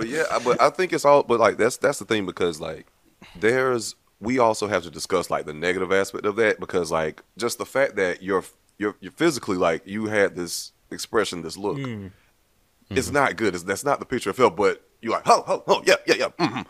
but 0.00 0.08
yeah, 0.08 0.38
but 0.42 0.60
I 0.60 0.70
think 0.70 0.94
it's 0.94 1.04
all. 1.04 1.22
But 1.22 1.40
like 1.40 1.58
that's 1.58 1.76
that's 1.76 1.98
the 1.98 2.06
thing 2.06 2.24
because 2.24 2.58
like 2.58 2.86
there's 3.36 3.96
we 4.18 4.38
also 4.38 4.66
have 4.66 4.82
to 4.84 4.90
discuss 4.90 5.28
like 5.30 5.44
the 5.44 5.52
negative 5.52 5.92
aspect 5.92 6.24
of 6.24 6.36
that 6.36 6.58
because 6.58 6.90
like 6.90 7.22
just 7.36 7.58
the 7.58 7.66
fact 7.66 7.96
that 7.96 8.22
you're 8.22 8.44
you're 8.78 8.96
you're 9.00 9.12
physically 9.12 9.58
like 9.58 9.86
you 9.86 10.06
had 10.06 10.36
this 10.36 10.72
expression, 10.90 11.42
this 11.42 11.58
look. 11.58 11.76
Mm. 11.76 12.12
It's 12.88 13.10
not 13.10 13.36
good. 13.36 13.54
It's, 13.54 13.62
that's 13.62 13.84
not 13.84 14.00
the 14.00 14.06
picture 14.06 14.30
I 14.30 14.32
felt. 14.32 14.56
But 14.56 14.82
you're 15.02 15.12
like, 15.12 15.22
oh, 15.26 15.44
oh, 15.46 15.64
oh, 15.66 15.82
yeah, 15.84 15.96
yeah, 16.06 16.14
yeah. 16.14 16.28
mhm. 16.46 16.66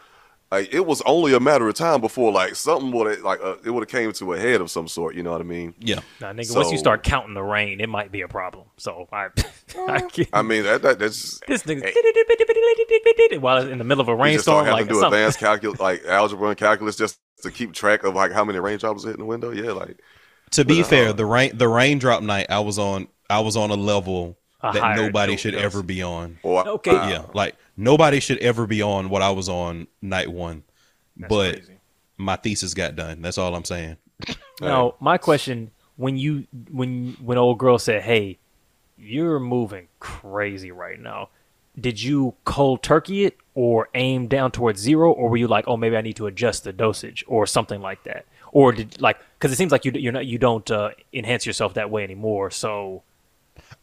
Like 0.51 0.74
it 0.74 0.84
was 0.84 1.01
only 1.03 1.32
a 1.32 1.38
matter 1.38 1.68
of 1.68 1.74
time 1.76 2.01
before 2.01 2.32
like 2.32 2.57
something 2.57 2.90
would 2.90 3.09
have 3.09 3.20
like 3.24 3.40
uh, 3.40 3.57
it 3.64 3.70
would 3.70 3.82
have 3.82 3.88
came 3.88 4.11
to 4.12 4.32
a 4.32 4.38
head 4.38 4.61
of 4.61 4.68
some 4.68 4.88
sort. 4.88 5.14
You 5.14 5.22
know 5.22 5.30
what 5.30 5.40
I 5.40 5.44
mean? 5.44 5.74
Yeah. 5.78 6.01
Nah, 6.20 6.32
nigga, 6.32 6.46
So- 6.46 6.59
once 6.61 6.72
you 6.72 6.78
start 6.78 7.05
counting 7.05 7.34
the 7.34 7.42
rain, 7.42 7.80
it 7.80 7.88
might 7.88 8.11
be 8.11 8.22
a 8.22 8.28
problem. 8.28 8.66
So 8.76 9.09
I, 9.12 9.28
I 9.88 10.01
can't- 10.01 10.28
I 10.32 10.42
mean 10.42 10.64
that, 10.64 10.82
that 10.82 10.98
that's 10.98 11.38
this 11.46 11.62
nigga 11.62 11.92
while 13.40 13.59
it's 13.59 13.70
in 13.70 13.78
the 13.78 13.84
middle 13.84 14.01
of 14.01 14.09
a 14.09 14.12
You 14.12 14.38
start 14.40 14.64
rainstorm, 14.64 14.64
having 14.66 14.72
like 14.72 14.86
to 14.88 14.92
do 14.94 15.01
something. 15.01 15.18
advanced 15.18 15.38
calculus, 15.38 15.80
like 15.80 16.05
algebra 16.05 16.48
and 16.48 16.59
calculus, 16.59 16.96
just 16.96 17.18
to 17.42 17.51
keep 17.51 17.72
track 17.72 18.03
of 18.05 18.14
like 18.14 18.32
how 18.32 18.44
many 18.44 18.59
raindrops 18.59 19.05
hitting 19.05 19.20
the 19.20 19.24
window. 19.26 19.51
Yeah, 19.53 19.72
like 19.72 20.01
To 20.53 20.64
be 20.64 20.78
But, 20.80 20.86
uh, 20.86 20.88
fair, 20.88 21.12
the 21.12 21.26
rain 21.26 21.57
the 21.57 21.68
raindrop 21.68 22.22
night 22.22 22.46
I 22.51 22.61
was 22.61 22.78
on 22.78 23.09
I 23.28 23.40
was 23.40 23.57
on 23.57 23.70
a 23.70 23.74
level 23.76 24.36
A 24.62 24.72
that 24.72 24.96
nobody 24.96 25.36
should 25.36 25.55
yes. 25.55 25.62
ever 25.62 25.82
be 25.82 26.03
on. 26.03 26.38
Or- 26.42 26.66
Okay. 26.66 26.92
Wow. 26.92 27.09
Yeah, 27.09 27.22
like 27.34 27.55
nobody 27.80 28.20
should 28.20 28.38
ever 28.38 28.66
be 28.66 28.82
on 28.82 29.08
what 29.08 29.22
I 29.22 29.30
was 29.30 29.48
on 29.48 29.86
night 30.02 30.30
one. 30.30 30.62
but 31.16 31.60
my 32.16 32.36
thesis 32.36 32.74
got 32.74 32.94
done. 32.96 33.22
That's 33.22 33.38
all 33.38 33.54
I'm 33.54 33.64
saying. 33.64 33.96
Now, 34.60 34.94
my 35.00 35.16
question: 35.16 35.70
when 35.96 36.18
you 36.18 36.46
when 36.70 37.16
when 37.22 37.38
old 37.38 37.56
girl 37.58 37.78
said, 37.78 38.02
"Hey, 38.02 38.38
you're 38.98 39.40
moving 39.40 39.88
crazy 40.00 40.70
right 40.70 41.00
now," 41.00 41.30
did 41.80 42.02
you 42.02 42.34
cold 42.44 42.82
turkey 42.82 43.24
it 43.24 43.38
or 43.54 43.88
aim 43.94 44.28
down 44.28 44.50
towards 44.50 44.78
zero, 44.82 45.10
or 45.12 45.30
were 45.30 45.38
you 45.38 45.48
like, 45.48 45.64
"Oh, 45.66 45.78
maybe 45.78 45.96
I 45.96 46.02
need 46.02 46.16
to 46.16 46.26
adjust 46.26 46.64
the 46.64 46.74
dosage" 46.74 47.24
or 47.26 47.46
something 47.46 47.80
like 47.80 48.02
that? 48.04 48.26
Or 48.52 48.72
did 48.72 49.00
like 49.00 49.18
because 49.38 49.50
it 49.50 49.56
seems 49.56 49.72
like 49.72 49.86
you 49.86 49.92
you're 49.94 50.12
not 50.12 50.26
you 50.26 50.36
don't 50.36 50.70
uh, 50.70 50.90
enhance 51.14 51.46
yourself 51.46 51.72
that 51.74 51.90
way 51.90 52.04
anymore. 52.04 52.50
So 52.50 53.02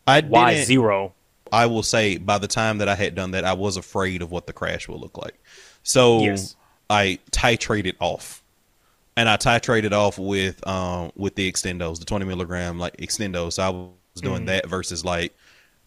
I 0.05 0.21
why 0.21 0.53
didn't- 0.53 0.67
zero? 0.67 1.13
I 1.51 1.65
will 1.65 1.83
say 1.83 2.17
by 2.17 2.37
the 2.37 2.47
time 2.47 2.77
that 2.79 2.89
I 2.89 2.95
had 2.95 3.15
done 3.15 3.31
that, 3.31 3.45
I 3.45 3.53
was 3.53 3.77
afraid 3.77 4.21
of 4.21 4.31
what 4.31 4.47
the 4.47 4.53
crash 4.53 4.87
will 4.87 4.99
look 4.99 5.17
like. 5.17 5.35
So 5.83 6.21
Yes. 6.21 6.55
I 6.89 7.19
titrated 7.31 7.95
off, 7.99 8.43
and 9.15 9.27
I 9.27 9.37
titrated 9.37 9.91
off 9.91 10.17
with 10.17 10.65
um 10.67 11.11
with 11.15 11.35
the 11.35 11.51
extendos, 11.51 11.99
the 11.99 12.05
twenty 12.05 12.25
milligram 12.25 12.79
like 12.79 12.97
extendos. 12.97 13.53
So 13.53 13.63
I 13.63 13.69
was 13.69 14.21
doing 14.21 14.43
Mhm. 14.43 14.47
that 14.47 14.67
versus 14.67 15.03
like 15.05 15.35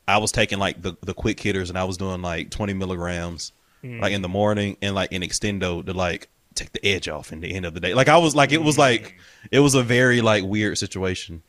I 0.09 0.19
was 0.19 0.33
taking 0.33 0.59
like 0.59 0.83
the 0.83 0.95
the 1.03 1.15
quick 1.15 1.39
hitters, 1.41 1.69
and 1.71 1.79
I 1.79 1.85
was 1.85 1.97
doing 1.97 2.23
like 2.23 2.51
twenty 2.51 2.73
milligrams 2.75 3.53
Mm. 3.85 4.01
like 4.03 4.13
in 4.13 4.21
the 4.21 4.29
morning, 4.29 4.77
and 4.83 4.95
like 4.95 5.11
an 5.13 5.23
extendo 5.23 5.85
to 5.87 5.93
like 5.95 6.29
take 6.55 6.73
the 6.73 6.85
edge 6.85 7.09
off 7.09 7.33
in 7.33 7.41
the 7.41 7.55
end 7.55 7.65
of 7.65 7.73
the 7.73 7.81
day. 7.81 7.95
Like 7.95 8.09
I 8.09 8.19
was 8.19 8.35
like 8.35 8.53
it 8.53 8.63
was 8.63 8.77
like 8.77 9.17
it 9.51 9.61
was 9.61 9.75
a 9.75 9.83
very 9.83 10.21
like 10.21 10.45
weird 10.45 10.77
situation. 10.77 11.43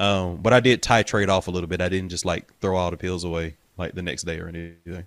Um, 0.00 0.38
but 0.38 0.54
I 0.54 0.60
did 0.60 0.82
titrate 0.82 1.28
off 1.28 1.46
a 1.46 1.50
little 1.50 1.68
bit. 1.68 1.82
I 1.82 1.90
didn't 1.90 2.08
just 2.08 2.24
like 2.24 2.58
throw 2.60 2.76
all 2.76 2.90
the 2.90 2.96
pills 2.96 3.22
away 3.22 3.56
like 3.76 3.94
the 3.94 4.02
next 4.02 4.22
day 4.22 4.38
or 4.38 4.48
anything. 4.48 5.06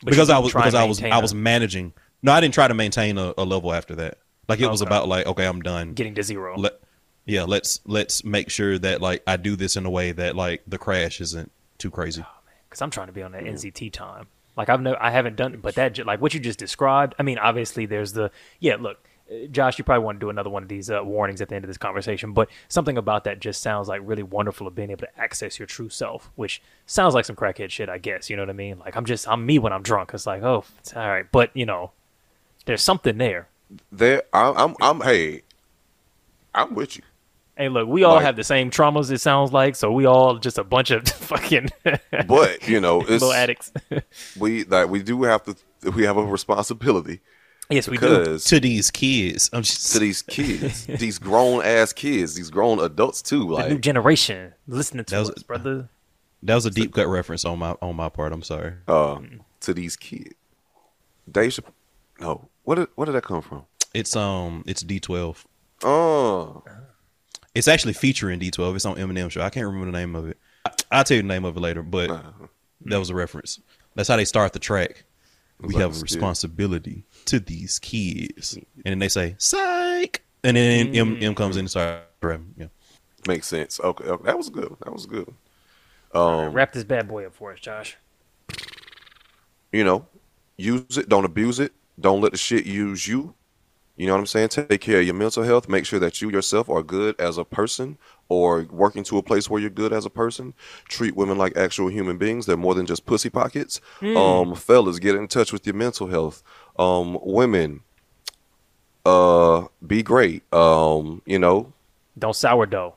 But 0.00 0.10
because 0.10 0.30
I 0.30 0.38
was 0.38 0.52
because 0.52 0.74
I 0.74 0.84
was 0.84 1.02
I 1.02 1.18
was 1.18 1.34
managing. 1.34 1.92
No, 2.22 2.32
I 2.32 2.40
didn't 2.40 2.54
try 2.54 2.68
to 2.68 2.74
maintain 2.74 3.18
a, 3.18 3.34
a 3.36 3.44
level 3.44 3.72
after 3.72 3.96
that. 3.96 4.18
Like 4.48 4.60
it 4.60 4.68
was 4.68 4.80
about 4.80 5.08
like 5.08 5.26
okay, 5.26 5.44
I'm 5.44 5.60
done. 5.60 5.92
Getting 5.94 6.14
to 6.14 6.22
zero. 6.22 6.56
Let, 6.56 6.80
yeah, 7.26 7.42
let's 7.42 7.80
let's 7.84 8.24
make 8.24 8.48
sure 8.48 8.78
that 8.78 9.02
like 9.02 9.24
I 9.26 9.36
do 9.36 9.56
this 9.56 9.76
in 9.76 9.84
a 9.84 9.90
way 9.90 10.12
that 10.12 10.36
like 10.36 10.62
the 10.66 10.78
crash 10.78 11.20
isn't 11.20 11.50
too 11.78 11.90
crazy. 11.90 12.24
because 12.68 12.80
I'm 12.80 12.90
trying 12.90 13.08
to 13.08 13.12
be 13.12 13.22
on 13.22 13.32
that 13.32 13.42
NZT 13.42 13.92
time. 13.92 14.28
Like 14.56 14.68
I've 14.68 14.80
no, 14.80 14.96
I 15.00 15.10
haven't 15.10 15.36
done, 15.36 15.58
but 15.60 15.74
that 15.74 15.94
j- 15.94 16.04
like 16.04 16.20
what 16.20 16.32
you 16.32 16.40
just 16.40 16.58
described. 16.58 17.14
I 17.18 17.24
mean, 17.24 17.38
obviously 17.38 17.86
there's 17.86 18.12
the 18.12 18.30
yeah. 18.60 18.76
Look, 18.76 18.98
Josh, 19.50 19.76
you 19.78 19.84
probably 19.84 20.04
want 20.04 20.16
to 20.18 20.24
do 20.24 20.30
another 20.30 20.48
one 20.48 20.62
of 20.62 20.68
these 20.70 20.90
uh, 20.90 21.00
warnings 21.04 21.40
at 21.42 21.48
the 21.50 21.54
end 21.54 21.64
of 21.64 21.68
this 21.68 21.76
conversation, 21.76 22.32
but 22.32 22.48
something 22.68 22.96
about 22.96 23.24
that 23.24 23.40
just 23.40 23.60
sounds 23.60 23.86
like 23.88 24.00
really 24.04 24.22
wonderful 24.22 24.66
of 24.66 24.74
being 24.74 24.90
able 24.90 25.00
to 25.06 25.18
access 25.20 25.58
your 25.58 25.66
true 25.66 25.90
self, 25.90 26.30
which 26.36 26.62
sounds 26.86 27.14
like 27.14 27.26
some 27.26 27.36
crackhead 27.36 27.68
shit, 27.70 27.88
I 27.90 27.98
guess. 27.98 28.30
You 28.30 28.36
know 28.36 28.42
what 28.42 28.50
I 28.50 28.54
mean? 28.54 28.78
Like 28.78 28.96
I'm 28.96 29.04
just 29.04 29.28
I'm 29.28 29.44
me 29.44 29.58
when 29.58 29.72
I'm 29.72 29.82
drunk. 29.82 30.12
It's 30.14 30.26
like 30.26 30.42
oh, 30.42 30.64
it's 30.78 30.94
all 30.94 31.06
right, 31.08 31.26
but 31.30 31.50
you 31.54 31.66
know, 31.66 31.90
there's 32.64 32.82
something 32.82 33.18
there. 33.18 33.48
there, 33.92 34.22
I'm, 34.32 34.54
I'm 34.56 34.74
I'm 34.80 35.00
hey, 35.02 35.42
I'm 36.54 36.74
with 36.74 36.96
you. 36.96 37.02
Hey, 37.56 37.68
look, 37.68 37.88
we 37.88 38.04
all 38.04 38.14
Like- 38.14 38.24
have 38.24 38.36
the 38.36 38.44
same 38.44 38.70
traumas. 38.70 39.10
It 39.10 39.18
sounds 39.18 39.52
like 39.52 39.74
so 39.76 39.90
we 39.92 40.06
all 40.06 40.38
just 40.38 40.58
a 40.58 40.64
bunch 40.64 40.90
of 40.90 41.06
fucking 41.08 41.68
But 42.26 42.66
you 42.68 42.80
know, 42.80 43.00
it's 43.02 43.10
little 43.10 43.32
addicts. 43.32 43.72
we 44.38 44.64
like 44.64 44.88
we 44.88 45.02
do 45.02 45.22
have 45.24 45.42
to 45.44 45.56
we 45.90 46.04
have 46.04 46.16
a 46.16 46.24
responsibility. 46.24 47.20
Yes, 47.70 47.86
we 47.88 47.98
do. 47.98 48.38
To 48.38 48.60
these 48.60 48.90
kids, 48.90 49.50
I'm 49.52 49.62
just 49.62 49.92
to 49.92 49.98
these 49.98 50.22
kids, 50.22 50.86
these 50.86 51.18
grown 51.18 51.62
ass 51.64 51.92
kids, 51.92 52.34
these 52.34 52.48
grown 52.50 52.78
adults 52.80 53.20
too. 53.20 53.54
the 53.56 53.68
new 53.68 53.78
generation 53.78 54.54
listening 54.66 55.04
to 55.06 55.10
That 55.14 55.20
was- 55.20 55.30
us, 55.30 55.42
brother. 55.42 55.88
that 56.42 56.54
was 56.54 56.64
a 56.66 56.70
deep 56.70 56.94
cut 56.94 57.08
reference 57.08 57.44
on 57.44 57.58
my 57.58 57.74
on 57.82 57.94
my 57.96 58.08
part. 58.08 58.32
I'm 58.32 58.42
sorry. 58.42 58.74
uh, 58.88 59.18
to 59.60 59.74
these 59.74 59.96
kids. 59.96 60.34
Dave 61.30 61.50
Chappelle. 61.50 61.72
No, 62.20 62.48
where 62.64 62.76
did 62.76 62.88
where 62.94 63.04
did 63.06 63.12
that 63.12 63.24
come 63.24 63.42
from? 63.42 63.64
It's 63.92 64.16
um 64.16 64.64
it's 64.66 64.82
D12. 64.82 65.44
Oh, 65.84 66.62
It's 67.54 67.68
actually 67.68 67.92
featuring 67.92 68.40
D12. 68.40 68.76
It's 68.76 68.84
on 68.86 68.96
Eminem 68.96 69.30
show. 69.30 69.42
I 69.42 69.50
can't 69.50 69.66
remember 69.66 69.86
the 69.92 69.98
name 69.98 70.16
of 70.16 70.28
it. 70.28 70.38
I, 70.64 70.70
I'll 70.90 71.04
tell 71.04 71.16
you 71.16 71.22
the 71.22 71.28
name 71.28 71.44
of 71.44 71.56
it 71.56 71.60
later, 71.60 71.82
but 71.82 72.08
that 72.86 72.98
was 72.98 73.10
a 73.10 73.14
reference. 73.14 73.60
That's 73.94 74.08
how 74.08 74.16
they 74.16 74.24
start 74.24 74.52
the 74.54 74.58
track. 74.58 75.04
We 75.60 75.74
like 75.74 75.80
have 75.82 75.90
a 75.90 75.92
a 75.92 75.96
skit. 75.96 76.02
responsibility 76.12 77.04
to 77.28 77.40
these 77.40 77.78
kids? 77.78 78.54
And 78.54 78.66
then 78.84 78.98
they 78.98 79.08
say, 79.08 79.34
psych. 79.38 80.22
And 80.44 80.56
then 80.56 80.94
M, 80.94 81.18
M 81.20 81.34
comes 81.34 81.56
in 81.56 81.60
and 81.60 81.70
starts 81.70 82.04
rapping. 82.22 82.54
Yeah. 82.56 82.66
Makes 83.26 83.48
sense. 83.48 83.80
Okay, 83.80 84.04
okay, 84.04 84.24
that 84.24 84.36
was 84.36 84.48
good. 84.48 84.74
That 84.84 84.92
was 84.92 85.06
good. 85.06 85.32
Um, 86.14 86.52
Wrap 86.52 86.72
this 86.72 86.84
bad 86.84 87.08
boy 87.08 87.26
up 87.26 87.34
for 87.34 87.52
us, 87.52 87.60
Josh. 87.60 87.96
you 89.72 89.84
know, 89.84 90.06
use 90.56 90.96
it, 90.96 91.08
don't 91.08 91.24
abuse 91.24 91.60
it, 91.60 91.72
don't 92.00 92.20
let 92.20 92.32
the 92.32 92.38
shit 92.38 92.64
use 92.64 93.06
you. 93.06 93.34
You 93.96 94.06
know 94.06 94.12
what 94.12 94.20
I'm 94.20 94.26
saying? 94.26 94.50
Take 94.50 94.80
care 94.80 95.00
of 95.00 95.06
your 95.06 95.16
mental 95.16 95.42
health. 95.42 95.68
Make 95.68 95.84
sure 95.84 95.98
that 95.98 96.22
you 96.22 96.30
yourself 96.30 96.70
are 96.70 96.84
good 96.84 97.20
as 97.20 97.36
a 97.36 97.44
person 97.44 97.98
or 98.28 98.64
working 98.70 99.02
to 99.02 99.18
a 99.18 99.22
place 99.24 99.50
where 99.50 99.60
you're 99.60 99.70
good 99.70 99.92
as 99.92 100.06
a 100.06 100.10
person. 100.10 100.54
Treat 100.86 101.16
women 101.16 101.36
like 101.36 101.56
actual 101.56 101.88
human 101.88 102.16
beings. 102.16 102.46
They're 102.46 102.56
more 102.56 102.76
than 102.76 102.86
just 102.86 103.06
pussy 103.06 103.28
pockets. 103.28 103.80
Hmm. 103.98 104.16
Um, 104.16 104.54
fellas, 104.54 105.00
get 105.00 105.16
in 105.16 105.26
touch 105.26 105.52
with 105.52 105.66
your 105.66 105.74
mental 105.74 106.06
health. 106.06 106.44
Um, 106.78 107.18
women, 107.22 107.80
uh, 109.04 109.66
be 109.86 110.02
great. 110.02 110.42
Um, 110.52 111.22
you 111.26 111.38
know, 111.38 111.72
Don't 112.18 112.36
sourdough. 112.36 112.94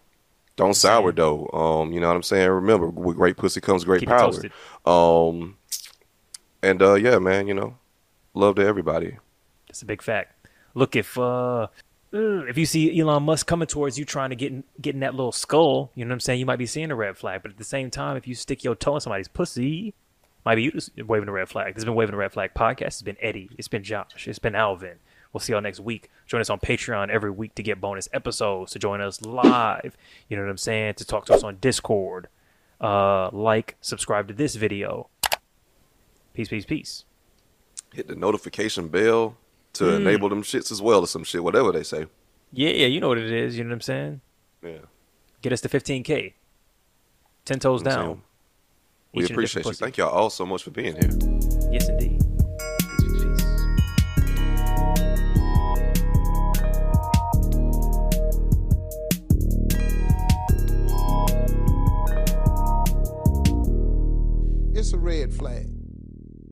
don't 0.56 0.74
sourdough. 0.76 1.50
Um, 1.54 1.92
you 1.92 2.00
know 2.00 2.08
what 2.08 2.16
I'm 2.16 2.24
saying? 2.24 2.50
Remember, 2.50 2.88
with 2.88 3.18
great 3.18 3.38
pussy 3.38 3.62
comes 3.62 3.84
great 3.84 4.02
Keep 4.02 4.10
power. 4.10 4.32
Um, 4.86 5.58
and 6.62 6.82
uh, 6.82 6.94
yeah, 6.96 7.18
man, 7.20 7.48
you 7.48 7.54
know, 7.54 7.78
love 8.34 8.56
to 8.56 8.66
everybody. 8.66 9.18
That's 9.68 9.82
a 9.82 9.86
big 9.86 10.02
fact. 10.02 10.48
Look, 10.74 10.96
if 10.96 11.18
uh, 11.18 11.68
if 12.12 12.58
you 12.58 12.66
see 12.66 13.00
Elon 13.00 13.24
Musk 13.24 13.48
coming 13.48 13.68
towards 13.68 13.98
you 13.98 14.06
trying 14.06 14.30
to 14.30 14.36
get 14.36 14.52
in, 14.52 14.64
get 14.80 14.94
in 14.94 15.00
that 15.02 15.16
little 15.16 15.32
skull, 15.32 15.92
you 15.96 16.06
know 16.06 16.10
what 16.10 16.16
I'm 16.16 16.20
saying? 16.20 16.40
You 16.40 16.46
might 16.46 16.58
be 16.58 16.66
seeing 16.66 16.92
a 16.92 16.96
red 16.96 17.18
flag. 17.18 17.42
But 17.42 17.52
at 17.52 17.58
the 17.58 17.64
same 17.64 17.90
time, 17.90 18.18
if 18.18 18.28
you 18.28 18.36
stick 18.36 18.64
your 18.64 18.76
toe 18.76 18.96
in 18.96 19.02
somebody's 19.02 19.28
pussy, 19.28 19.94
might 20.46 20.56
be 20.56 20.64
you 20.64 20.72
just 20.72 20.92
waving 20.98 21.30
a 21.30 21.32
red 21.32 21.50
flag. 21.50 21.74
This 21.76 21.82
has 21.82 21.86
been 21.86 21.96
Waving 21.96 22.16
a 22.16 22.18
Red 22.18 22.34
Flag 22.34 22.54
podcast. 22.54 22.88
It's 22.88 23.02
been 23.02 23.18
Eddy. 23.22 23.50
It's 23.58 23.68
been 23.68 23.84
Josh. 23.84 24.28
It's 24.28 24.40
been 24.40 24.56
Alvin. 24.56 24.98
We'll 25.34 25.40
see 25.40 25.54
y'all 25.54 25.62
next 25.62 25.80
week. 25.80 26.10
Join 26.28 26.42
us 26.42 26.50
on 26.50 26.60
Patreon 26.60 27.10
every 27.10 27.32
week 27.32 27.56
to 27.56 27.64
get 27.64 27.80
bonus 27.80 28.10
episodes, 28.12 28.72
to 28.74 28.80
join 28.80 29.00
us 29.02 29.22
live. 29.22 29.96
You 30.28 30.36
know 30.38 30.44
what 30.44 30.50
I'm 30.50 30.58
saying? 30.58 30.96
To 30.96 31.06
talk 31.06 31.26
to 31.28 31.34
us 31.34 31.44
on 31.44 31.58
Discord. 31.62 32.28
Uh, 32.82 33.30
like, 33.32 33.76
subscribe 33.82 34.28
to 34.28 34.34
this 34.34 34.56
video. 34.56 35.10
Peace, 36.34 36.48
peace, 36.50 36.66
peace. 36.66 37.06
Hit 37.94 38.08
the 38.08 38.16
notification 38.16 38.88
bell 38.88 39.38
to 39.74 39.84
Mm. 39.86 39.96
enable 40.02 40.30
them 40.30 40.42
shits 40.44 40.72
as 40.72 40.82
well 40.82 41.02
or 41.02 41.08
some 41.08 41.24
shit, 41.24 41.44
whatever 41.44 41.72
they 41.72 41.84
say. 41.84 42.08
Yeah, 42.52 42.72
yeah, 42.72 42.88
you 42.88 43.00
know 43.00 43.08
what 43.10 43.18
it 43.18 43.32
is. 43.32 43.58
You 43.58 43.64
know 43.64 43.70
what 43.70 43.76
I'm 43.76 43.82
saying? 43.82 44.22
Yeah. 44.64 44.78
Get 45.42 45.54
us 45.54 45.62
to 45.62 45.70
15K. 45.70 46.34
10 47.46 47.60
toes 47.60 47.82
I'm 47.82 47.86
down. 47.86 48.06
saying, 48.06 48.22
We 49.14 49.24
Each 49.24 49.32
in 49.32 49.40
a 49.40 49.42
different 49.42 49.66
appreciate 49.66 49.66
you. 49.66 49.74
Thank 49.74 49.98
y'all 49.98 50.10
all 50.10 50.30
so 50.30 50.46
much 50.46 50.64
for 50.64 50.72
being 50.72 50.96
here. 50.96 51.12
Yes, 51.70 51.90
indeed. 51.90 52.22
Peace, 52.98 53.12
peace, 53.12 53.24
peace. 53.24 53.46
It's 64.74 64.94
a 64.94 64.98
red 64.98 65.34
flag. 65.34 65.71